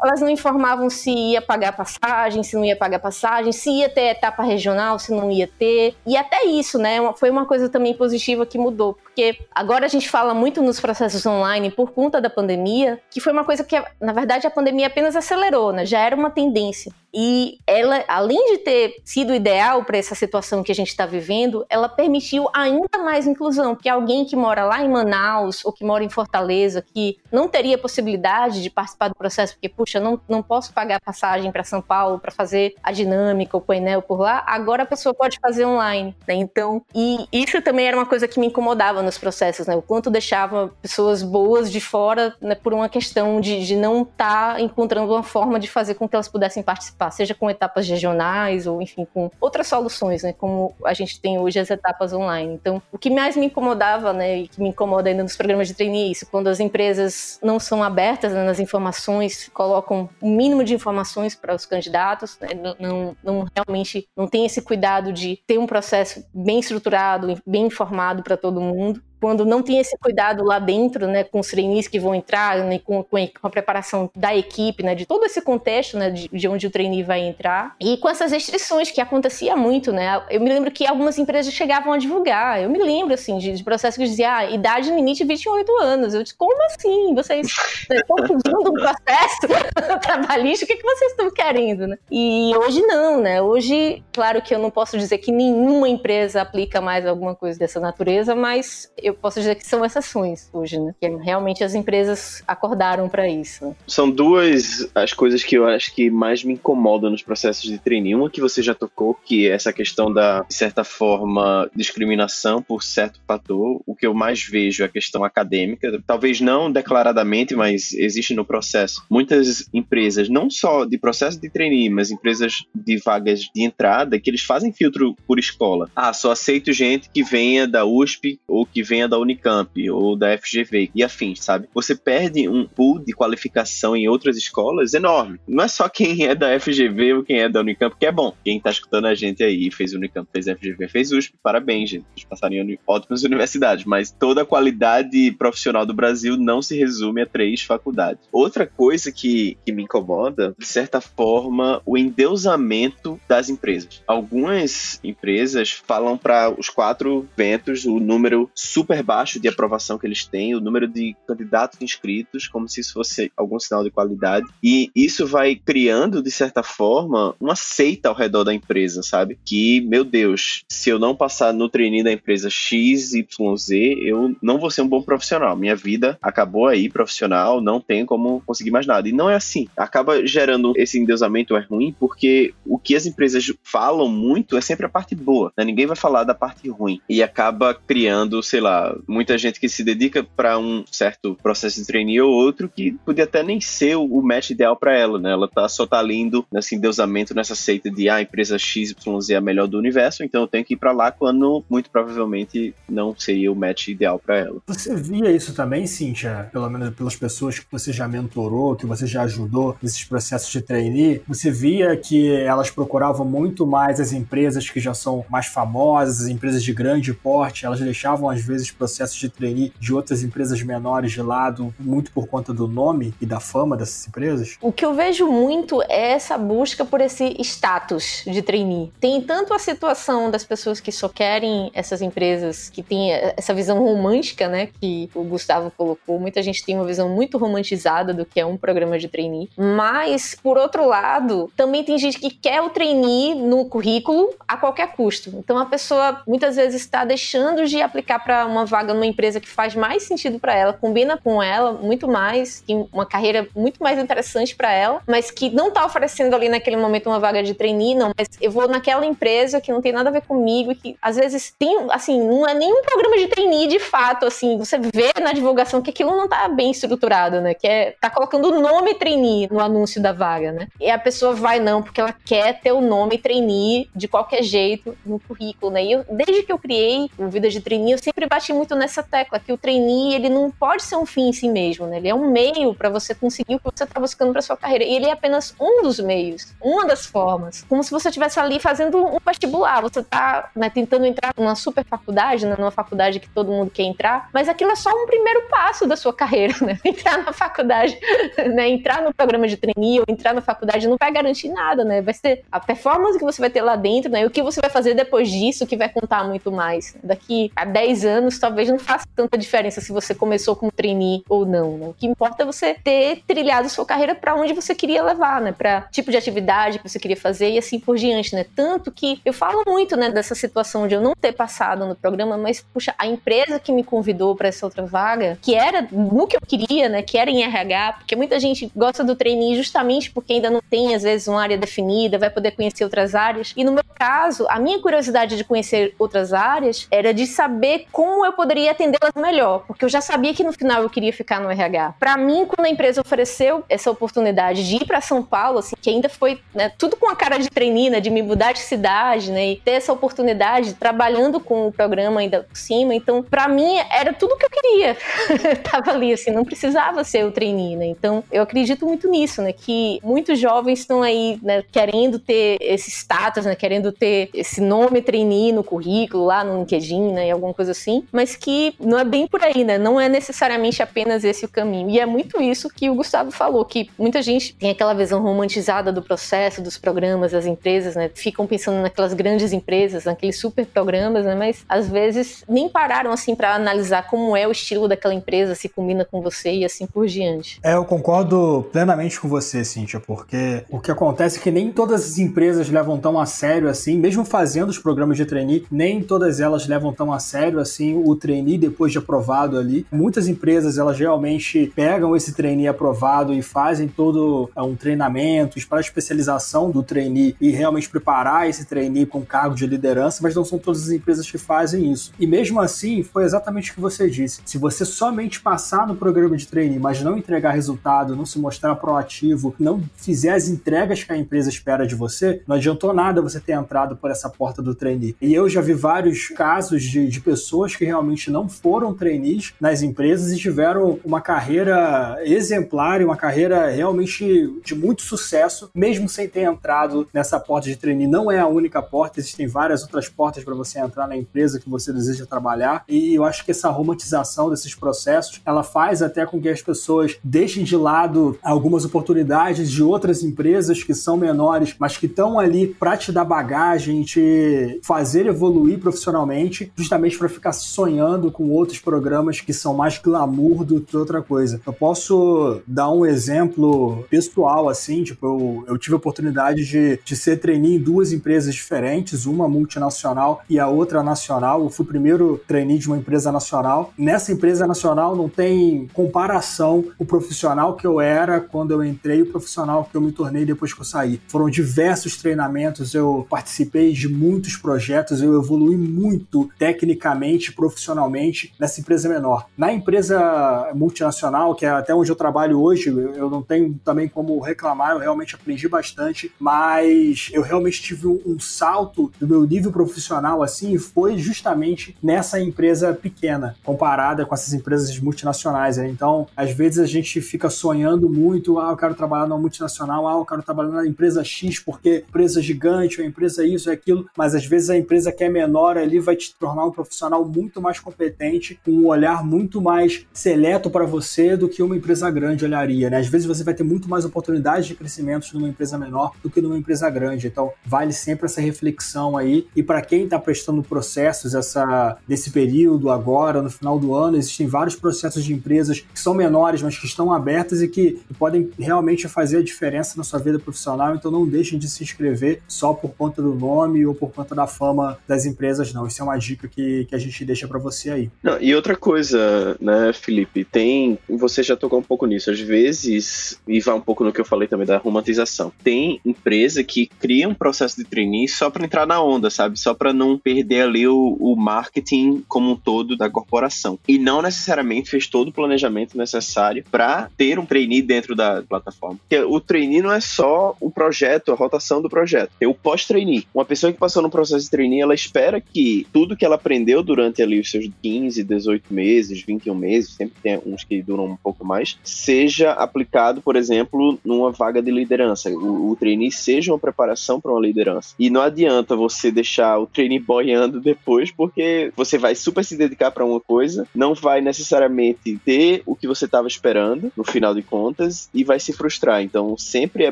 elas 0.04 0.22
não 0.22 0.30
informavam 0.30 0.89
se 0.89 1.12
ia 1.12 1.41
pagar 1.41 1.74
passagem, 1.74 2.44
se 2.44 2.56
não 2.56 2.65
ia 2.65 2.76
pagar 2.76 3.00
passagem, 3.00 3.52
se 3.52 3.70
ia 3.70 3.89
ter 3.89 4.12
etapa 4.12 4.44
regional, 4.44 5.00
se 5.00 5.12
não 5.12 5.32
ia 5.32 5.48
ter. 5.48 5.96
E 6.06 6.17
até 6.17 6.46
isso, 6.46 6.78
né, 6.78 6.98
foi 7.15 7.30
uma 7.30 7.46
coisa 7.46 7.70
também 7.70 7.94
positiva 7.94 8.46
que 8.46 8.58
mudou, 8.58 8.98
porque 9.12 9.38
agora 9.54 9.86
a 9.86 9.89
gente 9.89 10.10
fala 10.10 10.34
muito 10.34 10.62
nos 10.62 10.80
processos 10.80 11.26
online 11.26 11.69
por 11.69 11.91
conta 11.91 12.21
da 12.21 12.30
pandemia, 12.30 13.00
que 13.10 13.19
foi 13.19 13.34
uma 13.34 13.43
coisa 13.43 13.63
que, 13.63 13.76
na 14.00 14.13
verdade, 14.13 14.47
a 14.47 14.52
pandemia 14.52 14.88
apenas 14.88 15.15
acelerou, 15.15 15.74
né? 15.74 15.86
Já 15.86 16.00
era 16.00 16.15
uma 16.15 16.30
tendência. 16.30 16.93
E 17.13 17.60
ela, 17.67 18.04
além 18.08 18.54
de 18.54 18.60
ter 18.60 18.95
sido 19.04 19.34
ideal 19.36 19.84
para 19.84 19.97
essa 19.97 20.15
situação 20.15 20.63
que 20.63 20.71
a 20.71 20.76
gente 20.76 20.88
está 20.88 21.06
vivendo, 21.06 21.65
ela 21.69 21.89
permitiu 21.89 22.47
ainda 22.54 22.97
mais 23.00 23.28
inclusão, 23.28 23.76
porque 23.76 23.89
alguém 23.89 24.24
que 24.24 24.36
mora 24.36 24.63
lá 24.63 24.82
em 24.82 24.89
Manaus 24.89 25.65
ou 25.65 25.74
que 25.74 25.84
mora 25.84 26.04
em 26.04 26.10
Fortaleza, 26.10 26.82
que 26.82 27.17
não 27.32 27.50
teria 27.50 27.78
possibilidade 27.78 28.63
de 28.63 28.69
participar 28.69 29.10
do 29.10 29.15
processo, 29.15 29.54
porque, 29.56 29.67
puxa, 29.67 30.00
não, 30.00 30.21
não 30.28 30.41
posso 30.41 30.74
pagar 30.74 31.02
passagem 31.02 31.52
para 31.52 31.63
São 31.65 31.82
Paulo 31.82 32.17
para 32.17 32.32
fazer 32.32 32.76
a 32.82 32.91
dinâmica, 32.93 33.58
o 33.58 33.62
painel 33.62 34.02
por 34.02 34.21
lá, 34.21 34.43
agora 34.47 34.84
a 34.84 34.86
pessoa 34.86 35.13
pode 35.13 35.38
fazer 35.39 35.65
online. 35.65 36.15
Né? 36.26 36.36
Então, 36.36 36.82
e 36.95 37.28
isso 37.32 37.62
também 37.62 37.88
era 37.88 37.97
uma 37.97 38.06
coisa 38.06 38.26
que 38.26 38.39
me 38.39 38.47
incomodava 38.47 39.01
nos 39.02 39.18
processos, 39.18 39.68
né? 39.68 39.76
o 39.76 39.82
quanto 39.82 40.10
deixava 40.10 40.72
pessoas 40.82 41.24
boas 41.24 41.72
de 41.72 41.82
fora 41.82 42.34
né, 42.42 42.56
por 42.56 42.74
uma 42.74 42.90
questão 42.90 43.40
de, 43.40 43.66
de 43.66 43.76
não 43.76 44.04
estar 44.04 44.56
tá 44.56 44.62
encontrando 44.62 45.12
uma 45.12 45.24
forma 45.24 45.60
de 45.60 45.68
fazer 45.68 45.96
com 45.96 46.08
que 46.08 46.16
elas 46.16 46.28
pudessem 46.28 46.64
participar 46.64 47.12
seja 47.12 47.34
com 47.34 47.50
etapas 47.50 47.88
regionais 47.88 48.68
ou, 48.68 48.82
enfim, 48.82 49.06
com 49.14 49.30
outras 49.40 49.68
soluções, 49.68 50.24
né? 50.24 50.34
Como 50.34 50.76
a 50.86 50.94
gente 50.94 51.20
tem 51.20 51.40
hoje 51.40 51.60
as 51.60 51.70
etapas 51.70 52.14
online. 52.14 52.54
Então, 52.54 52.82
o 52.92 52.98
que 52.98 53.10
mais 53.10 53.36
me 53.36 53.46
incomodava, 53.46 54.14
né, 54.14 54.40
e 54.40 54.48
que 54.48 54.62
me 54.62 54.70
incomoda 54.70 55.10
ainda 55.10 55.24
nos 55.24 55.36
programas 55.36 55.68
de 55.68 55.74
trainee 55.74 56.10
é 56.10 56.12
isso, 56.12 56.26
quando 56.30 56.48
as 56.48 56.60
empresas 56.60 57.40
não 57.44 57.60
são 57.60 57.84
abertas 57.84 58.34
né, 58.34 58.44
nas 58.44 58.60
informações, 58.60 59.50
colocam 59.54 60.10
o 60.22 60.30
mínimo 60.30 60.64
de 60.64 60.74
informações 60.74 61.36
para 61.36 61.56
os 61.56 61.66
candidatos, 61.66 62.38
né, 62.40 62.50
não, 62.54 62.76
não, 62.80 63.18
não 63.24 63.48
realmente 63.56 64.08
não 64.16 64.28
tem 64.28 64.46
esse 64.46 64.62
cuidado 64.62 65.14
de 65.14 65.40
ter 65.48 65.58
um 65.58 65.68
processo 65.68 66.26
bem 66.34 66.60
estruturado, 66.60 67.42
bem 67.46 67.66
informado 67.66 68.24
para 68.24 68.36
todo 68.36 68.60
mundo 68.60 68.90
quando 69.22 69.46
não 69.46 69.62
tem 69.62 69.78
esse 69.78 69.96
cuidado 70.00 70.44
lá 70.44 70.58
dentro, 70.58 71.08
né, 71.08 71.24
com 71.24 71.40
os 71.40 71.48
trainees 71.48 71.88
que 71.88 72.00
vão 72.00 72.16
entrar, 72.16 72.58
né, 72.58 72.80
com, 72.80 73.04
com, 73.04 73.18
a 73.44 73.50
preparação 73.50 74.10
da 74.16 74.36
equipe, 74.36 74.82
né, 74.82 74.96
de 74.96 75.06
todo 75.06 75.24
esse 75.24 75.40
contexto, 75.42 75.96
né, 75.96 76.10
de, 76.10 76.28
de, 76.28 76.48
onde 76.48 76.66
o 76.66 76.72
trainee 76.72 77.04
vai 77.04 77.22
entrar, 77.22 77.76
e 77.80 77.98
com 77.98 78.10
essas 78.10 78.32
restrições 78.32 78.90
que 78.90 79.00
acontecia 79.00 79.56
muito, 79.56 79.92
né, 79.92 80.24
eu 80.30 80.42
me 80.42 80.50
lembro 80.50 80.72
que 80.72 80.88
algumas 80.88 81.20
empresas 81.20 81.54
chegavam 81.54 81.94
a 81.94 81.98
divulgar, 81.98 82.62
eu 82.64 82.70
me 82.70 82.80
lembro, 82.80 83.14
assim, 83.14 83.38
de, 83.38 83.54
de 83.54 83.64
processos 83.64 83.98
que 83.98 84.06
dizia, 84.06 84.38
ah, 84.38 84.50
idade 84.50 84.90
limite 84.90 85.24
28 85.24 85.72
anos, 85.82 86.14
eu 86.16 86.24
disse, 86.24 86.36
como 86.36 86.64
assim? 86.66 87.14
Vocês 87.14 87.48
estão 87.92 88.16
pedindo 88.16 88.70
um 88.70 88.74
processo 88.74 89.48
trabalhista, 90.02 90.66
o 90.66 90.68
que, 90.68 90.78
que 90.78 90.84
vocês 90.84 91.12
estão 91.12 91.30
querendo, 91.30 91.86
né? 91.86 91.98
E 92.10 92.52
hoje 92.58 92.82
não, 92.82 93.22
né, 93.22 93.40
hoje, 93.40 94.04
claro 94.12 94.42
que 94.42 94.56
eu 94.56 94.60
não 94.60 94.72
posso 94.72 94.98
dizer 94.98 95.20
que 95.20 95.32
nenhuma 95.32 95.88
empresa 95.88 96.42
aplica 96.42 96.82
mais 96.82 97.06
alguma 97.06 97.36
coisa 97.36 97.60
dessa 97.60 97.80
natureza, 97.80 98.34
mas 98.36 98.92
eu 98.98 99.11
eu 99.12 99.15
posso 99.15 99.39
dizer 99.39 99.56
que 99.56 99.67
são 99.67 99.86
exceções 99.86 100.50
hoje, 100.52 100.80
né? 100.80 100.93
Que 101.00 101.08
realmente 101.08 101.63
as 101.63 101.76
empresas 101.76 102.43
acordaram 102.47 103.08
para 103.08 103.28
isso. 103.30 103.76
São 103.88 104.10
duas 104.10 104.89
as 104.95 105.13
coisas 105.13 105.43
que 105.43 105.58
eu 105.58 105.67
acho 105.67 105.93
que 105.93 106.10
mais 106.10 106.43
me 106.43 106.54
incomodam 106.54 107.10
nos 107.10 107.21
processos 107.21 107.63
de 107.63 107.78
treino. 107.78 108.17
Uma 108.17 108.30
que 108.30 108.41
você 108.41 108.62
já 108.62 108.74
tocou, 108.74 109.13
que 109.13 109.47
é 109.47 109.52
essa 109.52 109.71
questão 109.71 110.12
da, 110.12 110.41
de 110.41 110.54
certa 110.54 110.84
forma, 110.84 111.69
discriminação 111.76 112.62
por 112.62 112.84
certo 112.84 113.19
fator. 113.28 113.82
O 113.86 113.95
que 113.95 114.08
eu 114.08 114.13
mais 114.13 114.43
vejo 114.43 114.84
é 114.84 114.86
a 114.86 114.89
questão 114.89 115.24
acadêmica. 115.24 116.02
Talvez 116.06 116.41
não 116.41 116.71
declaradamente, 116.71 117.56
mas 117.56 117.93
existe 117.93 118.34
no 118.34 118.45
processo. 118.45 119.04
Muitas 119.10 119.67
empresas, 119.74 120.30
não 120.30 120.50
só 120.50 120.86
de 120.86 120.97
processo 120.97 121.39
de 121.39 121.50
trainee, 121.50 121.89
mas 121.89 122.12
empresas 122.12 122.65
de 122.74 122.97
vagas 122.97 123.41
de 123.54 123.63
entrada, 123.63 124.19
que 124.19 124.30
eles 124.30 124.41
fazem 124.41 124.71
filtro 124.71 125.15
por 125.28 125.38
escola. 125.39 125.89
Ah, 125.95 126.13
só 126.13 126.32
aceito 126.32 126.71
gente 126.71 127.10
que 127.10 127.24
venha 127.24 127.67
da 127.67 127.86
USP 127.86 128.39
ou 128.47 128.65
que 128.65 128.84
da 129.08 129.18
Unicamp 129.18 129.90
ou 129.90 130.16
da 130.16 130.38
FGV 130.38 130.92
e 130.94 131.04
afins, 131.04 131.44
sabe? 131.44 131.68
Você 131.74 131.96
perde 131.96 132.48
um 132.48 132.66
pool 132.66 133.00
de 133.00 133.14
qualificação 133.14 133.96
em 133.96 134.08
outras 134.08 134.38
escolas 134.38 134.94
enorme. 134.94 135.40
Não 135.48 135.64
é 135.64 135.68
só 135.68 135.88
quem 135.90 136.26
é 136.26 136.36
da 136.36 136.60
FGV 136.60 137.14
ou 137.14 137.24
quem 137.24 137.42
é 137.42 137.50
da 137.50 137.60
Unicamp 137.60 137.96
que 137.98 138.06
é 138.06 138.12
bom. 138.12 138.34
Quem 138.44 138.60
tá 138.60 138.70
escutando 138.70 139.06
a 139.06 139.16
gente 139.16 139.44
aí 139.44 139.72
fez 139.72 139.94
Unicamp, 139.94 140.28
fez 140.32 140.46
FGV, 140.46 140.88
fez 140.88 141.12
USP, 141.12 141.34
parabéns, 141.42 141.90
gente. 141.90 142.06
Vocês 142.14 142.26
passaram 142.28 142.56
em 142.56 142.80
ótimas 142.86 143.24
universidades, 143.24 143.86
mas 143.86 144.12
toda 144.12 144.42
a 144.42 144.46
qualidade 144.46 145.32
profissional 145.32 145.86
do 145.86 145.94
Brasil 145.94 146.38
não 146.38 146.62
se 146.62 146.78
resume 146.78 147.22
a 147.22 147.26
três 147.26 147.62
faculdades. 147.62 148.28
Outra 148.32 148.66
coisa 148.66 149.12
que, 149.12 149.58
que 149.66 149.72
me 149.72 149.84
incomoda, 149.84 150.56
de 150.58 150.66
certa 150.66 151.02
forma, 151.02 151.82
o 151.86 151.98
endeusamento 151.98 153.20
das 153.28 153.50
empresas. 153.50 154.02
Algumas 154.08 155.00
empresas 155.04 155.72
falam 155.72 156.18
para 156.18 156.50
os 156.50 156.70
quatro 156.70 157.28
ventos 157.36 157.86
o 157.86 158.00
número 158.00 158.50
super 158.54 158.90
super 158.91 159.04
baixo 159.04 159.39
de 159.39 159.47
aprovação 159.47 159.97
que 159.97 160.06
eles 160.06 160.25
têm, 160.25 160.54
o 160.54 160.60
número 160.60 160.88
de 160.88 161.15
candidatos 161.25 161.82
inscritos, 161.82 162.47
como 162.47 162.67
se 162.67 162.82
isso 162.82 162.93
fosse 162.93 163.32
algum 163.38 163.58
sinal 163.58 163.84
de 163.84 163.89
qualidade. 163.89 164.45
E 164.62 164.91
isso 164.93 165.25
vai 165.25 165.56
criando, 165.56 166.21
de 166.21 166.30
certa 166.30 166.62
forma, 166.62 167.34
uma 167.39 167.56
seita 167.56 168.10
ao 168.10 168.15
redor 168.15 168.43
da 168.43 168.54
empresa, 168.54 169.01
sabe? 169.01 169.39
Que, 169.45 169.80
meu 169.82 170.04
Deus, 170.04 170.63
se 170.69 170.89
eu 170.89 170.99
não 170.99 171.15
passar 171.15 171.54
no 171.54 171.69
treininho 171.69 172.04
da 172.04 172.12
empresa 172.12 172.49
XYZ, 172.49 173.69
eu 174.01 174.36
não 174.41 174.60
vou 174.60 174.69
ser 174.69 174.82
um 174.82 174.88
bom 174.88 175.01
profissional. 175.01 175.56
Minha 175.56 175.75
vida 175.75 176.17
acabou 176.21 176.67
aí, 176.67 176.89
profissional, 176.89 177.62
não 177.62 177.80
tenho 177.80 178.06
como 178.06 178.41
conseguir 178.45 178.71
mais 178.71 178.86
nada. 178.86 179.08
E 179.08 179.13
não 179.13 179.30
é 179.30 179.36
assim. 179.36 179.67
Acaba 179.77 180.25
gerando 180.25 180.73
esse 180.75 180.99
endeusamento 180.99 181.56
é 181.56 181.62
ruim, 181.62 181.95
porque 181.97 182.54
o 182.65 182.77
que 182.77 182.95
as 182.95 183.06
empresas 183.06 183.45
falam 183.63 184.10
muito 184.10 184.58
é 184.58 184.62
sempre 184.62 184.86
a 184.86 184.89
parte 184.89 185.15
boa. 185.15 185.51
Né? 185.58 185.63
Ninguém 185.63 185.86
vai 185.86 185.95
falar 185.95 186.25
da 186.25 186.34
parte 186.34 186.67
ruim. 186.69 186.99
E 187.08 187.23
acaba 187.23 187.73
criando, 187.73 188.41
sei 188.41 188.60
lá, 188.60 188.81
muita 189.08 189.38
gente 189.38 189.60
que 189.60 189.70
se 189.70 189.84
dedica 189.84 190.24
para 190.24 190.58
um 190.58 190.84
certo 190.91 191.38
processo 191.41 191.80
de 191.80 191.88
trainee 191.88 192.22
ou 192.22 192.32
outro 192.32 192.70
que 192.70 192.91
podia 193.06 193.24
até 193.24 193.44
nem 193.44 193.60
ser 193.60 193.96
o, 193.96 194.22
match 194.22 194.52
ideal 194.52 194.76
para 194.76 194.98
ela, 194.98 195.20
né? 195.20 195.32
Ela 195.32 195.48
tá, 195.48 195.67
só 195.67 195.86
tá 195.86 196.02
lindo 196.02 196.46
nesse 196.52 196.76
endeusamento, 196.76 197.34
nessa 197.34 197.56
seita 197.56 197.89
de 197.89 198.10
ah, 198.10 198.15
a 198.15 198.22
empresa 198.22 198.58
XYZ 198.58 199.30
é 199.30 199.36
a 199.36 199.41
melhor 199.41 199.67
do 199.67 199.78
universo, 199.78 200.24
então 200.24 200.41
eu 200.41 200.48
tenho 200.48 200.63
que 200.63 200.74
ir 200.74 200.78
para 200.78 200.91
lá 200.91 201.12
quando 201.12 201.63
muito 201.70 201.89
provavelmente 201.89 202.74
não 202.89 203.15
seria 203.17 203.52
o 203.52 203.56
match 203.56 203.89
ideal 203.89 204.20
para 204.20 204.38
ela. 204.38 204.62
Você 204.67 204.96
via 204.96 205.32
isso 205.32 205.54
também, 205.54 205.86
Cíntia? 205.88 206.50
Pelo 206.52 206.70
menos 206.70 206.94
pelas 206.96 207.15
pessoas 207.15 207.60
que 207.60 207.65
você 207.72 207.91
já 207.91 208.08
mentorou, 208.08 208.76
que 208.76 208.86
você 208.86 209.06
já 209.06 209.24
ajudou 209.24 209.76
nesses 209.82 210.04
processos 210.04 210.52
de 210.52 210.62
trainee, 210.62 211.22
você 211.28 211.52
via 211.52 211.96
que 211.98 212.32
elas 212.32 212.70
procuravam 212.70 213.26
muito 213.26 213.65
mais 213.65 214.00
as 214.00 214.13
empresas 214.13 214.70
que 214.70 214.80
já 214.80 214.94
são 214.94 215.26
mais 215.30 215.48
famosas, 215.48 216.22
as 216.22 216.28
empresas 216.28 216.63
de 216.63 216.74
grande 216.74 217.13
porte, 217.13 217.65
elas 217.65 217.80
deixavam 217.80 218.30
às 218.30 218.41
vezes 218.41 218.71
processos 218.72 219.18
de 219.18 219.30
trainee 219.30 219.74
de 219.80 219.94
outras 219.94 220.24
empresas 220.24 220.62
menores 220.62 221.12
de 221.12 221.22
lado, 221.22 221.74
muito 221.80 222.12
por 222.12 222.28
conta 222.28 222.54
do 222.54 222.68
nome 222.68 223.14
e 223.22 223.26
da 223.26 223.40
fama 223.40 223.78
dessas 223.78 224.08
empresas? 224.08 224.58
O 224.62 224.72
que 224.72 224.86
eu 224.86 224.94
vejo 224.94 225.28
muito 225.28 225.82
é 225.84 226.12
essa 226.12 226.38
busca 226.38 226.84
por 226.84 227.02
esse 227.02 227.36
status 227.40 228.24
de 228.26 228.42
trainee. 228.42 228.92
Tem 229.00 229.22
tanto 229.22 229.54
a 229.54 229.60
situação 229.60 230.30
das 230.30 230.44
pessoas 230.44 230.80
que 230.80 230.92
só 230.92 231.08
querem 231.08 231.72
essas 231.74 232.02
empresas 232.02 232.70
que 232.70 232.84
têm 232.84 233.12
essa 233.12 233.54
visão 233.54 233.80
romântica, 233.80 234.48
né, 234.48 234.70
que 234.80 235.10
o 235.14 235.24
Gustavo 235.24 235.72
colocou. 235.76 236.20
Muita 236.20 236.42
gente 236.42 236.64
tem 236.66 236.76
uma 236.76 236.86
visão 236.86 237.10
muito 237.10 237.38
romantizada 237.38 238.14
do 238.14 238.26
que 238.26 238.40
é 238.40 238.46
um 238.46 238.58
programa 238.58 238.98
de 238.98 239.08
trainee. 239.08 239.50
Mas, 239.58 240.36
por 240.42 240.58
outro 240.58 240.86
lado, 240.88 241.52
também 241.56 241.84
tem 241.84 241.98
gente 241.98 242.20
que 242.20 242.30
quer 242.30 242.62
o 242.62 242.70
trainee 242.70 243.36
no 243.36 243.66
currículo 243.66 244.30
a 244.48 244.58
qualquer 244.58 244.94
custo. 244.94 245.30
Então 245.38 245.58
a 245.58 245.66
pessoa 245.66 246.22
muitas 246.28 246.56
vezes 246.56 246.82
está 246.82 247.06
deixando 247.06 247.66
de 247.66 247.82
aplicar 247.82 248.20
para 248.20 248.48
uma 248.52 248.66
vaga 248.66 248.94
numa 248.94 249.06
empresa 249.06 249.40
que 249.40 249.48
faz 249.48 249.76
mais 249.76 250.04
sentido 250.04 250.40
para 250.40 250.56
ela, 250.56 250.74
combina 250.74 251.18
com 251.18 251.42
ela 251.42 251.74
muito 251.74 252.08
mais, 252.08 252.62
tem 252.62 252.88
uma 252.92 253.06
carreira 253.06 253.48
muito 253.56 253.82
mais 253.82 253.98
interessante 253.98 254.56
para 254.56 254.72
ela, 254.72 255.02
mas 255.08 255.32
que 255.32 255.50
não 255.50 255.72
tá 255.72 255.86
oferecendo 255.86 256.36
ali 256.36 256.50
naquele 256.50 256.78
momento 256.78 257.08
uma 257.08 257.20
vaga 257.20 257.42
de 257.42 257.54
trainee, 257.54 257.96
não, 257.96 258.12
mas 258.18 258.28
eu 258.40 258.52
vou 258.52 258.68
naquela 258.68 259.06
empresa 259.06 259.60
que 259.62 259.72
não 259.72 259.82
tem 259.82 259.92
nada 259.92 260.10
a 260.10 260.12
ver 260.12 260.22
comigo, 260.22 260.76
que 260.76 260.96
às 261.02 261.16
vezes 261.16 261.54
tem, 261.58 261.88
assim, 261.90 262.22
não 262.22 262.48
é 262.48 262.54
nenhum 262.54 262.82
programa 262.84 263.18
de 263.18 263.28
trainee 263.28 263.68
de 263.68 263.80
fato, 263.80 264.26
assim, 264.26 264.58
você 264.58 264.78
vê 264.78 265.12
na 265.22 265.34
divulgação 265.34 265.82
que 265.82 265.90
aquilo 265.90 266.12
não 266.12 266.28
tá 266.28 266.48
bem 266.48 266.72
estruturado, 266.72 267.42
né, 267.42 267.54
que 267.54 267.68
é, 267.68 267.96
tá 268.00 268.10
colocando 268.10 268.50
o 268.50 268.62
nome 268.62 268.94
trainee 268.96 269.48
no 269.52 269.60
anúncio 269.60 270.02
da 270.02 270.12
vaga, 270.12 270.52
né, 270.52 270.68
e 270.80 270.90
a 270.90 271.00
pessoa 271.00 271.34
vai 271.34 271.60
não, 271.60 271.82
porque 271.82 272.02
ela 272.02 272.14
quer 272.26 272.60
ter 272.60 272.72
o 272.72 272.82
nome 272.82 273.18
trainee 273.18 273.90
de 273.96 274.08
qualquer 274.08 274.44
jeito 274.44 274.98
no 275.06 275.20
currículo, 275.20 275.72
né, 275.72 275.84
e 275.84 275.92
eu, 275.92 276.06
desde 276.10 276.44
que 276.44 276.52
eu 276.52 276.58
criei 276.58 277.10
o 277.18 277.28
Vida 277.30 277.50
de 277.50 277.62
Trainee, 277.62 277.94
eu 277.94 277.98
sempre 277.98 278.28
bate 278.41 278.54
muito 278.54 278.75
nessa 278.75 279.04
tecla 279.04 279.39
que 279.39 279.54
o 279.54 279.58
trainee 279.58 280.15
ele 280.15 280.27
não 280.27 280.49
pode 280.49 280.82
ser 280.84 280.95
um 280.95 281.06
fim 281.06 281.30
em 281.30 281.34
si 281.34 281.47
mesmo, 281.47 281.86
né? 281.86 281.97
Ele 281.97 282.10
é 282.10 282.15
um 282.15 282.32
meio 282.32 282.73
para 282.73 282.89
você 282.89 283.13
conseguir 283.13 283.56
o 283.56 283.60
que 283.60 283.65
você 283.65 283.84
está 283.84 283.99
buscando 283.99 284.32
para 284.32 284.41
sua 284.41 284.58
carreira. 284.58 284.84
E 284.84 284.95
ele 284.95 285.06
é 285.06 285.12
apenas 285.12 285.54
um 285.60 285.84
dos 285.84 285.99
meios, 285.99 286.54
uma 286.60 286.86
das 286.86 287.06
formas. 287.06 287.63
Como 287.69 287.84
se 287.84 287.91
você 287.91 288.10
estivesse 288.10 288.39
ali 288.39 288.60
fazendo 288.60 288.97
um 289.06 289.17
vestibular. 289.25 289.82
Você 289.82 289.99
está 289.99 290.49
né, 290.56 290.69
tentando 290.69 291.06
entrar 291.06 291.34
numa 291.38 291.56
super 291.56 291.86
faculdade, 291.86 292.45
né, 292.45 292.56
numa 292.58 292.71
faculdade 292.71 293.19
que 293.19 293.30
todo 293.30 293.51
mundo 293.51 293.69
quer 293.69 293.84
entrar, 293.84 294.30
mas 294.34 294.49
aquilo 294.49 294.71
é 294.71 294.75
só 294.75 294.89
um 294.89 295.06
primeiro 295.06 295.47
passo 295.49 295.86
da 295.86 295.95
sua 295.95 296.13
carreira, 296.15 296.56
né? 296.62 296.80
Entrar 296.84 297.19
na 297.19 297.32
faculdade, 297.32 297.97
né? 298.54 298.69
Entrar 298.69 299.04
no 299.04 299.13
programa 299.13 299.47
de 299.47 299.58
trainee 299.58 299.99
ou 299.99 300.06
entrar 300.08 300.34
na 300.34 300.41
faculdade 300.41 300.88
não 300.88 300.97
vai 300.99 301.12
garantir 301.12 301.49
nada, 301.49 301.84
né? 301.84 302.01
Vai 302.01 302.13
ser 302.13 302.43
a 302.51 302.60
performance 302.60 303.19
que 303.19 303.23
você 303.23 303.39
vai 303.39 303.49
ter 303.49 303.62
lá 303.62 303.75
dentro, 303.75 304.10
né? 304.10 304.21
E 304.21 304.25
o 304.25 304.32
que 304.32 304.41
você 304.41 304.60
vai 304.60 304.69
fazer 304.69 304.95
depois 304.95 305.30
disso 305.30 305.67
que 305.67 305.77
vai 305.77 305.89
contar 305.89 306.23
muito 306.27 306.51
mais. 306.51 306.95
Daqui 307.04 307.51
a 307.56 307.65
10 307.65 308.06
anos, 308.06 308.31
talvez 308.39 308.70
não 308.70 308.80
faça 308.80 309.06
tanta 309.15 309.38
diferença 309.38 309.82
se 309.82 309.91
você 309.91 310.13
começou 310.13 310.56
como 310.56 310.72
trainee 310.72 311.24
ou 311.28 311.46
não, 311.46 311.78
né? 311.78 311.88
O 311.88 311.94
que 311.94 312.08
importa 312.08 312.44
é 312.44 312.46
você 312.46 312.74
ter 312.74 313.24
trilhado 313.28 313.70
sua 313.70 313.86
carreira 313.86 314.15
para 314.15 314.36
onde 314.36 314.54
você 314.54 314.76
queria 314.76 315.04
levar, 315.04 315.41
né? 315.41 315.52
Para 315.52 315.82
tipo 315.91 316.12
de 316.12 316.17
atividade 316.17 316.80
que 316.80 316.89
você 316.89 317.00
queria 317.00 317.17
fazer 317.17 317.52
e 317.52 317.58
assim 317.58 317.80
por 317.80 317.98
diante, 317.98 318.36
né? 318.36 318.46
Tanto 318.56 318.91
que 318.91 319.20
eu 319.26 319.34
falo 319.34 319.63
muito, 319.65 319.96
né, 319.96 320.10
dessa 320.10 320.36
situação 320.36 320.88
de 320.88 320.96
eu 320.96 321.02
não 321.02 321.13
ter 321.15 321.34
passado 321.34 321.86
no 321.86 321.96
programa, 321.96 322.38
mas 322.38 322.63
puxa, 322.74 322.94
a 322.98 323.08
empresa 323.08 323.60
que 323.60 323.72
me 323.72 323.84
convidou 323.84 324.36
para 324.36 324.48
essa 324.48 324.65
outra 324.65 324.86
vaga, 324.86 325.38
que 325.41 325.56
era 325.56 325.88
no 325.91 326.28
que 326.28 326.36
eu 326.36 326.41
queria, 326.41 326.89
né, 326.89 327.02
que 327.02 327.17
era 327.17 327.30
em 327.30 327.44
RH, 327.44 327.94
porque 327.94 328.15
muita 328.15 328.39
gente 328.39 328.72
gosta 328.76 329.04
do 329.04 329.15
trainee 329.15 329.56
justamente 329.56 330.12
porque 330.12 330.34
ainda 330.34 330.50
não 330.50 330.62
tem 330.62 330.96
às 330.96 331.04
vezes 331.04 331.28
uma 331.28 331.41
área 331.41 331.58
definida, 331.58 332.17
vai 332.17 332.30
poder 332.30 332.52
conhecer 332.52 332.84
outras 332.84 333.15
áreas. 333.15 333.54
E 333.56 333.63
no 333.63 333.72
meu 333.72 333.84
caso, 333.96 334.46
a 334.50 334.60
minha 334.60 334.80
curiosidade 334.80 335.38
de 335.38 335.44
conhecer 335.44 335.94
outras 336.00 336.34
áreas 336.34 336.88
era 336.89 337.13
de 337.13 337.28
saber 337.28 337.86
como 337.91 338.21
eu 338.26 338.34
poderia 338.34 338.72
atendê-las 338.72 339.14
melhor, 339.16 339.64
porque 339.68 339.86
eu 339.86 339.90
já 339.90 340.02
sabia 340.02 340.34
que 340.34 340.44
no 340.44 340.54
final 340.54 340.84
eu 340.84 340.90
queria 340.90 341.14
ficar 341.14 341.40
no 341.40 341.50
RH. 341.50 341.96
Para 342.00 342.18
mim, 342.18 342.46
quando 342.46 342.66
a 342.66 342.70
empresa 342.70 343.02
ofereceu 343.02 343.64
essa 343.70 343.90
oportunidade 343.90 344.68
de 344.68 344.78
ir 344.78 344.86
para 344.86 345.02
São 345.02 345.24
Paulo, 345.24 345.60
assim, 345.60 345.76
que 345.80 345.90
ainda 345.90 346.10
foi 346.10 346.40
né, 346.54 346.72
tudo 346.78 346.96
com 346.96 347.10
a 347.10 347.16
cara 347.16 347.38
de 347.38 347.50
trainee, 347.50 347.90
né, 347.90 348.00
de 348.00 348.10
me 348.10 348.22
mudar 348.22 348.52
de 348.52 348.60
cidade, 348.60 349.32
né, 349.32 349.52
e 349.52 349.56
ter 349.58 349.72
essa 349.72 349.94
oportunidade 349.94 350.74
trabalhando 350.74 351.40
com 351.40 351.68
o 351.68 351.72
programa 351.72 352.22
ainda 352.22 352.44
por 352.44 352.58
cima. 352.58 352.94
Então, 352.94 353.24
para 353.24 353.48
mim 353.48 353.78
era 353.92 354.14
tudo 354.14 354.38
que 354.38 354.46
eu 354.46 354.50
queria. 354.50 354.98
Tava 355.70 355.92
ali 355.92 356.14
assim, 356.14 356.32
não 356.32 356.44
precisava 356.44 357.04
ser 357.04 357.26
o 357.26 357.32
trainee, 357.32 357.76
né? 357.76 357.86
Então, 357.86 358.24
eu 358.32 358.44
acredito 358.44 358.86
muito 358.86 359.10
nisso, 359.10 359.42
né, 359.42 359.54
que 359.54 360.00
muitos 360.04 360.40
jovens 360.40 360.80
estão 360.80 361.02
aí, 361.02 361.40
né, 361.42 361.64
querendo 361.72 362.20
ter 362.20 362.58
esse 362.62 362.90
status, 362.90 363.46
né, 363.46 363.56
querendo 363.56 363.92
ter 363.92 364.30
esse 364.34 364.62
nome 364.62 365.02
trainee 365.02 365.52
no 365.52 365.64
currículo, 365.64 366.26
lá 366.26 366.44
no 366.44 366.60
LinkedIn, 366.60 367.12
né, 367.12 367.28
e 367.28 367.32
alguma 367.32 367.54
coisa 367.54 367.72
assim, 367.72 368.04
mas 368.12 368.36
que 368.36 368.76
não 368.80 369.00
é 369.00 369.06
bem 369.06 369.28
por 369.28 369.41
aí, 369.41 369.63
né? 369.63 369.78
Não 369.78 370.00
é 370.00 370.10
necessariamente 370.10 370.82
apenas 370.82 371.24
esse 371.24 371.45
o 371.45 371.50
caminho. 371.50 371.89
E 371.89 372.00
é 372.00 372.06
muito 372.06 372.41
isso 372.41 372.69
que 372.69 372.89
o 372.89 372.95
Gustavo 372.95 373.32
falou, 373.32 373.63
que 373.65 373.89
muita 373.97 374.21
gente 374.21 374.56
tem 374.56 374.71
aquela 374.71 374.93
visão 374.93 375.21
romantizada 375.21 375.91
do 375.91 376.02
processo, 376.02 376.62
dos 376.62 376.78
programas, 376.78 377.32
das 377.32 377.45
empresas, 377.45 377.95
né? 377.95 378.10
Ficam 378.13 378.45
pensando 378.45 378.82
naquelas 378.82 379.13
grandes 379.13 379.54
empresas, 379.54 380.06
naqueles 380.06 380.39
super 380.39 380.65
programas, 380.65 381.26
né? 381.26 381.36
Mas 381.36 381.63
às 381.67 381.89
vezes 381.89 382.43
nem 382.47 382.69
pararam 382.69 383.12
assim 383.12 383.36
para 383.36 383.56
analisar 383.56 384.08
como 384.08 384.36
é 384.36 384.47
o 384.47 384.52
estilo 384.52 384.88
daquela 384.88 385.13
empresa, 385.13 385.56
se 385.56 385.69
combina 385.69 386.06
com 386.06 386.21
você 386.21 386.52
e 386.52 386.65
assim 386.65 386.86
por 386.86 387.08
diante. 387.08 387.60
É, 387.63 387.74
eu 387.74 387.86
concordo 387.86 388.67
plenamente 388.71 389.19
com 389.19 389.28
você, 389.28 389.63
Cíntia, 389.63 390.00
porque 390.00 390.63
o 390.69 390.80
que 390.80 390.91
acontece 390.91 391.39
é 391.39 391.41
que 391.41 391.52
nem 391.52 391.71
todas 391.71 392.06
as 392.06 392.17
empresas 392.17 392.69
levam 392.69 392.97
tão 392.97 393.19
a 393.19 393.26
sério 393.26 393.69
assim, 393.69 393.97
mesmo 393.97 394.26
fazendo 394.26 394.69
os 394.69 394.78
programas 394.78 395.17
de 395.17 395.26
trainee, 395.26 395.65
nem 395.71 396.02
todas 396.02 396.39
elas 396.39 396.67
levam 396.67 396.93
tão 396.93 397.12
a 397.12 397.19
sério 397.19 397.60
assim 397.60 398.01
o 398.06 398.16
trainee 398.16 398.58
depois 398.58 398.92
de 398.92 398.98
aprovado 398.98 399.58
ali. 399.58 399.86
Muitas 399.92 400.28
empresas 400.28 400.78
elas 400.78 400.98
realmente 400.98 401.72
pegam 401.76 402.16
esse 402.16 402.34
trainee 402.34 402.68
aprovado 402.68 403.34
e 403.34 403.42
fazem 403.42 403.88
todo 403.88 404.50
é, 404.56 404.62
um 404.62 404.76
treinamento 404.76 405.60
para 405.68 405.78
a 405.78 405.82
especialização 405.82 406.70
do 406.70 406.84
trainee 406.84 407.36
e 407.40 407.52
realmente 407.52 407.90
preparar 407.90 408.50
esse 408.50 408.66
trainee 408.66 409.06
com 409.06 409.22
cargo 409.22 409.56
de 409.56 409.66
liderança, 409.66 410.20
mas 410.22 410.36
não 410.36 410.44
são 410.44 410.58
todas 410.58 410.84
as 410.84 410.90
empresas 410.90 411.30
que 411.30 411.38
fazem 411.38 411.92
isso. 411.92 412.12
E 412.20 412.28
mesmo 412.28 412.60
assim, 412.60 413.04
foi 413.04 413.24
exatamente 413.24 413.72
o 413.72 413.74
que 413.76 413.80
você 413.80 414.10
disse. 414.10 414.42
Se 414.46 414.58
você 414.58 414.86
somente 414.86 415.40
passar 415.40 415.88
no 415.88 415.96
programa 415.96 416.36
de 416.38 416.48
trainee, 416.48 416.80
mas 416.80 417.02
não 417.02 417.18
entregar 417.18 417.52
resultado, 417.52 418.16
não 418.16 418.26
se 418.26 418.40
mostrar 418.40 418.76
proativo, 418.76 419.56
não 419.60 419.82
fizer 419.96 420.34
as 420.34 420.48
entregas 420.48 421.04
que 421.04 421.12
a 421.12 421.18
empresa 421.18 421.50
espera 421.50 421.86
de 421.86 421.96
você, 421.96 422.42
não 422.48 422.56
adiantou 422.56 422.94
nada 422.94 423.22
você 423.22 423.40
ter 423.40 423.54
entrado 423.54 423.96
por 423.96 424.12
essa 424.12 424.30
porta 424.30 424.62
do 424.62 424.76
trainee. 424.76 425.16
E 425.22 425.34
eu 425.34 425.48
já 425.48 425.62
vi 425.62 425.74
vários 425.74 426.30
casos 426.30 426.84
de, 426.84 427.08
de 427.08 427.20
pessoas 427.20 427.76
que 427.76 427.86
realmente 427.91 428.32
não 428.32 428.47
foram 428.47 428.93
trainees 428.93 429.54
nas 429.60 429.82
empresas 429.82 430.32
e 430.32 430.38
tiveram 430.38 430.99
uma 431.04 431.21
carreira 431.21 432.17
exemplar 432.23 433.01
e 433.01 433.06
uma 433.06 433.17
carreira 433.17 433.69
realmente 433.69 434.49
de 434.63 434.73
muito 434.73 435.01
sucesso, 435.01 435.69
mesmo 435.75 436.08
sem 436.08 436.27
ter 436.27 436.41
entrado 436.41 437.08
nessa 437.13 437.39
porta 437.39 437.67
de 437.67 437.75
trainee. 437.75 438.08
Não 438.08 438.32
é 438.32 438.39
a 438.39 438.47
única 438.47 438.82
porta, 438.82 439.19
existem 439.19 439.47
várias 439.47 439.84
outras 439.84 440.08
portas 440.08 440.43
para 440.43 440.56
você 440.56 440.80
entrar 440.80 441.08
na 441.08 441.17
empresa 441.17 441.60
que 441.60 441.69
você 441.69 441.91
deseja 441.91 442.25
trabalhar. 442.25 442.84
E 442.88 443.13
eu 443.13 443.23
acho 443.25 443.43
que 443.43 443.51
essa 443.51 443.69
romantização 443.69 444.49
desses 444.49 444.73
processos, 444.73 445.41
ela 445.45 445.63
faz 445.63 446.01
até 446.01 446.25
com 446.25 446.41
que 446.41 446.49
as 446.49 446.62
pessoas 446.62 447.17
deixem 447.23 447.63
de 447.63 447.75
lado 447.75 448.38
algumas 448.41 448.86
oportunidades 448.86 449.69
de 449.69 449.84
outras 449.84 450.23
empresas 450.23 450.84
que 450.84 450.93
são 450.93 451.17
menores, 451.17 451.75
mas 451.77 451.97
que 451.97 452.06
estão 452.06 452.39
ali 452.39 452.67
para 452.67 452.95
te 452.95 453.12
dar 453.12 453.25
bagagem, 453.25 454.04
te 454.04 454.80
fazer 454.84 455.25
evoluir 455.25 455.80
profissionalmente, 455.80 456.71
justamente 456.75 457.17
para 457.17 457.30
ficar 457.30 457.51
sonhando 457.82 458.32
com 458.32 458.50
outros 458.50 458.80
programas 458.80 459.41
que 459.41 459.52
são 459.52 459.74
mais 459.74 459.98
glamour 459.98 460.63
do 460.63 460.80
que 460.80 460.96
outra 460.96 461.22
coisa. 461.22 461.60
Eu 461.65 461.74
posso 461.74 462.62
dar 462.67 462.91
um 462.91 463.06
exemplo 463.06 464.06
pessoal, 464.10 464.70
assim, 464.70 465.04
tipo, 465.04 465.26
eu, 465.26 465.63
eu 465.67 465.78
tive 465.78 465.96
a 465.96 465.98
oportunidade 465.98 466.63
de, 466.63 467.00
de 467.04 467.15
ser 467.15 467.38
trainee 467.38 467.78
em 467.78 467.80
duas 467.80 468.12
empresas 468.12 468.54
diferentes, 468.54 469.26
uma 469.26 469.48
multinacional 469.48 470.44
e 470.48 470.60
a 470.60 470.67
outra 470.67 471.02
nacional. 471.02 471.63
Eu 471.63 471.70
fui 471.70 471.86
primeiro 471.86 472.39
trainee 472.48 472.78
de 472.78 472.88
uma 472.88 472.98
empresa 472.98 473.32
nacional. 473.32 473.94
Nessa 473.98 474.32
empresa 474.32 474.67
nacional 474.67 475.15
não 475.15 475.28
tem 475.28 475.88
comparação 475.94 476.86
o 477.00 477.06
profissional 477.06 477.76
que 477.76 477.88
eu 477.88 478.00
era 478.00 478.39
quando 478.39 478.72
eu 478.72 478.84
entrei 478.84 479.20
e 479.20 479.22
o 479.24 479.32
profissional 479.32 479.88
que 479.89 479.98
eu 479.98 480.02
me 480.02 480.12
tornei 480.12 480.46
depois 480.46 480.74
que 480.74 480.82
eu 480.82 480.86
saí. 480.86 481.20
Foram 481.28 481.50
diversos 481.50 482.15
treinamentos, 482.15 482.94
eu 482.94 483.26
participei 483.30 483.91
de 483.91 484.08
muitos 484.08 484.56
projetos, 484.56 485.22
eu 485.22 485.36
evolui 485.36 485.76
muito 485.76 486.50
tecnicamente, 486.60 487.52
profissionalmente 487.62 488.56
nessa 488.60 488.82
empresa 488.82 489.08
menor. 489.08 489.45
Na 489.56 489.71
empresa 489.71 490.71
multinacional, 490.74 491.54
que 491.54 491.63
é 491.63 491.69
até 491.69 491.93
onde 491.93 492.10
eu 492.10 492.15
trabalho 492.15 492.60
hoje, 492.60 492.89
eu 492.89 493.30
não 493.30 493.43
tenho 493.43 493.80
também 493.86 494.08
como 494.08 494.39
reclamar, 494.39 494.93
eu 494.93 494.97
realmente 494.97 495.36
aprendi 495.36 495.67
bastante, 495.67 496.32
mas 496.39 497.30
eu 497.32 497.43
realmente 497.43 497.80
tive 497.80 498.08
um, 498.08 498.39
salto 498.39 499.12
do 499.19 499.28
meu 499.28 499.45
nível 499.45 499.71
profissional 499.71 500.41
assim, 500.41 500.76
foi 500.80 501.19
justamente 501.19 501.95
nessa 502.02 502.39
empresa 502.39 502.93
pequena, 502.93 503.56
comparada 503.63 504.26
com 504.26 504.34
essas 504.34 504.54
empresas 504.54 504.97
multinacionais. 504.97 505.78
Né? 505.78 505.88
Então, 505.88 506.28
às 506.36 506.52
vezes 506.52 506.80
a 506.80 506.88
gente 506.88 507.21
fica 507.21 507.47
sonhando 507.47 508.10
muito, 508.10 508.60
ah, 508.60 508.71
eu 508.71 508.78
quero 508.78 508.95
trabalhar 508.95 509.28
numa 509.28 509.39
multinacional, 509.39 510.08
ah, 510.08 510.13
eu 510.13 510.26
quero 510.26 510.41
trabalhar 510.41 510.69
na 510.69 510.88
empresa 510.88 511.24
X 511.24 511.60
porque 511.60 512.04
empresa 512.08 512.41
gigante, 512.41 513.00
ou 513.00 513.06
empresa 513.06 513.45
isso, 513.45 513.69
é 513.69 513.74
aquilo, 513.74 514.10
mas 514.17 514.34
às 514.34 514.45
vezes 514.45 514.71
a 514.71 514.78
empresa 514.78 515.12
que 515.12 515.24
é 515.24 515.30
menor 515.30 515.78
ali 515.78 516.00
vai 516.00 516.15
te 516.15 516.34
tornar 516.36 516.65
um 516.65 516.71
profissional 516.71 517.24
muito 517.24 517.51
mais 517.60 517.80
competente, 517.80 518.60
com 518.64 518.72
um 518.72 518.88
olhar 518.88 519.26
muito 519.26 519.60
mais 519.60 520.06
seleto 520.14 520.70
para 520.70 520.86
você 520.86 521.36
do 521.36 521.50
que 521.50 521.64
uma 521.64 521.76
empresa 521.76 522.10
grande 522.12 522.46
olharia, 522.46 522.90
né? 522.90 522.98
Às 522.98 523.08
vezes 523.08 523.26
você 523.26 523.44
vai 523.44 523.54
ter 523.54 523.64
muito 523.64 523.90
mais 523.90 524.06
oportunidades 524.06 524.68
de 524.68 524.76
crescimento 524.76 525.28
numa 525.34 525.50
empresa 525.50 525.78
menor 525.78 526.14
do 526.24 526.30
que 526.30 526.42
numa 526.42 526.58
empresa 526.58 526.90
grande. 526.90 527.28
Então, 527.28 527.52
vale 527.66 527.92
sempre 527.94 528.26
essa 528.26 528.40
reflexão 528.40 529.18
aí. 529.18 529.48
E 529.56 529.64
para 529.64 529.82
quem 529.82 530.04
está 530.04 530.20
prestando 530.20 530.62
processos 530.62 531.34
essa 531.34 531.98
desse 532.08 532.30
período 532.32 532.90
agora, 532.90 533.42
no 533.42 533.50
final 533.50 533.80
do 533.80 533.96
ano, 533.96 534.18
existem 534.18 534.48
vários 534.48 534.76
processos 534.76 535.24
de 535.24 535.34
empresas 535.34 535.80
que 535.80 536.00
são 536.00 536.14
menores, 536.14 536.62
mas 536.62 536.78
que 536.78 536.86
estão 536.86 537.12
abertas 537.12 537.62
e 537.62 537.68
que, 537.68 538.02
que 538.08 538.14
podem 538.14 538.50
realmente 538.60 539.08
fazer 539.08 539.38
a 539.38 539.44
diferença 539.44 539.98
na 539.98 540.04
sua 540.04 540.20
vida 540.20 540.38
profissional. 540.38 540.96
Então, 540.96 541.10
não 541.10 541.28
deixem 541.28 541.58
de 541.58 541.70
se 541.70 541.84
inscrever 541.84 542.42
só 542.48 542.74
por 542.74 542.92
conta 542.92 543.22
do 543.22 543.34
nome 543.34 543.86
ou 543.86 543.96
por 543.96 544.12
conta 544.12 544.36
da 544.36 544.48
fama 544.48 544.98
das 545.08 545.26
empresas, 545.26 545.74
não. 545.74 545.88
Isso 545.88 546.02
é 546.02 546.06
uma 546.06 546.18
dica 546.18 546.48
que, 546.48 546.86
que 546.86 546.96
a 546.96 547.00
gente 547.00 547.24
deixa 547.26 547.40
para 547.47 547.60
você 547.60 547.89
aí. 547.89 548.10
Não, 548.23 548.39
e 548.41 548.56
outra 548.56 548.75
coisa, 548.75 549.58
né, 549.60 549.91
Felipe, 549.93 550.43
tem. 550.43 550.97
Você 551.10 551.43
já 551.43 551.56
tocou 551.56 551.80
um 551.80 551.84
pouco 551.84 552.06
nisso. 552.06 552.32
Às 552.32 552.39
vezes, 552.39 553.39
e 553.47 553.60
vai 553.60 553.75
um 553.75 553.82
pouco 553.82 554.04
no 554.04 554.13
que 554.13 554.21
eu 554.21 554.25
falei 554.25 554.47
também 554.47 554.65
da 554.65 554.77
romantização. 554.77 555.51
Tem 555.63 555.99
empresa 556.06 556.63
que 556.63 556.88
cria 556.88 557.27
um 557.27 557.34
processo 557.34 557.77
de 557.77 557.84
trainee 557.84 558.27
só 558.27 558.49
para 558.49 558.65
entrar 558.65 558.86
na 558.86 559.01
onda, 559.04 559.30
sabe? 559.30 559.60
Só 559.60 559.73
para 559.73 559.93
não 559.93 560.17
perder 560.17 560.62
ali 560.62 560.88
o, 560.88 561.17
o 561.19 561.36
marketing 561.36 562.23
como 562.27 562.51
um 562.51 562.56
todo 562.56 562.95
da 562.95 563.10
corporação. 563.10 563.77
E 563.88 563.97
não 563.97 564.21
necessariamente 564.21 564.89
fez 564.89 565.08
todo 565.08 565.30
o 565.30 565.34
planejamento 565.34 565.97
necessário 565.97 566.63
para 566.71 567.10
ter 567.17 567.38
um 567.39 567.45
trainee 567.45 567.82
dentro 567.82 568.15
da 568.15 568.41
plataforma. 568.41 568.97
Porque 568.97 569.19
o 569.19 569.39
trainee 569.39 569.82
não 569.82 569.91
é 569.91 569.99
só 569.99 570.56
o 570.60 570.71
projeto, 570.71 571.32
a 571.32 571.36
rotação 571.36 571.82
do 571.82 571.89
projeto. 571.89 572.32
Tem 572.39 572.47
o 572.47 572.54
pós-trainee 572.54 573.01
trainee. 573.01 573.27
Uma 573.34 573.45
pessoa 573.45 573.73
que 573.73 573.80
passou 573.80 574.01
no 574.01 574.10
processo 574.10 574.45
de 574.45 574.51
trainee, 574.51 574.82
ela 574.82 574.93
espera 574.93 575.41
que 575.41 575.88
tudo 575.91 576.15
que 576.15 576.25
ela 576.25 576.36
aprendeu 576.36 576.84
durante 576.84 577.21
ali 577.32 577.39
os 577.39 577.50
seus 577.50 577.70
15, 577.82 578.24
18 578.24 578.74
meses, 578.74 579.22
21 579.22 579.56
meses, 579.56 579.94
sempre 579.94 580.15
tem 580.22 580.39
uns 580.46 580.63
que 580.63 580.82
duram 580.82 581.06
um 581.06 581.15
pouco 581.15 581.46
mais, 581.46 581.78
seja 581.84 582.52
aplicado, 582.52 583.22
por 583.22 583.36
exemplo, 583.36 583.98
numa 584.04 584.32
vaga 584.32 584.62
de 584.62 584.70
liderança. 584.70 585.30
O, 585.30 585.72
o 585.72 585.76
trainee 585.76 586.12
seja 586.12 586.52
uma 586.52 586.60
preparação 586.60 587.22
para 587.22 587.32
uma 587.32 587.41
liderança. 587.41 587.96
E 587.98 588.10
não 588.10 588.22
adianta 588.22 588.76
você 588.76 589.10
deixar 589.10 589.58
o 589.60 589.65
trainee 589.65 590.00
boiando 590.00 590.60
depois, 590.60 591.12
porque 591.12 591.72
você 591.76 591.98
vai 591.98 592.13
super 592.15 592.44
se 592.44 592.58
dedicar 592.58 592.91
para 592.91 593.06
uma 593.06 593.20
coisa, 593.20 593.67
não 593.74 593.94
vai 593.94 594.20
necessariamente 594.22 595.20
ter 595.24 595.63
o 595.65 595.76
que 595.76 595.88
você 595.88 596.06
estava 596.06 596.28
esperando, 596.28 596.91
no 596.96 597.04
final 597.04 597.34
de 597.34 597.41
contas, 597.41 598.10
e 598.13 598.24
vai 598.24 598.39
se 598.39 598.52
frustrar. 598.52 599.02
Então, 599.02 599.38
sempre 599.38 599.86
é 599.86 599.91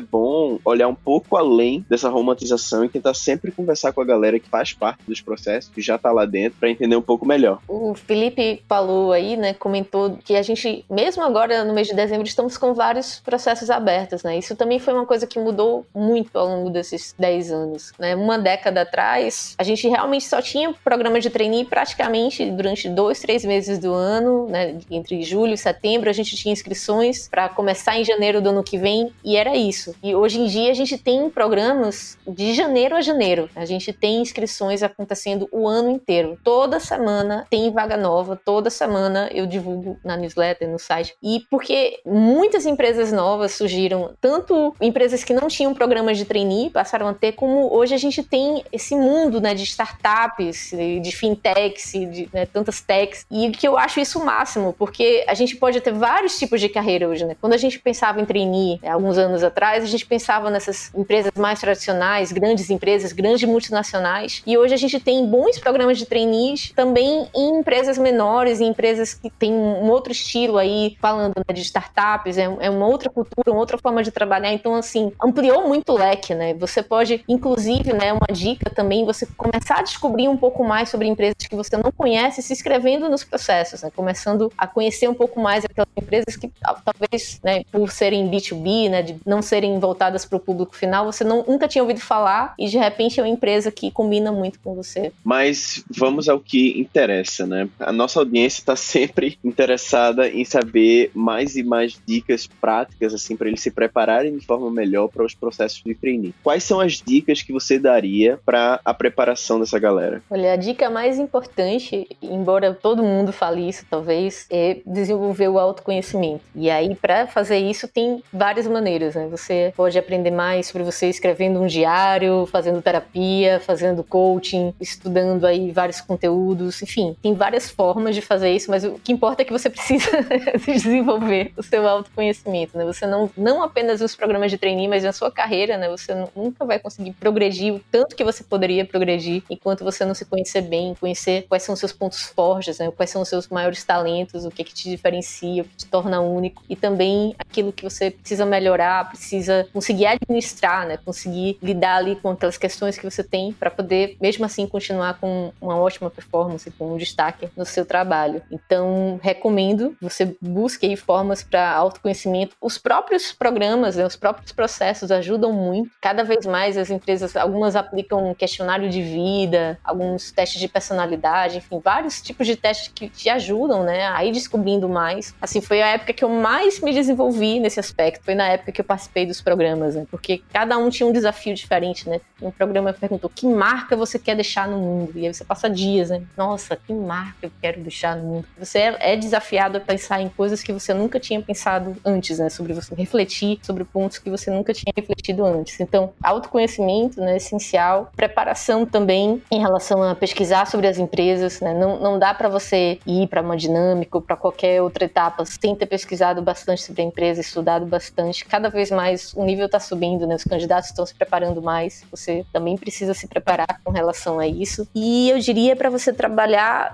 bom 0.00 0.58
olhar 0.64 0.88
um 0.88 0.94
pouco 0.94 1.36
além 1.36 1.84
dessa 1.88 2.08
romantização 2.08 2.84
e 2.84 2.88
tentar 2.88 3.14
sempre 3.14 3.50
conversar 3.50 3.92
com 3.92 4.00
a 4.00 4.04
galera 4.04 4.38
que 4.38 4.48
faz 4.48 4.72
parte 4.72 5.02
dos 5.06 5.20
processos, 5.20 5.70
que 5.72 5.80
já 5.80 5.96
está 5.96 6.12
lá 6.12 6.24
dentro, 6.24 6.58
para 6.58 6.70
entender 6.70 6.96
um 6.96 7.02
pouco 7.02 7.26
melhor. 7.30 7.60
O 7.68 7.94
Felipe 7.94 8.62
falou 8.68 9.12
aí, 9.12 9.36
né, 9.36 9.54
comentou 9.54 10.18
que 10.24 10.34
a 10.34 10.42
gente, 10.42 10.84
mesmo 10.90 11.22
agora 11.22 11.64
no 11.64 11.72
mês 11.72 11.86
de 11.86 11.94
dezembro, 11.94 12.26
estamos 12.26 12.58
com 12.58 12.74
vários 12.74 13.20
processos 13.20 13.70
abertos, 13.70 14.22
né? 14.24 14.36
Isso 14.36 14.56
também 14.56 14.78
foi 14.78 14.92
uma 14.92 15.06
coisa 15.06 15.26
que 15.26 15.38
mudou 15.38 15.86
muito 15.94 16.36
ao 16.36 16.46
longo 16.46 16.70
desses 16.70 17.14
10 17.18 17.52
anos, 17.52 17.92
né? 17.98 18.16
Uma 18.16 18.38
década 18.38 18.82
atrás, 18.82 19.54
a 19.56 19.62
gente 19.62 19.86
realmente 19.88 20.24
só 20.24 20.42
tinha 20.42 20.74
programa 20.84 21.20
de 21.20 21.30
trainee 21.30 21.64
praticamente 21.64 22.50
durante 22.50 22.88
dois, 22.88 23.20
três 23.20 23.44
meses 23.44 23.78
do 23.78 23.92
ano, 23.92 24.48
né? 24.48 24.76
Entre 24.90 25.22
julho 25.22 25.54
e 25.54 25.58
setembro, 25.58 26.10
a 26.10 26.12
gente 26.12 26.34
tinha 26.34 26.52
inscrições 26.52 27.28
para 27.28 27.48
começar 27.48 27.96
em 27.96 28.04
janeiro 28.04 28.40
do 28.40 28.50
ano 28.50 28.64
que 28.64 28.76
vem 28.76 29.12
e 29.24 29.36
era 29.36 29.54
isso. 29.54 29.94
E 30.02 30.14
hoje 30.14 30.40
em 30.40 30.46
dia 30.46 30.70
a 30.72 30.74
gente 30.74 30.98
tem 30.98 31.30
programas 31.30 32.18
de 32.26 32.54
janeiro 32.54 32.96
a 32.96 33.00
janeiro. 33.00 33.48
A 33.54 33.64
gente 33.64 33.92
tem 33.92 34.20
inscrições 34.20 34.82
acontecendo 34.82 35.48
o 35.52 35.68
ano 35.68 35.90
inteiro. 35.90 36.38
Toda 36.42 36.80
semana 36.80 37.19
tem 37.48 37.70
vaga 37.70 37.96
nova, 37.96 38.40
toda 38.42 38.70
semana 38.70 39.28
eu 39.32 39.46
divulgo 39.46 39.98
na 40.04 40.16
newsletter, 40.16 40.68
no 40.68 40.78
site. 40.78 41.14
E 41.22 41.40
porque 41.50 42.00
muitas 42.04 42.66
empresas 42.66 43.12
novas 43.12 43.52
surgiram, 43.52 44.14
tanto 44.20 44.74
empresas 44.80 45.24
que 45.24 45.32
não 45.32 45.48
tinham 45.48 45.74
programas 45.74 46.18
de 46.18 46.24
trainee 46.24 46.70
passaram 46.70 47.08
a 47.08 47.14
ter, 47.14 47.32
como 47.32 47.72
hoje 47.72 47.94
a 47.94 47.98
gente 47.98 48.22
tem 48.22 48.64
esse 48.72 48.94
mundo 48.94 49.40
né, 49.40 49.54
de 49.54 49.64
startups, 49.64 50.70
de 50.70 51.12
fintechs, 51.12 51.92
de 51.92 52.28
né, 52.32 52.46
tantas 52.46 52.80
techs, 52.80 53.26
e 53.30 53.50
que 53.50 53.66
eu 53.66 53.76
acho 53.76 54.00
isso 54.00 54.18
o 54.18 54.24
máximo, 54.24 54.74
porque 54.78 55.24
a 55.26 55.34
gente 55.34 55.56
pode 55.56 55.80
ter 55.80 55.92
vários 55.92 56.38
tipos 56.38 56.60
de 56.60 56.68
carreira 56.68 57.08
hoje. 57.08 57.24
Né? 57.24 57.36
Quando 57.40 57.54
a 57.54 57.58
gente 57.58 57.78
pensava 57.78 58.20
em 58.20 58.24
trainee, 58.24 58.78
né, 58.82 58.90
alguns 58.90 59.18
anos 59.18 59.42
atrás, 59.42 59.82
a 59.82 59.86
gente 59.86 60.06
pensava 60.06 60.50
nessas 60.50 60.92
empresas 60.94 61.32
mais 61.36 61.60
tradicionais, 61.60 62.32
grandes 62.32 62.70
empresas, 62.70 63.12
grandes 63.12 63.48
multinacionais, 63.48 64.42
e 64.46 64.56
hoje 64.56 64.74
a 64.74 64.76
gente 64.76 64.98
tem 65.00 65.26
bons 65.26 65.58
programas 65.58 65.98
de 65.98 66.06
trainees 66.06 66.72
também 66.74 67.09
em 67.34 67.58
empresas 67.58 67.98
menores, 67.98 68.60
em 68.60 68.68
empresas 68.68 69.14
que 69.14 69.30
têm 69.30 69.52
um 69.52 69.88
outro 69.90 70.12
estilo 70.12 70.58
aí, 70.58 70.96
falando 71.00 71.34
né, 71.36 71.54
de 71.54 71.62
startups, 71.62 72.38
é, 72.38 72.44
é, 72.60 72.70
uma 72.70 72.86
outra 72.86 73.10
cultura, 73.10 73.50
uma 73.50 73.60
outra 73.60 73.78
forma 73.78 74.02
de 74.02 74.10
trabalhar. 74.10 74.52
Então, 74.52 74.74
assim, 74.74 75.12
ampliou 75.22 75.66
muito 75.66 75.92
o 75.92 75.98
leque, 75.98 76.34
né? 76.34 76.54
Você 76.54 76.82
pode, 76.82 77.24
inclusive, 77.28 77.92
né, 77.92 78.12
uma 78.12 78.32
dica 78.32 78.70
também, 78.70 79.04
você 79.04 79.26
começar 79.36 79.78
a 79.78 79.82
descobrir 79.82 80.28
um 80.28 80.36
pouco 80.36 80.64
mais 80.64 80.88
sobre 80.88 81.06
empresas 81.06 81.36
que 81.48 81.56
você 81.56 81.76
não 81.76 81.90
conhece, 81.92 82.42
se 82.42 82.52
inscrevendo 82.52 83.08
nos 83.08 83.24
processos, 83.24 83.82
né? 83.82 83.90
Começando 83.94 84.52
a 84.56 84.66
conhecer 84.66 85.08
um 85.08 85.14
pouco 85.14 85.40
mais 85.40 85.64
aquelas 85.64 85.90
empresas 85.96 86.36
que 86.36 86.50
talvez, 86.84 87.40
né, 87.42 87.64
por 87.70 87.90
serem 87.90 88.28
B2B, 88.30 88.88
né, 88.90 89.02
de 89.02 89.16
não 89.26 89.42
serem 89.42 89.78
voltadas 89.78 90.24
para 90.24 90.36
o 90.36 90.40
público 90.40 90.74
final, 90.74 91.04
você 91.04 91.24
não, 91.24 91.44
nunca 91.46 91.68
tinha 91.68 91.82
ouvido 91.82 92.00
falar 92.00 92.54
e 92.58 92.68
de 92.68 92.78
repente 92.78 93.20
é 93.20 93.22
uma 93.22 93.28
empresa 93.28 93.70
que 93.70 93.90
combina 93.90 94.32
muito 94.32 94.58
com 94.60 94.74
você. 94.74 95.12
Mas 95.24 95.84
vamos 95.90 96.28
ao 96.28 96.40
que 96.40 96.80
interessa, 96.80 96.99
né? 97.46 97.68
A 97.78 97.92
nossa 97.92 98.18
audiência 98.18 98.60
está 98.60 98.76
sempre 98.76 99.38
interessada 99.44 100.28
em 100.28 100.44
saber 100.44 101.10
mais 101.14 101.56
e 101.56 101.62
mais 101.62 102.00
dicas 102.06 102.46
práticas, 102.46 103.14
assim, 103.14 103.36
para 103.36 103.48
eles 103.48 103.60
se 103.60 103.70
prepararem 103.70 104.36
de 104.36 104.44
forma 104.44 104.70
melhor 104.70 105.08
para 105.08 105.24
os 105.24 105.34
processos 105.34 105.82
de 105.82 105.94
trainee. 105.94 106.34
Quais 106.42 106.64
são 106.64 106.80
as 106.80 106.94
dicas 106.94 107.42
que 107.42 107.52
você 107.52 107.78
daria 107.78 108.38
para 108.44 108.80
a 108.84 108.94
preparação 108.94 109.60
dessa 109.60 109.78
galera? 109.78 110.22
Olha, 110.30 110.52
a 110.52 110.56
dica 110.56 110.90
mais 110.90 111.18
importante, 111.18 112.06
embora 112.22 112.74
todo 112.74 113.02
mundo 113.02 113.32
fale 113.32 113.68
isso, 113.68 113.84
talvez, 113.88 114.46
é 114.50 114.78
desenvolver 114.86 115.48
o 115.48 115.58
autoconhecimento. 115.58 116.42
E 116.54 116.70
aí, 116.70 116.94
para 116.94 117.26
fazer 117.26 117.58
isso, 117.58 117.88
tem 117.88 118.22
várias 118.32 118.66
maneiras, 118.66 119.14
né? 119.14 119.28
Você 119.30 119.72
pode 119.76 119.98
aprender 119.98 120.30
mais 120.30 120.66
sobre 120.66 120.82
você 120.82 121.08
escrevendo 121.08 121.60
um 121.60 121.66
diário, 121.66 122.46
fazendo 122.46 122.82
terapia, 122.82 123.60
fazendo 123.60 124.02
coaching, 124.02 124.74
estudando 124.80 125.46
aí 125.46 125.70
vários 125.70 126.00
conteúdos, 126.00 126.82
enfim, 126.90 127.16
tem 127.22 127.34
várias 127.34 127.70
formas 127.70 128.14
de 128.16 128.20
fazer 128.20 128.50
isso, 128.50 128.70
mas 128.70 128.84
o 128.84 128.94
que 128.94 129.12
importa 129.12 129.42
é 129.42 129.44
que 129.44 129.52
você 129.52 129.70
precisa 129.70 130.10
desenvolver 130.66 131.52
o 131.56 131.62
seu 131.62 131.86
autoconhecimento, 131.86 132.76
né? 132.76 132.84
Você 132.84 133.06
não, 133.06 133.30
não 133.36 133.62
apenas 133.62 134.00
nos 134.00 134.16
programas 134.16 134.50
de 134.50 134.58
trainee, 134.58 134.88
mas 134.88 135.04
na 135.04 135.12
sua 135.12 135.30
carreira, 135.30 135.76
né? 135.76 135.88
Você 135.88 136.12
nunca 136.34 136.64
vai 136.64 136.80
conseguir 136.80 137.12
progredir 137.12 137.74
o 137.74 137.80
tanto 137.90 138.16
que 138.16 138.24
você 138.24 138.42
poderia 138.42 138.84
progredir 138.84 139.42
enquanto 139.48 139.84
você 139.84 140.04
não 140.04 140.14
se 140.14 140.24
conhecer 140.24 140.62
bem, 140.62 140.94
conhecer 140.98 141.46
quais 141.48 141.62
são 141.62 141.74
os 141.74 141.78
seus 141.78 141.92
pontos 141.92 142.22
fortes, 142.22 142.78
né? 142.78 142.90
Quais 142.90 143.10
são 143.10 143.22
os 143.22 143.28
seus 143.28 143.46
maiores 143.48 143.84
talentos, 143.84 144.44
o 144.44 144.50
que, 144.50 144.64
que 144.64 144.74
te 144.74 144.90
diferencia, 144.90 145.62
o 145.62 145.64
que 145.64 145.76
te 145.76 145.86
torna 145.86 146.20
único 146.20 146.62
e 146.68 146.74
também 146.74 147.34
aquilo 147.38 147.72
que 147.72 147.84
você 147.84 148.10
precisa 148.10 148.44
melhorar, 148.44 149.08
precisa 149.08 149.68
conseguir 149.72 150.06
administrar, 150.06 150.86
né? 150.86 150.96
Conseguir 150.96 151.56
lidar 151.62 151.96
ali 151.96 152.16
com 152.16 152.30
aquelas 152.30 152.58
questões 152.58 152.98
que 152.98 153.08
você 153.08 153.22
tem 153.22 153.52
para 153.52 153.70
poder, 153.70 154.16
mesmo 154.20 154.44
assim, 154.44 154.66
continuar 154.66 155.18
com 155.20 155.52
uma 155.60 155.76
ótima 155.76 156.10
performance, 156.10 156.69
com 156.78 156.94
um 156.94 156.96
destaque 156.96 157.48
no 157.56 157.64
seu 157.64 157.84
trabalho. 157.84 158.42
Então, 158.50 159.18
recomendo 159.22 159.96
você 160.00 160.36
busque 160.40 160.86
aí 160.86 160.96
formas 160.96 161.42
para 161.42 161.70
autoconhecimento. 161.70 162.56
Os 162.60 162.78
próprios 162.78 163.32
programas, 163.32 163.96
né, 163.96 164.06
os 164.06 164.16
próprios 164.16 164.52
processos 164.52 165.10
ajudam 165.10 165.52
muito. 165.52 165.90
Cada 166.00 166.24
vez 166.24 166.46
mais 166.46 166.76
as 166.76 166.90
empresas, 166.90 167.36
algumas 167.36 167.76
aplicam 167.76 168.30
um 168.30 168.34
questionário 168.34 168.88
de 168.88 169.02
vida, 169.02 169.78
alguns 169.84 170.30
testes 170.30 170.60
de 170.60 170.68
personalidade, 170.68 171.58
enfim, 171.58 171.80
vários 171.82 172.20
tipos 172.20 172.46
de 172.46 172.56
testes 172.56 172.88
que 172.88 173.08
te 173.08 173.28
ajudam, 173.28 173.82
né, 173.82 174.06
a 174.06 174.24
ir 174.24 174.32
descobrindo 174.32 174.88
mais. 174.88 175.34
Assim, 175.40 175.60
foi 175.60 175.82
a 175.82 175.88
época 175.88 176.12
que 176.12 176.24
eu 176.24 176.28
mais 176.28 176.80
me 176.80 176.92
desenvolvi 176.92 177.60
nesse 177.60 177.80
aspecto, 177.80 178.24
foi 178.24 178.34
na 178.34 178.48
época 178.48 178.72
que 178.72 178.80
eu 178.80 178.84
participei 178.84 179.26
dos 179.26 179.40
programas, 179.40 179.94
né, 179.94 180.06
porque 180.10 180.42
cada 180.52 180.76
um 180.78 180.90
tinha 180.90 181.08
um 181.08 181.12
desafio 181.12 181.54
diferente, 181.54 182.08
né. 182.08 182.20
Um 182.40 182.50
programa 182.50 182.92
perguntou 182.92 183.30
que 183.34 183.46
marca 183.46 183.96
você 183.96 184.18
quer 184.18 184.34
deixar 184.34 184.68
no 184.68 184.78
mundo, 184.78 185.12
e 185.14 185.26
aí 185.26 185.34
você 185.34 185.44
passa 185.44 185.68
dias, 185.68 186.10
né, 186.10 186.22
nossa, 186.36 186.59
que 186.76 186.92
marca 186.92 187.38
eu 187.42 187.50
quero 187.60 187.80
deixar 187.80 188.16
no 188.16 188.24
mundo. 188.24 188.46
Você 188.58 188.78
é, 188.78 189.12
é 189.12 189.16
desafiado 189.16 189.78
a 189.78 189.80
pensar 189.80 190.20
em 190.20 190.28
coisas 190.28 190.62
que 190.62 190.72
você 190.72 190.92
nunca 190.94 191.18
tinha 191.18 191.40
pensado 191.40 191.96
antes, 192.04 192.38
né, 192.38 192.48
sobre 192.48 192.72
você 192.72 192.94
refletir 192.94 193.58
sobre 193.62 193.84
pontos 193.84 194.18
que 194.18 194.30
você 194.30 194.50
nunca 194.50 194.72
tinha 194.72 194.92
refletido 194.96 195.44
antes. 195.44 195.78
Então, 195.80 196.12
autoconhecimento, 196.22 197.20
né, 197.20 197.34
é 197.34 197.36
essencial, 197.36 198.10
preparação 198.16 198.84
também 198.84 199.42
em 199.50 199.60
relação 199.60 200.02
a 200.02 200.14
pesquisar 200.14 200.66
sobre 200.66 200.86
as 200.86 200.98
empresas, 200.98 201.60
né, 201.60 201.74
não, 201.74 201.98
não 201.98 202.18
dá 202.18 202.34
para 202.34 202.48
você 202.48 202.98
ir 203.06 203.26
para 203.28 203.40
uma 203.40 203.56
dinâmica 203.56 204.18
ou 204.18 204.22
para 204.22 204.36
qualquer 204.36 204.82
outra 204.82 205.04
etapa 205.04 205.44
sem 205.44 205.74
ter 205.74 205.86
pesquisado 205.86 206.42
bastante 206.42 206.82
sobre 206.82 207.02
a 207.02 207.04
empresa, 207.04 207.40
estudado 207.40 207.86
bastante. 207.86 208.44
Cada 208.44 208.68
vez 208.68 208.90
mais 208.90 209.32
o 209.34 209.44
nível 209.44 209.66
está 209.66 209.80
subindo, 209.80 210.26
né, 210.26 210.34
os 210.34 210.44
candidatos 210.44 210.90
estão 210.90 211.06
se 211.06 211.14
preparando 211.14 211.62
mais, 211.62 212.04
você 212.10 212.44
também 212.52 212.76
precisa 212.76 213.14
se 213.14 213.26
preparar 213.26 213.80
com 213.84 213.90
relação 213.90 214.38
a 214.38 214.46
isso. 214.46 214.88
E 214.94 215.30
eu 215.30 215.38
diria 215.38 215.76
para 215.76 215.90
você 215.90 216.12
trabalhar 216.12 216.49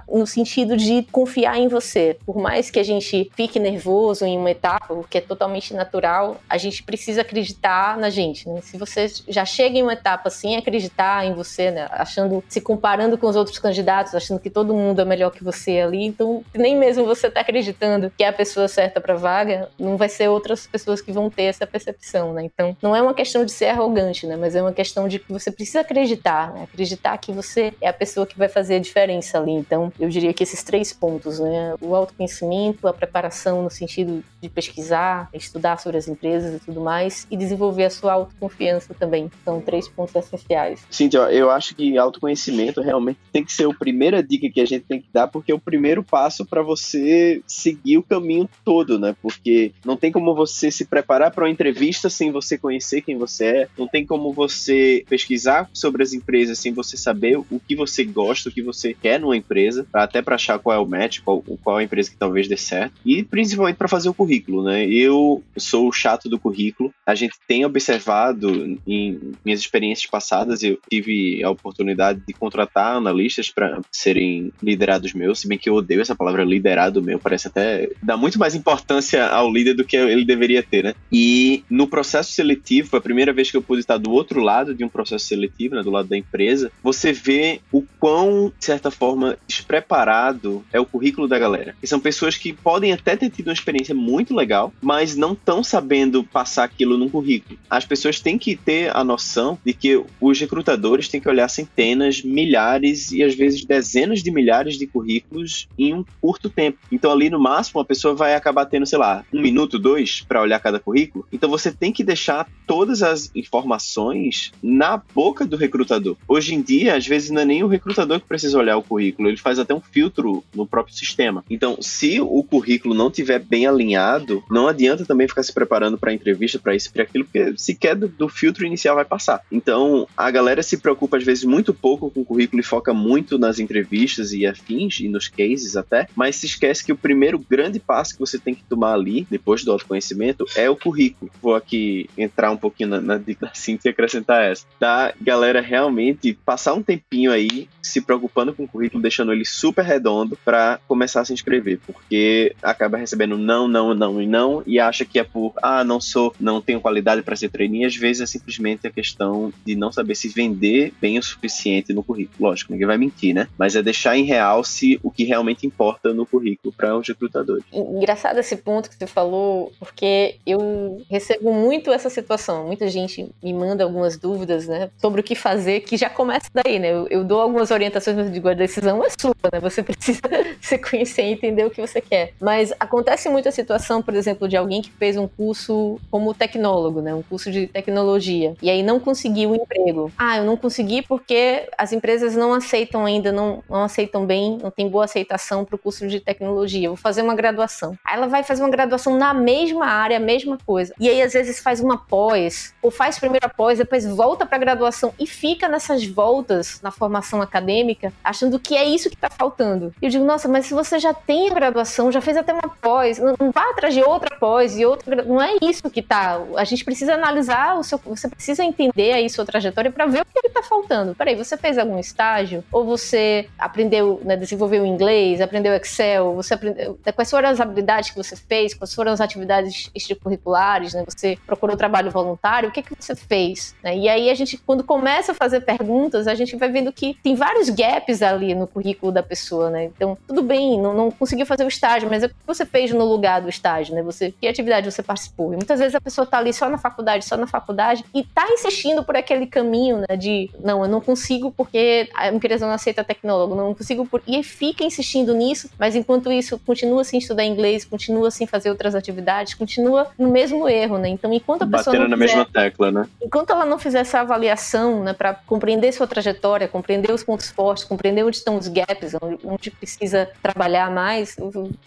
no 0.09 0.27
sentido 0.27 0.77
de 0.77 1.03
confiar 1.11 1.59
em 1.59 1.69
você. 1.69 2.17
Por 2.25 2.37
mais 2.37 2.71
que 2.71 2.79
a 2.79 2.85
gente 2.85 3.31
fique 3.35 3.59
nervoso 3.59 4.25
em 4.25 4.37
uma 4.37 4.51
etapa, 4.51 4.93
o 4.93 5.05
que 5.05 5.19
é 5.19 5.21
totalmente 5.21 5.75
natural, 5.75 6.37
a 6.49 6.59
gente 6.59 6.83
precisa 6.83 7.23
acreditar 7.23 7.97
na 7.97 8.11
gente, 8.11 8.49
né? 8.49 8.61
Se 8.63 8.77
você 8.77 9.07
já 9.29 9.45
chega 9.45 9.79
em 9.79 9.83
uma 9.83 9.93
etapa 9.93 10.31
sem 10.31 10.57
acreditar 10.57 11.27
em 11.27 11.35
você, 11.35 11.71
né? 11.71 11.89
Achando, 11.91 12.43
se 12.49 12.61
comparando 12.61 13.19
com 13.19 13.27
os 13.27 13.37
outros 13.37 13.59
candidatos, 13.59 14.15
achando 14.15 14.41
que 14.41 14.51
todo 14.51 14.75
mundo 14.75 15.01
é 15.01 15.05
melhor 15.05 15.31
que 15.31 15.45
você 15.45 15.81
ali, 15.81 16.05
então 16.05 16.43
nem 16.55 16.77
mesmo 16.77 17.05
você 17.05 17.31
tá 17.31 17.41
acreditando 17.41 18.11
que 18.17 18.25
é 18.25 18.29
a 18.29 18.33
pessoa 18.33 18.69
certa 18.69 19.01
para 19.01 19.15
vaga, 19.15 19.69
não 19.79 19.97
vai 19.97 20.09
ser 20.09 20.29
outras 20.29 20.67
pessoas 20.67 21.01
que 21.01 21.13
vão 21.13 21.31
ter 21.31 21.45
essa 21.45 21.67
percepção, 21.67 22.33
né? 22.33 22.43
Então, 22.45 22.77
não 22.83 22.95
é 22.95 23.03
uma 23.03 23.15
questão 23.15 23.45
de 23.45 23.53
ser 23.53 23.67
arrogante, 23.67 24.27
né? 24.27 24.37
Mas 24.37 24.55
é 24.55 24.63
uma 24.63 24.73
questão 24.73 25.09
de 25.09 25.19
que 25.19 25.33
você 25.33 25.51
precisa 25.51 25.81
acreditar, 25.81 26.53
né? 26.53 26.65
Acreditar 26.65 27.17
que 27.19 27.33
você 27.33 27.73
é 27.81 27.89
a 27.89 27.93
pessoa 27.93 28.27
que 28.27 28.39
vai 28.39 28.49
fazer 28.49 28.77
a 28.77 28.81
diferença 28.81 29.39
ali. 29.39 29.46
Então, 29.53 29.93
eu 29.99 30.09
diria 30.09 30.33
que 30.33 30.43
esses 30.43 30.63
três 30.63 30.93
pontos, 30.93 31.39
né? 31.39 31.75
O 31.81 31.95
autoconhecimento, 31.95 32.87
a 32.89 32.93
preparação 32.93 33.63
no 33.63 33.71
sentido 33.71 34.23
de 34.41 34.49
pesquisar, 34.49 35.29
estudar 35.33 35.79
sobre 35.79 35.99
as 35.99 36.09
empresas 36.09 36.55
e 36.55 36.65
tudo 36.65 36.81
mais, 36.81 37.27
e 37.31 37.37
desenvolver 37.37 37.85
a 37.85 37.91
sua 37.91 38.13
autoconfiança 38.13 38.95
também. 38.95 39.31
São 39.45 39.61
três 39.61 39.89
pontos 39.89 40.15
essenciais. 40.15 40.85
Sim, 40.91 41.09
eu 41.31 41.51
acho 41.51 41.75
que 41.75 41.97
autoconhecimento 41.97 42.81
realmente 42.81 43.19
tem 43.33 43.45
que 43.45 43.53
ser 43.53 43.69
a 43.69 43.75
primeira 43.75 44.23
dica 44.23 44.51
que 44.51 44.61
a 44.61 44.67
gente 44.67 44.85
tem 44.85 45.01
que 45.01 45.09
dar, 45.13 45.29
porque 45.29 45.53
é 45.53 45.55
o 45.55 45.59
primeiro 45.59 46.03
passo 46.03 46.45
para 46.45 46.63
você 46.63 47.43
seguir 47.47 47.99
o 47.99 48.03
caminho 48.03 48.49
todo, 48.65 48.99
né? 48.99 49.15
Porque 49.21 49.73
não 49.85 49.97
tem 49.97 50.13
como 50.13 50.35
você 50.35 50.71
se 50.71 50.85
preparar 50.85 51.31
para 51.31 51.45
uma 51.45 51.51
entrevista 51.51 52.09
sem 52.09 52.31
você 52.31 52.57
conhecer 52.59 53.03
quem 53.03 53.17
você 53.17 53.45
é, 53.47 53.69
não 53.79 53.87
tem 53.87 54.05
como 54.05 54.33
você 54.33 55.05
pesquisar 55.09 55.69
sobre 55.73 56.03
as 56.03 56.13
empresas 56.13 56.59
sem 56.59 56.73
você 56.73 56.97
saber 56.97 57.39
o 57.39 57.61
que 57.67 57.77
você 57.77 58.05
gosta, 58.05 58.49
o 58.49 58.53
que 58.53 58.63
você 58.63 58.95
quer 58.95 59.21
numa 59.21 59.36
empresa, 59.37 59.87
até 59.93 60.23
para 60.23 60.35
achar 60.35 60.59
qual 60.59 60.77
é 60.77 60.79
o 60.79 60.87
match, 60.87 61.21
qual, 61.25 61.43
qual 61.63 61.79
é 61.79 61.83
a 61.83 61.85
empresa 61.85 62.11
que 62.11 62.17
talvez 62.17 62.49
dê 62.49 62.57
certo, 62.57 62.95
e 63.05 63.23
principalmente 63.23 63.77
para 63.77 63.89
fazer 63.89 64.09
o 64.09 64.15
currículo, 64.15 64.63
né? 64.63 64.87
Eu 64.87 65.43
sou 65.57 65.89
o 65.89 65.93
chato 65.93 66.29
do 66.29 66.39
currículo. 66.39 66.93
A 67.07 67.15
gente 67.15 67.35
tem 67.47 67.65
observado 67.65 68.79
em 68.87 69.21
minhas 69.45 69.61
experiências 69.61 70.09
passadas, 70.09 70.63
eu 70.63 70.79
tive 70.91 71.43
a 71.43 71.51
oportunidade 71.51 72.21
de 72.27 72.33
contratar 72.33 72.97
analistas 72.97 73.51
para 73.51 73.81
serem 73.91 74.53
liderados 74.63 75.13
meus, 75.13 75.41
se 75.41 75.49
bem 75.49 75.59
que 75.59 75.69
eu 75.69 75.75
odeio 75.75 76.01
essa 76.01 76.15
palavra 76.15 76.45
liderado 76.45 77.03
meu, 77.03 77.19
parece 77.19 77.49
até 77.49 77.91
dá 78.03 78.17
muito 78.17 78.39
mais 78.39 78.55
importância 78.55 79.27
ao 79.27 79.53
líder 79.53 79.75
do 79.75 79.85
que 79.85 79.97
ele 79.97 80.25
deveria 80.25 80.63
ter, 80.63 80.85
né? 80.85 80.95
E 81.11 81.65
no 81.71 81.87
processo 81.87 82.33
seletivo, 82.33 82.89
foi 82.89 82.99
a 82.99 83.03
primeira 83.03 83.33
vez 83.33 83.51
que 83.51 83.57
eu 83.57 83.63
pude 83.63 83.81
estar 83.81 83.99
do 83.99 84.11
outro 84.11 84.41
lado 84.41 84.75
de 84.75 84.85
um 84.85 84.89
processo 84.89 85.27
seletivo, 85.27 85.75
né, 85.75 85.83
do 85.83 85.91
lado 85.91 86.09
da 86.09 86.17
empresa, 86.17 86.71
você 86.83 87.13
vê 87.13 87.61
o 87.73 87.83
quão, 87.99 88.53
de 88.59 88.65
certa 88.65 88.91
forma, 88.91 89.26
despreparado 89.47 90.65
é 90.73 90.79
o 90.79 90.87
currículo 90.87 91.27
da 91.27 91.39
galera. 91.39 91.75
Que 91.81 91.87
são 91.87 91.99
pessoas 91.99 92.37
que 92.37 92.53
podem 92.53 92.93
até 92.93 93.17
ter 93.17 93.31
tido 93.31 93.49
uma 93.49 93.53
experiência 93.53 93.95
muito 93.95 94.35
legal, 94.35 94.73
mas 94.81 95.17
não 95.17 95.33
estão 95.33 95.63
sabendo 95.63 96.23
passar 96.23 96.65
aquilo 96.65 96.99
num 96.99 97.09
currículo. 97.09 97.59
As 97.69 97.85
pessoas 97.85 98.21
têm 98.21 98.39
que 98.39 98.57
ter 98.57 98.95
a 98.95 99.03
noção 99.03 99.59
de 99.65 99.73
que 99.73 100.03
os 100.21 100.39
recrutadores 100.39 101.09
têm 101.09 101.21
que 101.21 101.29
olhar 101.29 101.49
centenas, 101.49 102.23
milhares 102.23 103.13
e 103.13 103.23
às 103.23 103.35
vezes 103.35 103.65
dezenas 103.65 104.23
de 104.23 104.31
milhares 104.31 104.77
de 104.79 104.87
currículos 104.87 105.69
em 105.79 105.95
um 105.95 106.05
curto 106.21 106.51
tempo. 106.51 106.79
Então, 106.91 107.11
ali 107.11 107.31
no 107.31 107.39
máximo, 107.39 107.81
a 107.81 107.85
pessoa 107.85 108.15
vai 108.15 108.35
acabar 108.35 108.67
tendo, 108.67 108.87
sei 108.87 108.99
lá, 108.99 109.25
um 109.33 109.41
minuto, 109.41 109.79
dois 109.79 110.25
para 110.27 110.43
olhar 110.43 110.61
cada 110.61 110.79
currículo. 110.79 111.27
Então, 111.33 111.49
você 111.49 111.71
tem 111.71 111.93
que 111.93 112.05
deixar 112.05 112.49
todas 112.67 113.03
as 113.03 113.31
informações 113.35 114.53
na 114.63 114.97
boca 114.97 115.47
do 115.47 115.57
recrutador. 115.57 116.17
Hoje 116.27 116.55
em 116.55 116.63
dia, 116.63 116.97
às 116.97 117.07
vezes, 117.07 117.31
não 117.31 117.43
é 117.43 117.45
nem 117.45 117.63
o 117.63 117.69
recrutador 117.69 118.21
que 118.21 118.27
precisa 118.27 118.59
olhar 118.59 118.77
o 118.77 118.83
currículo, 118.83 119.16
ele 119.19 119.37
faz 119.37 119.59
até 119.59 119.75
um 119.75 119.81
filtro 119.81 120.45
no 120.55 120.67
próprio 120.67 120.95
sistema. 120.95 121.45
Então, 121.49 121.79
se 121.81 122.21
o 122.21 122.43
currículo 122.43 122.95
não 122.95 123.11
tiver 123.11 123.39
bem 123.39 123.67
alinhado, 123.67 124.43
não 124.51 124.69
adianta 124.69 125.05
também 125.05 125.29
ficar 125.29 125.43
se 125.43 125.53
preparando 125.53 125.99
para 125.99 126.13
entrevista, 126.13 126.59
para 126.59 126.75
isso, 126.75 126.93
para 126.93 127.03
aquilo, 127.03 127.25
porque 127.25 127.55
sequer 127.57 127.95
do, 127.95 128.09
do 128.09 128.29
filtro 128.29 128.67
inicial 128.67 128.97
vai 128.97 129.05
passar. 129.05 129.43
Então, 129.51 130.07
a 130.17 130.31
galera 130.31 130.63
se 130.63 130.79
preocupa 130.79 131.17
às 131.17 131.25
vezes 131.25 131.45
muito 131.45 131.73
pouco 131.73 132.11
com 132.11 132.21
o 132.21 132.25
currículo 132.25 132.61
e 132.61 132.65
foca 132.65 132.93
muito 132.93 133.39
nas 133.39 133.59
entrevistas 133.59 134.33
e 134.33 134.47
afins 134.47 135.01
e 135.01 135.09
nos 135.09 135.29
cases 135.29 135.77
até, 135.77 136.09
mas 136.15 136.37
se 136.37 136.47
esquece 136.47 136.85
que 136.85 136.93
o 136.93 136.97
primeiro 136.97 137.39
grande 137.39 137.79
passo 137.79 138.15
que 138.15 138.21
você 138.21 138.39
tem 138.39 138.55
que 138.55 138.65
tomar 138.65 138.95
ali, 138.95 139.27
depois 139.31 139.65
do 139.65 139.73
autoconhecimento, 139.73 140.45
é 140.57 140.69
o 140.69 140.77
currículo. 140.77 141.31
Vou 141.41 141.55
aqui 141.55 142.09
entrar 142.17 142.51
um 142.51 142.57
pouquinho 142.57 142.91
na, 142.91 143.01
na 143.01 143.19
dica 143.19 143.51
Cintia 143.55 143.91
e 143.91 143.93
acrescentar 143.93 144.45
essa. 144.45 144.67
Da 144.79 145.13
galera 145.21 145.61
realmente 145.61 146.35
passar 146.45 146.75
um 146.75 146.83
tempinho 146.83 147.33
aí 147.33 147.69
se 147.83 148.01
preocupando 148.01 148.53
com 148.53 148.65
o 148.65 148.69
currículo, 148.69 149.03
deixando 149.07 149.33
ele 149.33 149.45
super 149.45 149.85
redondo 149.85 150.37
para 150.45 150.81
começar 150.89 151.21
a 151.21 151.25
se 151.25 151.33
inscrever, 151.33 151.79
porque 151.87 152.55
acaba 152.61 152.99
recebendo 152.99 153.39
não, 153.39 153.69
não, 153.69 153.95
não 153.95 154.21
e 154.21 154.27
não 154.27 154.63
e 154.67 154.81
acha 154.81 155.05
que 155.05 155.19
é 155.19 155.25
por, 155.25 155.53
ah, 155.63 155.85
não 155.85 156.01
sou, 156.01 156.35
não 156.41 156.61
tenho 156.61 156.81
qualidade 156.81 157.23
para 157.23 157.37
ser 157.37 157.49
trainee, 157.49 157.85
às 157.85 157.95
vezes 157.95 158.23
é 158.23 158.27
simplesmente 158.27 158.87
a 158.87 158.91
questão 158.91 159.53
de 159.65 159.77
não 159.77 159.93
saber 159.93 160.17
se 160.17 160.29
vender 160.29 160.93
bem 161.01 161.19
o 161.19 161.23
suficiente 161.23 161.93
no 161.93 162.03
currículo. 162.03 162.49
Lógico, 162.49 162.73
ninguém 162.73 162.87
vai 162.87 162.99
mentir, 162.99 163.35
né? 163.35 163.49
Mas 163.57 163.77
é 163.77 163.83
deixar 163.83 164.17
em 164.17 164.25
realce 164.25 164.99
o 165.03 165.11
que 165.11 165.25
realmente 165.25 165.67
importa 165.67 166.13
no 166.13 166.27
currículo 166.27 166.73
para 166.73 166.97
os 166.97 167.07
recrutadores. 167.07 167.65
Engraçado 167.73 168.39
esse 168.39 168.57
ponto 168.57 168.91
que 168.91 168.97
você 168.97 169.07
falou, 169.07 169.73
porque 169.79 170.37
eu 170.45 171.03
recebo 171.09 171.53
muito 171.53 171.93
essa 171.93 172.11
situação. 172.11 172.67
Muita 172.67 172.89
gente 172.89 173.31
me 173.43 173.53
manda 173.53 173.85
algumas 173.85 174.17
dúvidas, 174.17 174.67
né, 174.67 174.91
sobre 174.99 175.21
o 175.21 175.25
que 175.25 175.35
fazer, 175.35 175.81
que 175.81 175.97
já 175.97 176.11
começa 176.11 176.49
daí, 176.53 176.79
né? 176.79 176.93
Eu, 176.93 177.07
eu 177.09 177.25
dou 177.25 177.41
algumas 177.41 177.71
orientações, 177.71 178.17
mas 178.17 178.33
digo, 178.33 178.49
a 178.49 178.55
decisão 178.55 178.86
é 179.05 179.09
sua, 179.21 179.35
né? 179.53 179.61
Você 179.61 179.83
precisa 179.85 180.21
se 180.61 180.79
conhecer 180.79 181.23
e 181.23 181.33
entender 181.33 181.65
o 181.65 181.71
que 181.71 181.81
você 181.81 182.01
quer. 182.01 182.33
Mas 182.41 182.73
acontece 182.79 183.29
muito 183.29 183.49
a 183.49 183.53
situação, 183.53 184.03
por 184.03 184.15
exemplo, 184.15 184.49
de 184.49 184.57
alguém 184.57 184.83
que 184.83 184.91
fez 184.91 185.17
um 185.17 185.27
curso 185.27 185.99
como 186.11 186.35
tecnólogo, 186.35 187.01
né? 187.01 187.15
Um 187.15 187.23
curso 187.23 187.51
de 187.51 187.67
tecnologia. 187.67 188.55
E 188.63 188.71
aí 188.71 188.83
não 188.83 189.01
conseguiu 189.01 189.51
um 189.51 189.55
emprego. 189.55 190.13
Ah, 190.17 190.39
eu 190.39 190.45
não 190.45 190.57
consegui 190.57 191.03
porque 191.03 191.69
as 191.77 191.93
empresas 191.93 192.35
não 192.37 192.53
aceitam 192.53 193.05
ainda, 193.05 193.33
não, 193.33 193.63
não 193.69 193.85
aceitam 193.85 194.25
bem, 194.27 194.59
não 194.63 194.71
tem 194.71 194.89
boa 194.89 195.05
aceitação 195.05 195.65
para 195.65 195.77
o 195.77 195.79
curso 195.79 196.07
de 196.07 196.21
tecnologia. 196.21 196.87
Eu 196.87 196.93
vou 196.93 196.97
fazer 196.97 197.23
uma 197.23 197.35
graduação. 197.35 197.97
Aí 198.05 198.17
ela 198.17 198.27
vai 198.27 198.43
fazer 198.43 198.63
uma 198.63 198.71
graduação 198.71 199.17
na 199.17 199.33
mesma 199.35 199.87
área, 199.87 200.17
a 200.17 200.21
mesma 200.21 200.59
coisa. 200.65 200.95
E 200.99 201.09
aí 201.09 201.23
às 201.23 201.33
vezes 201.33 201.59
faz 201.59 201.81
uma 201.81 201.99
pós, 201.99 202.75
ou 202.83 202.91
faz 202.91 203.19
primeiro 203.19 203.47
a 203.47 203.49
pós, 203.49 203.79
depois 203.79 204.07
volta 204.07 204.47
para 204.47 204.57
a 204.57 204.61
graduação 204.61 205.13
e 205.19 205.27
fica 205.27 205.69
nessas 205.69 206.05
voltas 206.07 206.81
na 206.83 206.91
formação 206.91 207.43
acadêmica, 207.43 208.13
achando 208.23 208.59
que 208.59 208.76
é 208.77 208.85
isso 208.85 209.09
que 209.09 209.15
está 209.15 209.31
faltando. 209.31 209.95
E 210.01 210.07
eu 210.07 210.11
digo, 210.11 210.25
nossa, 210.25 210.49
mas 210.49 210.67
se 210.67 210.75
você 210.75 210.99
já 210.99 211.13
tem 211.13 211.51
a 211.51 211.55
graduação, 211.55 212.13
já 212.13 212.21
fez 212.21 212.37
até 212.37 212.53
uma 212.53 212.69
pós, 212.81 213.19
não, 213.19 213.35
não 213.39 213.51
vá 213.51 213.71
atrás 213.71 213.95
de 213.95 214.03
outra 214.03 214.37
pós 214.39 214.79
e 214.79 214.85
outra. 214.85 215.25
Não 215.25 215.41
é 215.41 215.57
isso 215.63 215.89
que 215.91 216.03
tá. 216.03 216.41
A 216.57 216.65
gente 216.65 216.85
precisa 216.85 217.15
analisar 217.15 217.79
o 217.79 217.83
seu. 217.83 217.99
Você 218.07 218.29
precisa 218.29 218.65
entender 218.65 219.13
aí 219.13 219.29
sua 219.31 219.45
trajetória 219.45 219.91
para 219.91 220.07
ver 220.07 220.23
o 220.23 220.25
que 220.25 220.47
está 220.47 220.63
faltando. 220.63 221.15
Peraí, 221.15 221.35
você 221.35 221.57
fez 221.57 221.79
algum 221.79 221.99
estágio? 221.99 222.65
Ou 222.71 222.85
você 222.85 223.49
aprendeu, 223.59 224.21
né, 224.25 224.37
desenvolveu 224.37 224.85
inglês, 224.85 225.41
aprendeu 225.41 225.75
Excel? 225.75 226.35
Você 226.35 226.55
aprendeu. 226.55 226.99
Né, 227.05 227.13
quais 227.13 227.31
foram 227.31 227.49
as 227.49 227.61
habilidades 227.61 228.11
que 228.11 228.17
você 228.17 228.37
fez? 228.37 228.75
Quais 228.75 228.95
foram 228.95 229.13
as 229.13 229.21
atividades 229.21 229.91
extracurriculares? 229.95 230.95
Né? 230.95 231.05
Você 231.07 231.39
procurou 231.47 231.77
trabalho 231.77 232.11
voluntário? 232.11 232.69
O 232.69 232.73
que, 232.73 232.83
que 232.83 232.95
você 232.99 233.15
fez? 233.15 233.75
Né? 233.83 233.97
E 233.97 234.09
aí 234.09 234.31
a 234.31 234.35
gente, 234.35 234.57
quando 234.59 234.85
começa 234.85 235.33
a 235.33 235.35
fazer 235.35 235.61
perguntas, 235.61 236.27
a 236.27 236.35
gente 236.35 236.57
vai 236.57 236.69
vendo 236.69 236.93
que 236.93 237.15
tem 237.23 237.35
vários 237.35 237.71
gaps 237.71 238.23
ali 238.23 238.55
no 238.55 238.66
currículo 238.67 239.13
da 239.13 239.23
pessoa, 239.23 239.71
né? 239.71 239.85
Então, 239.85 240.17
tudo 240.27 240.43
bem, 240.43 240.81
não, 240.81 240.95
não 240.95 241.11
conseguiu 241.11 241.47
fazer 241.47 241.65
o 241.65 241.69
estágio, 241.69 242.09
mas 242.09 242.23
o 242.23 242.29
que 242.29 242.35
você 242.47 242.65
fez 242.65 242.93
no 242.93 243.05
lugar 243.05 243.41
do 243.41 243.49
estágio, 243.49 243.95
né? 243.95 244.03
Você, 244.03 244.33
que 244.41 244.47
atividade 244.47 244.91
você 244.91 245.03
participou? 245.03 245.53
E 245.53 245.57
muitas 245.57 245.79
vezes 245.79 245.95
a 245.95 246.01
pessoa 246.01 246.27
tá 246.27 246.39
ali 246.39 246.53
só 246.53 246.69
na 246.69 246.79
faculdade, 246.79 247.25
só 247.25 247.37
na 247.37 247.47
faculdade, 247.47 248.05
e 248.15 248.23
tá 248.23 248.47
insistindo 248.51 249.05
por 249.05 249.17
aquele 249.17 249.47
caminho, 249.47 249.99
né? 250.09 250.17
De, 250.17 250.51
não, 250.61 250.83
eu 250.83 250.89
não 250.89 251.01
consigo 251.01 251.51
porque 251.51 252.09
a 252.15 252.29
empresa 252.29 252.67
não 252.67 252.75
aceita 252.75 253.05
tecnólogo, 253.05 253.55
não 253.55 253.75
consigo 253.75 254.07
por... 254.07 254.23
E 254.27 254.43
fica 254.43 254.85
insistindo 254.85 255.35
nisso, 255.35 255.71
mas 255.79 255.95
enquanto 255.95 256.31
isso, 256.31 256.59
continua 256.65 257.05
sem 257.05 257.19
estudar 257.19 257.45
inglês, 257.45 257.85
continua 257.85 258.31
sem 258.31 258.47
fazer 258.47 258.71
outras 258.71 258.95
atividades, 258.95 259.55
continua 259.55 260.09
no 260.19 260.31
mesmo 260.31 260.69
erro, 260.69 260.99
né? 260.99 261.09
Então, 261.09 261.33
enquanto 261.33 261.63
a 261.63 261.67
pessoa 261.67 261.97
Batendo 261.97 262.09
na 262.09 262.17
fizer... 262.17 262.37
mesma 262.39 262.53
tecla, 262.53 262.91
né? 262.91 263.09
Enquanto 263.23 263.51
ela 263.51 263.65
não 263.65 263.79
fizer 263.79 264.01
essa 264.01 264.21
avaliação, 264.21 265.03
né, 265.03 265.13
para 265.13 265.35
compreender 265.35 265.93
sua 265.93 266.07
trajetória, 266.07 266.69
compreender 266.69 267.13
os 267.13 267.23
pontos 267.23 267.51
fortes, 267.51 267.85
compreender 267.85 268.25
onde 268.25 268.37
estão 268.37 268.56
os 268.57 268.69
gaps, 268.69 269.13
onde 269.45 269.71
precisa 269.71 270.29
trabalhar 270.43 270.91
mais, 270.91 271.37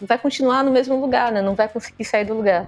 vai 0.02 0.18
continuar 0.18 0.64
no 0.64 0.72
mesmo 0.72 1.00
lugar, 1.00 1.32
né? 1.32 1.42
Não 1.42 1.56
vai 1.56 1.68
conseguir 1.68 2.06
sair 2.06 2.26
do 2.26 2.34
lugar. 2.34 2.66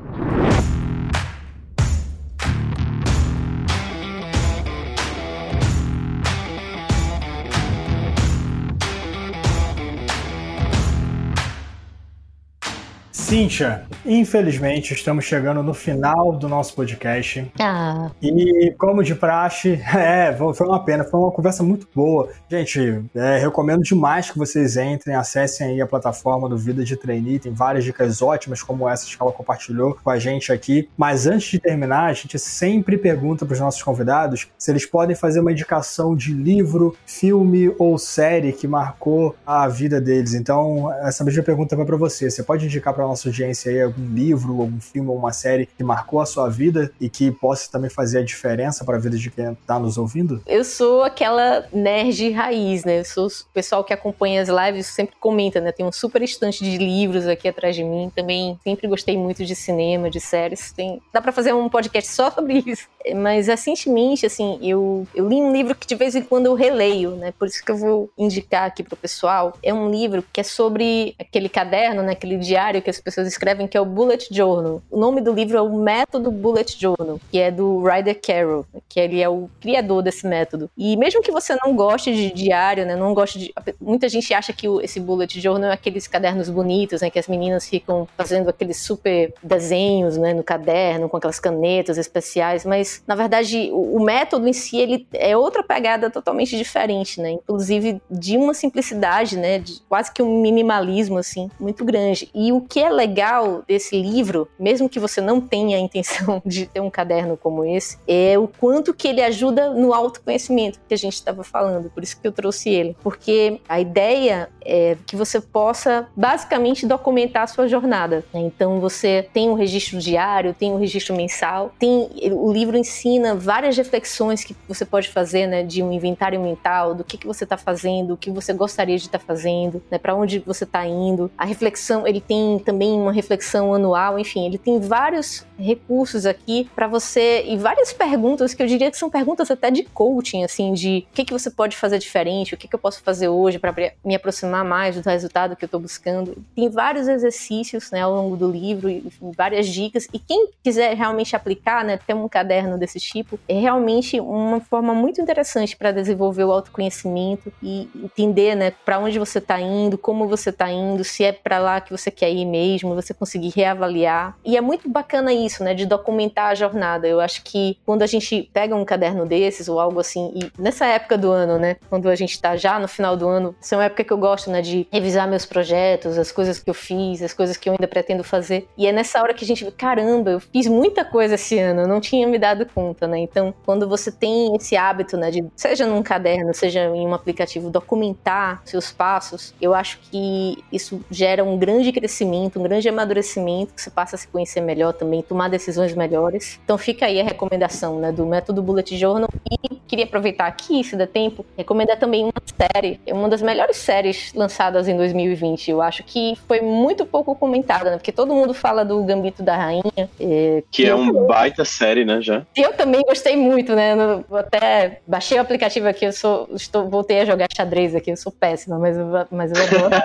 Cíntia, 13.32 13.84
infelizmente 14.06 14.94
estamos 14.94 15.24
chegando 15.24 15.64
no 15.64 15.74
final 15.74 16.34
do 16.34 16.50
nosso 16.50 16.76
podcast. 16.76 17.50
Ah. 17.62 18.12
E 18.22 18.76
como 18.78 19.02
de 19.02 19.16
praxe, 19.16 19.82
é, 19.96 20.36
foi 20.54 20.68
uma 20.68 20.84
pena, 20.84 21.06
foi 21.06 21.18
uma 21.18 21.32
conversa 21.32 21.64
muito 21.64 21.88
boa. 21.96 22.28
Gente, 22.50 23.06
é, 23.16 23.38
recomendo 23.38 23.84
demais 23.84 24.30
que 24.30 24.38
vocês 24.38 24.76
entrem, 24.76 25.16
acessem 25.16 25.66
aí 25.66 25.82
a 25.82 25.88
plataforma 25.88 26.50
do 26.50 26.58
Vida 26.58 26.84
de 26.84 26.98
Trainee, 26.98 27.40
tem 27.40 27.54
várias 27.54 27.86
dicas 27.86 28.22
ótimas 28.22 28.62
como 28.62 28.90
essas 28.90 29.16
que 29.16 29.24
ela 29.24 29.32
compartilhou 29.32 29.98
com 30.04 30.10
a 30.10 30.20
gente 30.20 30.52
aqui. 30.52 30.90
Mas 30.98 31.26
antes 31.26 31.52
de 31.52 31.60
terminar, 31.60 32.10
a 32.10 32.14
gente 32.14 32.38
sempre 32.38 32.98
pergunta 32.98 33.46
para 33.46 33.54
os 33.54 33.62
nossos 33.62 33.82
convidados 33.82 34.50
se 34.58 34.72
eles 34.72 34.86
podem 34.86 35.16
fazer 35.16 35.40
uma 35.40 35.54
indicação 35.54 36.18
de 36.18 36.34
livro, 36.34 36.98
filme 37.06 37.74
ou 37.80 37.98
série 37.98 38.52
que 38.52 38.68
marcou 38.68 39.34
a 39.46 39.70
vida 39.70 40.02
deles. 40.02 40.34
Então, 40.34 40.92
essa 41.04 41.24
mesma 41.24 41.44
pergunta 41.44 41.78
vai 41.78 41.86
para 41.86 41.96
você. 41.96 42.30
Você 42.30 42.44
pode 42.44 42.66
indicar 42.66 42.94
para 42.94 43.08
nossa 43.08 43.21
audiência 43.30 43.72
aí 43.72 43.82
algum 43.82 44.08
livro, 44.14 44.62
algum 44.62 44.80
filme 44.80 45.10
ou 45.10 45.18
uma 45.18 45.34
série 45.34 45.66
que 45.66 45.84
marcou 45.84 46.20
a 46.20 46.26
sua 46.26 46.50
vida 46.50 46.92
e 47.00 47.10
que 47.10 47.32
possa 47.32 47.72
também 47.72 47.90
fazer 47.90 48.20
a 48.20 48.24
diferença 48.24 48.84
para 48.84 48.98
a 48.98 49.00
vida 49.00 49.18
de 49.18 49.30
quem 49.30 49.52
está 49.52 49.80
nos 49.80 49.98
ouvindo? 49.98 50.42
Eu 50.46 50.64
sou 50.64 51.04
aquela 51.04 51.66
nerd 51.72 52.30
raiz, 52.32 52.84
né? 52.84 53.00
Eu 53.00 53.06
sou 53.06 53.28
o 53.28 53.54
pessoal 53.54 53.84
que 53.84 53.94
acompanha 53.94 54.42
as 54.42 54.50
lives 54.50 54.88
sempre 54.88 55.16
comenta, 55.20 55.60
né? 55.60 55.72
Tem 55.72 55.86
um 55.86 55.92
super 55.92 56.22
estante 56.22 56.64
de 56.64 56.78
livros 56.78 57.28
aqui 57.28 57.48
atrás 57.48 57.76
de 57.76 57.84
mim. 57.84 58.12
Também 58.16 58.60
sempre 58.64 58.88
gostei 58.88 59.18
muito 59.18 59.46
de 59.46 59.56
cinema, 59.56 60.10
de 60.10 60.20
séries. 60.20 60.72
Tem... 60.72 61.02
Dá 61.14 61.22
para 61.22 61.32
fazer 61.32 61.54
um 61.54 61.70
podcast 61.70 62.12
só 62.12 62.30
sobre 62.32 62.64
isso. 62.66 62.88
Mas 63.16 63.48
recentemente, 63.48 64.26
assim, 64.26 64.60
eu, 64.62 65.08
eu 65.16 65.28
li 65.28 65.36
um 65.36 65.52
livro 65.52 65.76
que 65.76 65.88
de 65.88 65.96
vez 65.96 66.16
em 66.16 66.22
quando 66.22 66.46
eu 66.46 66.54
releio, 66.54 67.12
né? 67.12 67.34
Por 67.38 67.48
isso 67.48 67.64
que 67.64 67.72
eu 67.72 67.78
vou 67.78 68.10
indicar 68.18 68.66
aqui 68.66 68.84
pro 68.84 68.96
pessoal. 68.96 69.54
É 69.64 69.74
um 69.74 69.90
livro 69.90 70.24
que 70.32 70.40
é 70.40 70.44
sobre 70.44 71.16
aquele 71.20 71.50
caderno, 71.50 72.04
né? 72.04 72.14
Aquele 72.14 72.38
diário 72.38 72.82
que 72.82 72.90
as 72.90 73.00
pessoas 73.00 73.11
pessoas 73.12 73.28
escrevem, 73.28 73.68
que 73.68 73.78
é 73.78 73.82
o 73.82 73.86
Bullet 73.86 74.28
Journal. 74.32 74.82
O 74.90 74.98
nome 74.98 75.22
do 75.22 75.34
livro 75.34 75.58
é 75.58 75.62
o 75.62 75.74
Método 75.78 76.32
Bullet 76.32 76.78
Journal, 76.80 77.20
que 77.30 77.38
é 77.38 77.52
do 77.52 77.84
Ryder 77.84 78.20
Carroll, 78.22 78.66
que 78.88 79.00
ele 79.00 79.22
é 79.22 79.30
o 79.30 79.50
criador 79.60 80.02
desse 80.02 80.26
método. 80.26 80.70
E 80.78 80.96
mesmo 80.98 81.22
que 81.22 81.32
você 81.32 81.56
não 81.64 81.76
goste 81.76 82.14
de 82.14 82.32
diário, 82.32 82.86
né, 82.86 82.96
não 82.96 83.14
goste 83.14 83.40
de... 83.40 83.54
Muita 83.80 84.08
gente 84.08 84.34
acha 84.34 84.54
que 84.54 84.68
esse 84.82 85.00
Bullet 85.00 85.40
Journal 85.40 85.70
é 85.70 85.74
aqueles 85.74 86.08
cadernos 86.08 86.50
bonitos, 86.50 87.02
né, 87.02 87.10
que 87.10 87.20
as 87.20 87.28
meninas 87.28 87.68
ficam 87.68 88.08
fazendo 88.18 88.50
aqueles 88.50 88.78
super 88.78 89.34
desenhos, 89.44 90.18
né, 90.18 90.34
no 90.34 90.44
caderno, 90.44 91.10
com 91.10 91.18
aquelas 91.18 91.40
canetas 91.40 91.98
especiais, 91.98 92.66
mas, 92.66 93.04
na 93.06 93.16
verdade, 93.16 93.70
o, 93.72 94.00
método 94.02 94.48
em 94.48 94.54
si, 94.54 94.78
ele 94.78 95.08
é 95.14 95.36
outra 95.38 95.64
pegada 95.64 96.10
totalmente 96.10 96.58
diferente, 96.58 97.20
né, 97.20 97.32
inclusive 97.32 98.02
de 98.10 98.38
uma 98.38 98.54
simplicidade, 98.54 99.38
né, 99.38 99.60
de 99.60 99.82
quase 99.88 100.12
que 100.12 100.24
um 100.24 100.42
minimalismo, 100.42 101.18
assim, 101.18 101.50
muito 101.60 101.84
grande. 101.86 102.30
E 102.34 102.52
o 102.52 102.62
que 102.62 102.80
é 102.80 102.90
legal 103.02 103.64
desse 103.68 104.02
livro, 104.02 104.48
mesmo 104.60 104.88
que 104.88 105.00
você 105.00 105.20
não 105.20 105.42
tenha 105.42 105.78
a 105.78 105.80
intenção 105.80 106.42
de 106.46 106.66
ter 106.66 106.80
um 106.80 106.90
caderno 106.90 107.36
como 107.36 107.66
esse, 107.66 107.98
é 108.08 108.38
o 108.38 108.48
quanto 108.48 108.94
que 108.94 109.08
ele 109.08 109.22
ajuda 109.22 109.72
no 109.72 109.94
autoconhecimento 109.94 110.80
que 110.88 110.94
a 110.94 110.98
gente 110.98 111.14
estava 111.14 111.44
falando. 111.44 111.90
Por 111.90 112.04
isso 112.04 112.20
que 112.20 112.28
eu 112.28 112.32
trouxe 112.32 112.70
ele. 112.70 112.96
Porque 113.02 113.60
a 113.68 113.80
ideia 113.80 114.50
é 114.64 114.96
que 115.06 115.16
você 115.16 115.42
possa 115.42 116.08
basicamente 116.16 116.86
documentar 116.86 117.44
a 117.44 117.48
sua 117.48 117.68
jornada. 117.68 118.24
Né? 118.34 118.42
Então 118.42 118.80
você 118.80 119.28
tem 119.34 119.50
um 119.50 119.54
registro 119.54 120.00
diário, 120.00 120.54
tem 120.54 120.72
um 120.72 120.78
registro 120.78 121.16
mensal, 121.16 121.72
tem 121.80 122.10
o 122.32 122.52
livro 122.52 122.78
ensina 122.78 123.36
várias 123.36 123.78
reflexões 123.78 124.44
que 124.44 124.56
você 124.68 124.86
pode 124.86 125.10
fazer, 125.10 125.48
né, 125.48 125.64
de 125.64 125.82
um 125.82 125.92
inventário 125.92 126.40
mental, 126.40 126.94
do 126.94 127.04
que, 127.04 127.18
que 127.18 127.28
você 127.28 127.44
está 127.44 127.58
fazendo, 127.58 128.14
o 128.14 128.18
que 128.18 128.30
você 128.30 128.54
gostaria 128.54 128.98
de 128.98 129.06
estar 129.06 129.20
tá 129.20 129.26
fazendo, 129.26 129.82
né, 129.90 129.98
para 129.98 130.16
onde 130.16 130.40
você 130.40 130.64
está 130.64 130.86
indo. 130.86 131.32
A 131.38 131.46
reflexão, 131.46 132.08
ele 132.08 132.22
tem 132.22 132.60
também 132.60 132.91
uma 132.92 133.12
reflexão 133.12 133.74
anual, 133.74 134.18
enfim, 134.18 134.46
ele 134.46 134.58
tem 134.58 134.80
vários 134.80 135.46
recursos 135.58 136.26
aqui 136.26 136.70
para 136.76 136.88
você 136.88 137.44
e 137.46 137.58
várias 137.58 137.94
perguntas 137.94 138.54
que 138.54 138.62
eu 138.62 138.68
diria 138.68 138.90
que 138.90 138.98
são 138.98 139.10
perguntas 139.10 139.52
até 139.52 139.70
de 139.70 139.84
coaching, 139.84 140.44
assim, 140.44 140.74
de 140.74 141.06
o 141.12 141.14
que, 141.14 141.26
que 141.26 141.34
você 141.34 141.50
pode 141.50 141.78
fazer 141.78 142.00
diferente, 142.00 142.54
o 142.54 142.58
que, 142.58 142.68
que 142.68 142.76
eu 142.76 142.80
posso 142.80 143.02
fazer 143.02 143.30
hoje 143.30 143.60
para 143.60 143.74
me 144.04 144.16
aproximar 144.16 144.66
mais 144.66 144.96
do 144.96 145.08
resultado 145.08 145.56
que 145.56 145.64
eu 145.64 145.68
estou 145.68 145.80
buscando. 145.80 146.36
Tem 146.56 146.70
vários 146.70 147.08
exercícios 147.08 147.92
né, 147.92 148.02
ao 148.02 148.14
longo 148.14 148.36
do 148.36 148.50
livro, 148.50 148.90
enfim, 148.90 149.32
várias 149.36 149.68
dicas, 149.68 150.08
e 150.12 150.20
quem 150.20 150.50
quiser 150.64 150.96
realmente 150.96 151.36
aplicar, 151.36 151.86
né, 151.86 151.98
ter 151.98 152.14
um 152.14 152.28
caderno 152.28 152.78
desse 152.78 153.00
tipo, 153.00 153.40
é 153.48 153.60
realmente 153.60 154.20
uma 154.20 154.60
forma 154.60 154.94
muito 154.94 155.22
interessante 155.22 155.76
para 155.76 155.92
desenvolver 155.92 156.44
o 156.44 156.52
autoconhecimento 156.52 157.52
e 157.62 157.90
entender 157.96 158.56
né, 158.56 158.72
para 158.86 159.00
onde 159.00 159.20
você 159.20 159.38
está 159.38 159.60
indo, 159.60 159.98
como 159.98 160.28
você 160.28 160.50
está 160.50 160.72
indo, 160.72 161.04
se 161.04 161.24
é 161.24 161.32
para 161.32 161.60
lá 161.60 161.82
que 161.82 161.92
você 161.92 162.10
quer 162.10 162.32
ir 162.32 162.46
mesmo, 162.46 162.71
você 162.80 163.14
conseguir 163.14 163.52
reavaliar. 163.56 164.38
E 164.46 164.58
é 164.58 164.62
muito 164.62 164.90
bacana 164.90 165.34
isso 165.34 165.64
né, 165.64 165.74
de 165.74 165.86
documentar 165.86 166.52
a 166.52 166.56
jornada. 166.56 167.08
Eu 167.08 167.20
acho 167.20 167.44
que 167.44 167.78
quando 167.86 168.02
a 168.02 168.08
gente 168.08 168.50
pega 168.54 168.76
um 168.76 168.86
caderno 168.86 169.26
desses 169.26 169.68
ou 169.68 169.80
algo 169.80 170.00
assim, 170.00 170.32
e 170.36 170.52
nessa 170.62 170.86
época 170.86 171.18
do 171.18 171.32
ano, 171.32 171.58
né, 171.58 171.78
quando 171.90 172.10
a 172.10 172.16
gente 172.16 172.40
tá 172.40 172.56
já 172.56 172.80
no 172.80 172.88
final 172.88 173.16
do 173.16 173.28
ano, 173.28 173.56
essa 173.62 173.76
é 173.76 173.78
uma 173.78 173.86
época 173.86 174.04
que 174.04 174.14
eu 174.14 174.18
gosto, 174.18 174.50
né, 174.50 174.62
de 174.62 174.88
revisar 174.92 175.28
meus 175.28 175.46
projetos, 175.46 176.18
as 176.18 176.32
coisas 176.32 176.60
que 176.60 176.70
eu 176.70 176.74
fiz, 176.74 177.22
as 177.22 177.34
coisas 177.34 177.58
que 177.58 177.70
eu 177.70 177.74
ainda 177.74 177.88
pretendo 177.88 178.24
fazer. 178.24 178.68
E 178.78 178.88
é 178.88 178.92
nessa 178.92 179.22
hora 179.22 179.34
que 179.34 179.44
a 179.44 179.48
gente 179.48 179.64
vê, 179.64 179.72
caramba, 179.72 180.32
eu 180.32 180.40
fiz 180.40 180.68
muita 180.68 181.04
coisa 181.04 181.36
esse 181.36 181.58
ano, 181.58 181.82
eu 181.82 181.88
não 181.88 182.00
tinha 182.00 182.28
me 182.28 182.38
dado 182.38 182.66
conta, 182.66 183.08
né? 183.08 183.20
Então, 183.20 183.54
quando 183.66 183.88
você 183.88 184.12
tem 184.12 184.56
esse 184.56 184.76
hábito, 184.76 185.18
né, 185.18 185.32
de 185.32 185.44
seja 185.56 185.86
num 185.86 186.04
caderno, 186.04 186.54
seja 186.54 186.86
em 186.86 187.08
um 187.08 187.14
aplicativo, 187.14 187.70
documentar 187.70 188.62
seus 188.66 188.92
passos, 188.92 189.54
eu 189.62 189.74
acho 189.74 190.00
que 190.00 190.64
isso 190.72 191.02
gera 191.10 191.44
um 191.44 191.58
grande 191.58 191.92
crescimento, 191.92 192.60
um 192.62 192.64
grande 192.64 192.88
amadurecimento, 192.88 193.74
que 193.74 193.82
você 193.82 193.90
passa 193.90 194.16
a 194.16 194.20
se 194.20 194.28
conhecer 194.28 194.62
melhor 194.62 194.94
também, 194.94 195.22
tomar 195.24 195.50
decisões 195.50 195.96
melhores. 195.96 196.60
Então 196.64 196.78
fica 196.78 197.08
aí 197.08 197.20
a 197.20 197.24
recomendação 197.24 198.00
né, 198.00 198.12
do 198.12 198.26
método 198.26 198.62
Bullet 198.62 198.96
Journal. 198.96 199.30
E 199.52 199.76
queria 199.88 200.06
aproveitar 200.06 200.48
aqui, 200.48 200.84
se 200.84 200.96
der 200.96 201.08
tempo, 201.08 201.46
recomendar 201.58 201.98
também 201.98 202.24
uma 202.24 202.34
série, 202.46 203.00
uma 203.08 203.28
das 203.28 203.42
melhores 203.42 203.78
séries 203.78 204.34
lançadas 204.34 204.88
em 204.88 204.96
2020. 204.96 205.72
Eu 205.72 205.82
acho 205.82 206.04
que 206.04 206.38
foi 206.48 206.62
muito 206.62 207.06
pouco 207.06 207.36
comentada, 207.36 207.92
né? 207.92 207.98
Porque 207.98 208.12
todo 208.12 208.34
mundo 208.34 208.54
fala 208.54 208.86
do 208.86 209.04
Gambito 209.04 209.44
da 209.44 209.56
Rainha. 209.56 210.10
É, 210.20 210.64
que, 210.72 210.84
que 210.84 210.90
é 210.90 210.96
um 210.96 211.26
baita 211.26 211.66
série, 211.66 212.06
né, 212.06 212.22
já? 212.22 212.46
Eu 212.56 212.74
também 212.74 213.02
gostei 213.02 213.36
muito, 213.36 213.76
né? 213.76 213.94
Eu 214.30 214.38
até 214.38 215.02
baixei 215.06 215.38
o 215.38 215.42
aplicativo 215.42 215.88
aqui, 215.88 216.06
eu 216.06 216.14
sou, 216.14 216.48
estou, 216.54 216.90
voltei 216.90 217.20
a 217.20 217.26
jogar 217.26 217.48
xadrez 217.56 217.96
aqui, 217.96 218.12
eu 218.12 218.18
sou 218.18 218.32
péssima, 218.32 218.80
mas 218.80 218.98
eu, 218.98 219.08
mas 219.30 219.52
eu 219.52 219.64
adoro. 219.64 219.96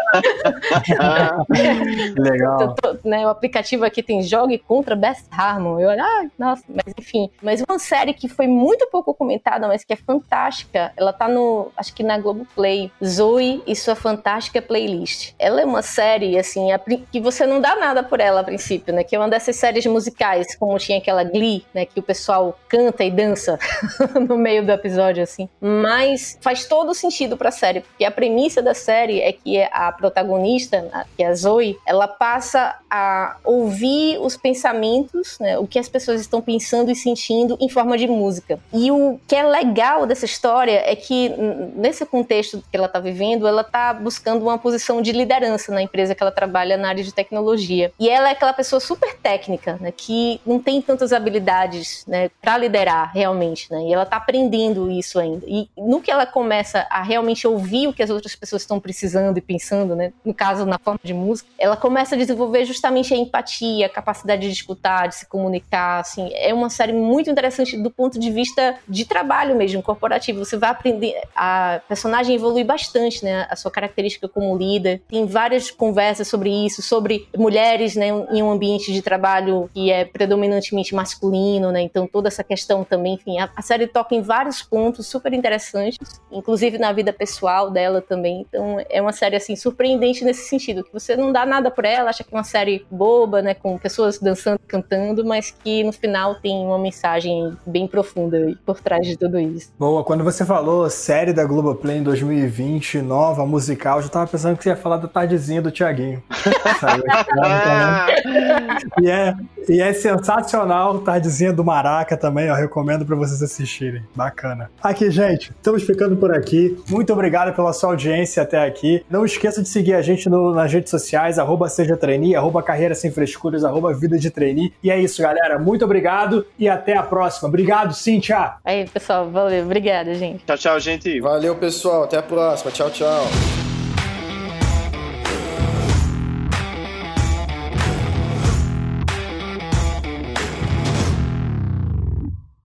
Legal. 2.19 2.75
Tô, 2.75 2.97
né, 3.09 3.27
o 3.27 3.31
aplicativo 3.31 3.85
aqui 3.85 4.03
tem 4.03 4.23
Jogue 4.23 4.59
contra 4.59 4.97
Best 4.97 5.27
Harmon. 5.31 5.79
Eu 5.81 5.89
olho, 5.91 6.03
ah, 6.03 6.27
nossa, 6.39 6.65
mas 6.69 6.93
enfim. 6.99 7.31
Mas 7.43 7.63
uma 7.69 7.79
série 7.79 8.13
que 8.13 8.29
foi 8.29 8.47
muito 8.47 8.89
pouco 8.91 9.15
comentada, 9.15 9.36
mas 9.69 9.85
que 9.85 9.93
é 9.93 9.97
fantástica. 9.97 10.93
Ela 10.97 11.13
tá 11.13 11.29
no, 11.29 11.71
acho 11.77 11.95
que 11.95 12.03
na 12.03 12.19
Globoplay. 12.19 12.91
Zoe 13.05 13.63
e 13.67 13.77
sua 13.77 13.95
fantástica 13.95 14.61
playlist. 14.61 15.33
Ela 15.39 15.61
é 15.61 15.65
uma 15.65 15.83
série, 15.83 16.39
assim, 16.39 16.69
que 17.11 17.21
você 17.21 17.47
não 17.47 17.61
dá 17.61 17.77
nada 17.77 18.03
por 18.03 18.21
ela 18.21 18.41
a 18.41 18.45
princípio, 18.45 18.95
né? 18.95 19.05
Que 19.05 19.17
é 19.17 19.19
uma 19.19 19.29
dessas 19.29 19.57
séries 19.57 19.87
musicais, 19.87 20.55
como 20.57 20.79
tinha 20.79 20.99
aquela 20.99 21.25
Glee, 21.25 21.65
né? 21.73 21.85
Que 21.87 22.01
o 22.01 22.03
pessoal 22.03 22.59
canta 22.69 23.05
e 23.05 23.11
dança 23.11 23.59
no 24.29 24.37
meio 24.37 24.65
do 24.65 24.73
episódio, 24.73 25.23
assim. 25.23 25.49
Mas 25.61 26.39
faz 26.41 26.67
todo 26.67 26.95
sentido 26.95 27.37
pra 27.37 27.51
série, 27.51 27.81
porque 27.81 28.05
a 28.05 28.11
premissa 28.11 28.63
da 28.63 28.75
série 28.75 29.21
é 29.21 29.33
que 29.33 29.63
a 29.63 29.93
protagonista, 29.93 31.07
que 31.17 31.23
é 31.23 31.29
a 31.29 31.35
Zoe, 31.35 31.79
ela 31.87 32.09
passa 32.09 32.77
a 32.91 33.37
ouvir 33.45 34.19
os 34.21 34.37
pensamentos 34.37 35.07
né, 35.41 35.59
o 35.59 35.67
que 35.67 35.79
as 35.79 35.89
pessoas 35.89 36.21
estão 36.21 36.41
pensando 36.41 36.91
e 36.91 36.95
sentindo 36.95 37.57
em 37.61 37.69
forma 37.69 37.97
de 37.97 38.07
música. 38.07 38.59
E 38.73 38.91
o 38.91 39.19
que 39.27 39.35
é 39.35 39.43
legal 39.43 40.07
dessa 40.07 40.25
história 40.25 40.83
é 40.85 40.95
que, 40.95 41.31
nesse 41.75 42.07
contexto 42.07 42.63
que 42.71 42.77
ela 42.77 42.87
está 42.87 43.01
vivendo, 43.01 43.47
ela 43.47 43.63
está 43.63 43.93
buscando 43.93 44.43
uma 44.43 44.59
posição 44.59 45.03
de 45.03 45.13
liderança 45.13 45.73
na 45.73 45.83
empresa 45.83 46.15
que 46.15 46.23
ela 46.23 46.31
trabalha 46.31 46.77
na 46.77 46.89
área 46.89 47.03
de 47.03 47.13
tecnologia. 47.13 47.93
E 47.99 48.09
ela 48.09 48.29
é 48.29 48.33
aquela 48.33 48.53
pessoa 48.53 48.79
super 48.79 49.17
técnica, 49.17 49.79
né, 49.81 49.93
que 49.93 50.41
não 50.47 50.59
tem 50.59 50.81
tantas 50.81 51.13
habilidades 51.13 52.05
né, 52.07 52.31
para 52.41 52.57
liderar 52.59 53.13
realmente. 53.13 53.71
Né, 53.71 53.87
e 53.89 53.93
ela 53.93 54.05
está 54.05 54.17
aprendendo 54.17 54.91
isso 54.91 55.19
ainda. 55.19 55.45
E 55.47 55.69
no 55.77 56.01
que 56.01 56.11
ela 56.11 56.27
começa 56.27 56.87
a 56.91 57.03
realmente 57.03 57.47
ouvir 57.47 57.89
o 57.89 57.93
que 57.93 58.03
as 58.03 58.11
outras 58.11 58.37
pessoas 58.37 58.63
estão 58.63 58.79
precisando 58.79 59.39
e 59.39 59.41
pensando, 59.41 59.97
né, 59.97 60.13
no 60.25 60.35
caso, 60.35 60.65
na 60.65 60.79
forma 60.79 61.01
de 61.03 61.15
música, 61.15 61.49
ela 61.59 61.77
começa 61.77 62.15
a 62.15 62.19
desenvolver 62.19 62.65
justamente 62.65 63.13
a 63.13 63.17
empatia, 63.17 63.87
a 63.87 63.89
capacidade 63.89 64.47
de 64.47 64.53
escutar, 64.53 65.09
de 65.09 65.17
se 65.17 65.27
comunicar, 65.27 66.01
assim, 66.01 66.31
é 66.33 66.55
uma 66.55 66.71
série 66.71 66.93
muito 66.93 67.29
interessante 67.29 67.77
do 67.77 67.91
ponto 67.91 68.19
de 68.19 68.31
vista 68.31 68.77
de 68.89 69.05
trabalho 69.07 69.57
mesmo, 69.57 69.83
corporativo. 69.83 70.45
Você 70.45 70.57
vai 70.57 70.71
aprender, 70.71 71.21
a 71.35 71.81
personagem 71.89 72.35
evolui 72.35 72.65
bastante, 72.65 73.25
né, 73.25 73.47
a 73.51 73.57
sua 73.57 73.71
característica 73.71 74.29
como 74.29 74.57
líder. 74.57 75.03
Tem 75.09 75.27
várias 75.27 75.71
conversas 75.71 76.29
sobre 76.29 76.51
isso, 76.51 76.83
sobre 76.83 77.29
mulheres, 77.37 77.95
né, 77.97 78.09
em 78.31 78.43
um 78.43 78.51
ambiente 78.51 78.93
de 78.93 79.03
trabalho 79.03 79.71
que 79.75 79.91
é 79.91 80.05
predominantemente 80.05 80.95
masculino, 80.95 81.71
né, 81.71 81.83
então 81.83 82.07
toda 82.07 82.29
essa 82.29 82.45
questão 82.45 82.85
também, 82.85 83.15
enfim, 83.15 83.39
a, 83.39 83.51
a 83.55 83.63
série 83.63 83.87
toca 83.87 84.15
em 84.15 84.23
vários 84.23 84.63
pontos 84.63 85.07
super 85.07 85.33
interessantes, 85.33 85.99
inclusive 86.31 86.79
na 86.79 86.93
vida 86.93 87.13
pessoal 87.13 87.71
dela 87.71 88.01
também. 88.01 88.45
Então 88.49 88.79
é 88.89 89.01
uma 89.01 89.13
série 89.13 89.37
assim 89.37 89.57
surpreendente 89.57 90.25
nesse 90.25 90.49
sentido, 90.49 90.85
que 90.85 90.93
você 90.93 91.17
não 91.17 91.33
dá 91.33 91.45
nada 91.45 91.71
por 91.71 91.85
ela, 91.85 92.11
acha 92.11 92.25
que 92.25 92.35
é 92.35 92.37
uma 92.37 92.45
série 92.45 92.87
boba, 92.91 93.43
né, 93.43 93.55
com 93.55 93.79
pessoas 93.79 94.19
dançando, 94.19 94.61
cantando 94.67 95.25
mas 95.25 95.51
que 95.51 95.83
no 95.83 95.93
final 95.93 96.37
tem 96.37 96.65
uma 96.65 96.79
mensagem 96.79 97.57
bem 97.67 97.87
profunda 97.87 98.57
por 98.65 98.81
trás 98.81 98.96
de 99.01 99.17
tudo 99.17 99.39
isso. 99.39 99.73
Boa, 99.79 100.05
quando 100.05 100.25
você 100.25 100.45
falou 100.45 100.89
série 100.91 101.33
da 101.33 101.45
Globoplay 101.45 101.99
em 101.99 102.03
2020, 102.03 103.03
nova, 103.03 103.47
musical, 103.47 103.99
eu 103.99 104.03
já 104.03 104.09
tava 104.09 104.27
pensando 104.27 104.57
que 104.57 104.65
você 104.65 104.71
ia 104.71 104.77
falar 104.77 104.97
da 104.99 105.09
tardezinha 105.09 105.63
do 105.63 105.71
Tiaguinho. 105.71 106.23
e, 109.01 109.11
é, 109.11 109.35
e 109.69 109.81
é 109.81 109.93
sensacional, 109.93 110.99
tardezinha 111.01 111.53
do 111.53 111.65
Maraca 111.65 112.17
também, 112.17 112.47
eu 112.47 112.55
recomendo 112.55 113.05
para 113.05 113.17
vocês 113.17 113.43
assistirem. 113.43 114.03
Bacana. 114.15 114.71
Aqui, 114.83 115.11
gente, 115.11 115.51
estamos 115.51 115.83
ficando 115.83 116.17
por 116.17 116.35
aqui. 116.35 116.77
Muito 116.89 117.13
obrigado 117.13 117.55
pela 117.55 117.73
sua 117.73 117.91
audiência 117.91 118.43
até 118.43 118.65
aqui. 118.65 119.05
Não 119.11 119.25
esqueça 119.25 119.63
de 119.63 119.69
seguir 119.69 119.95
a 119.95 120.03
gente 120.03 120.29
no, 120.29 120.55
nas 120.55 120.73
redes 120.73 120.91
sociais, 120.91 121.39
arroba 121.39 121.69
seja 121.69 121.97
trainee, 121.97 122.35
arroba 122.35 122.63
carreira 122.63 122.95
sem 122.95 123.11
frescuras, 123.11 123.65
arroba 123.65 123.93
vida 123.93 124.19
de 124.19 124.31
trainee. 124.31 124.73
E 124.83 124.91
é 124.91 124.99
isso, 124.99 125.23
galera. 125.23 125.59
Muito 125.59 125.85
obrigado 125.85 126.47
e 126.59 126.69
até 126.69 126.97
a 126.97 127.03
próxima. 127.03 127.49
Obrigado, 127.49 127.95
Cíntia. 127.95 128.55
Aí, 128.65 128.86
pessoal. 128.89 129.29
Valeu. 129.31 129.65
Obrigada, 129.65 130.15
gente. 130.15 130.45
Tchau, 130.45 130.59
tchau, 130.59 130.81
gente. 130.81 131.21
Valeu, 131.21 131.57
pessoal. 131.57 132.05
Até 132.05 132.19
a 132.19 132.23
próxima. 132.23 132.71
Tchau, 132.71 132.91
tchau. 132.91 133.66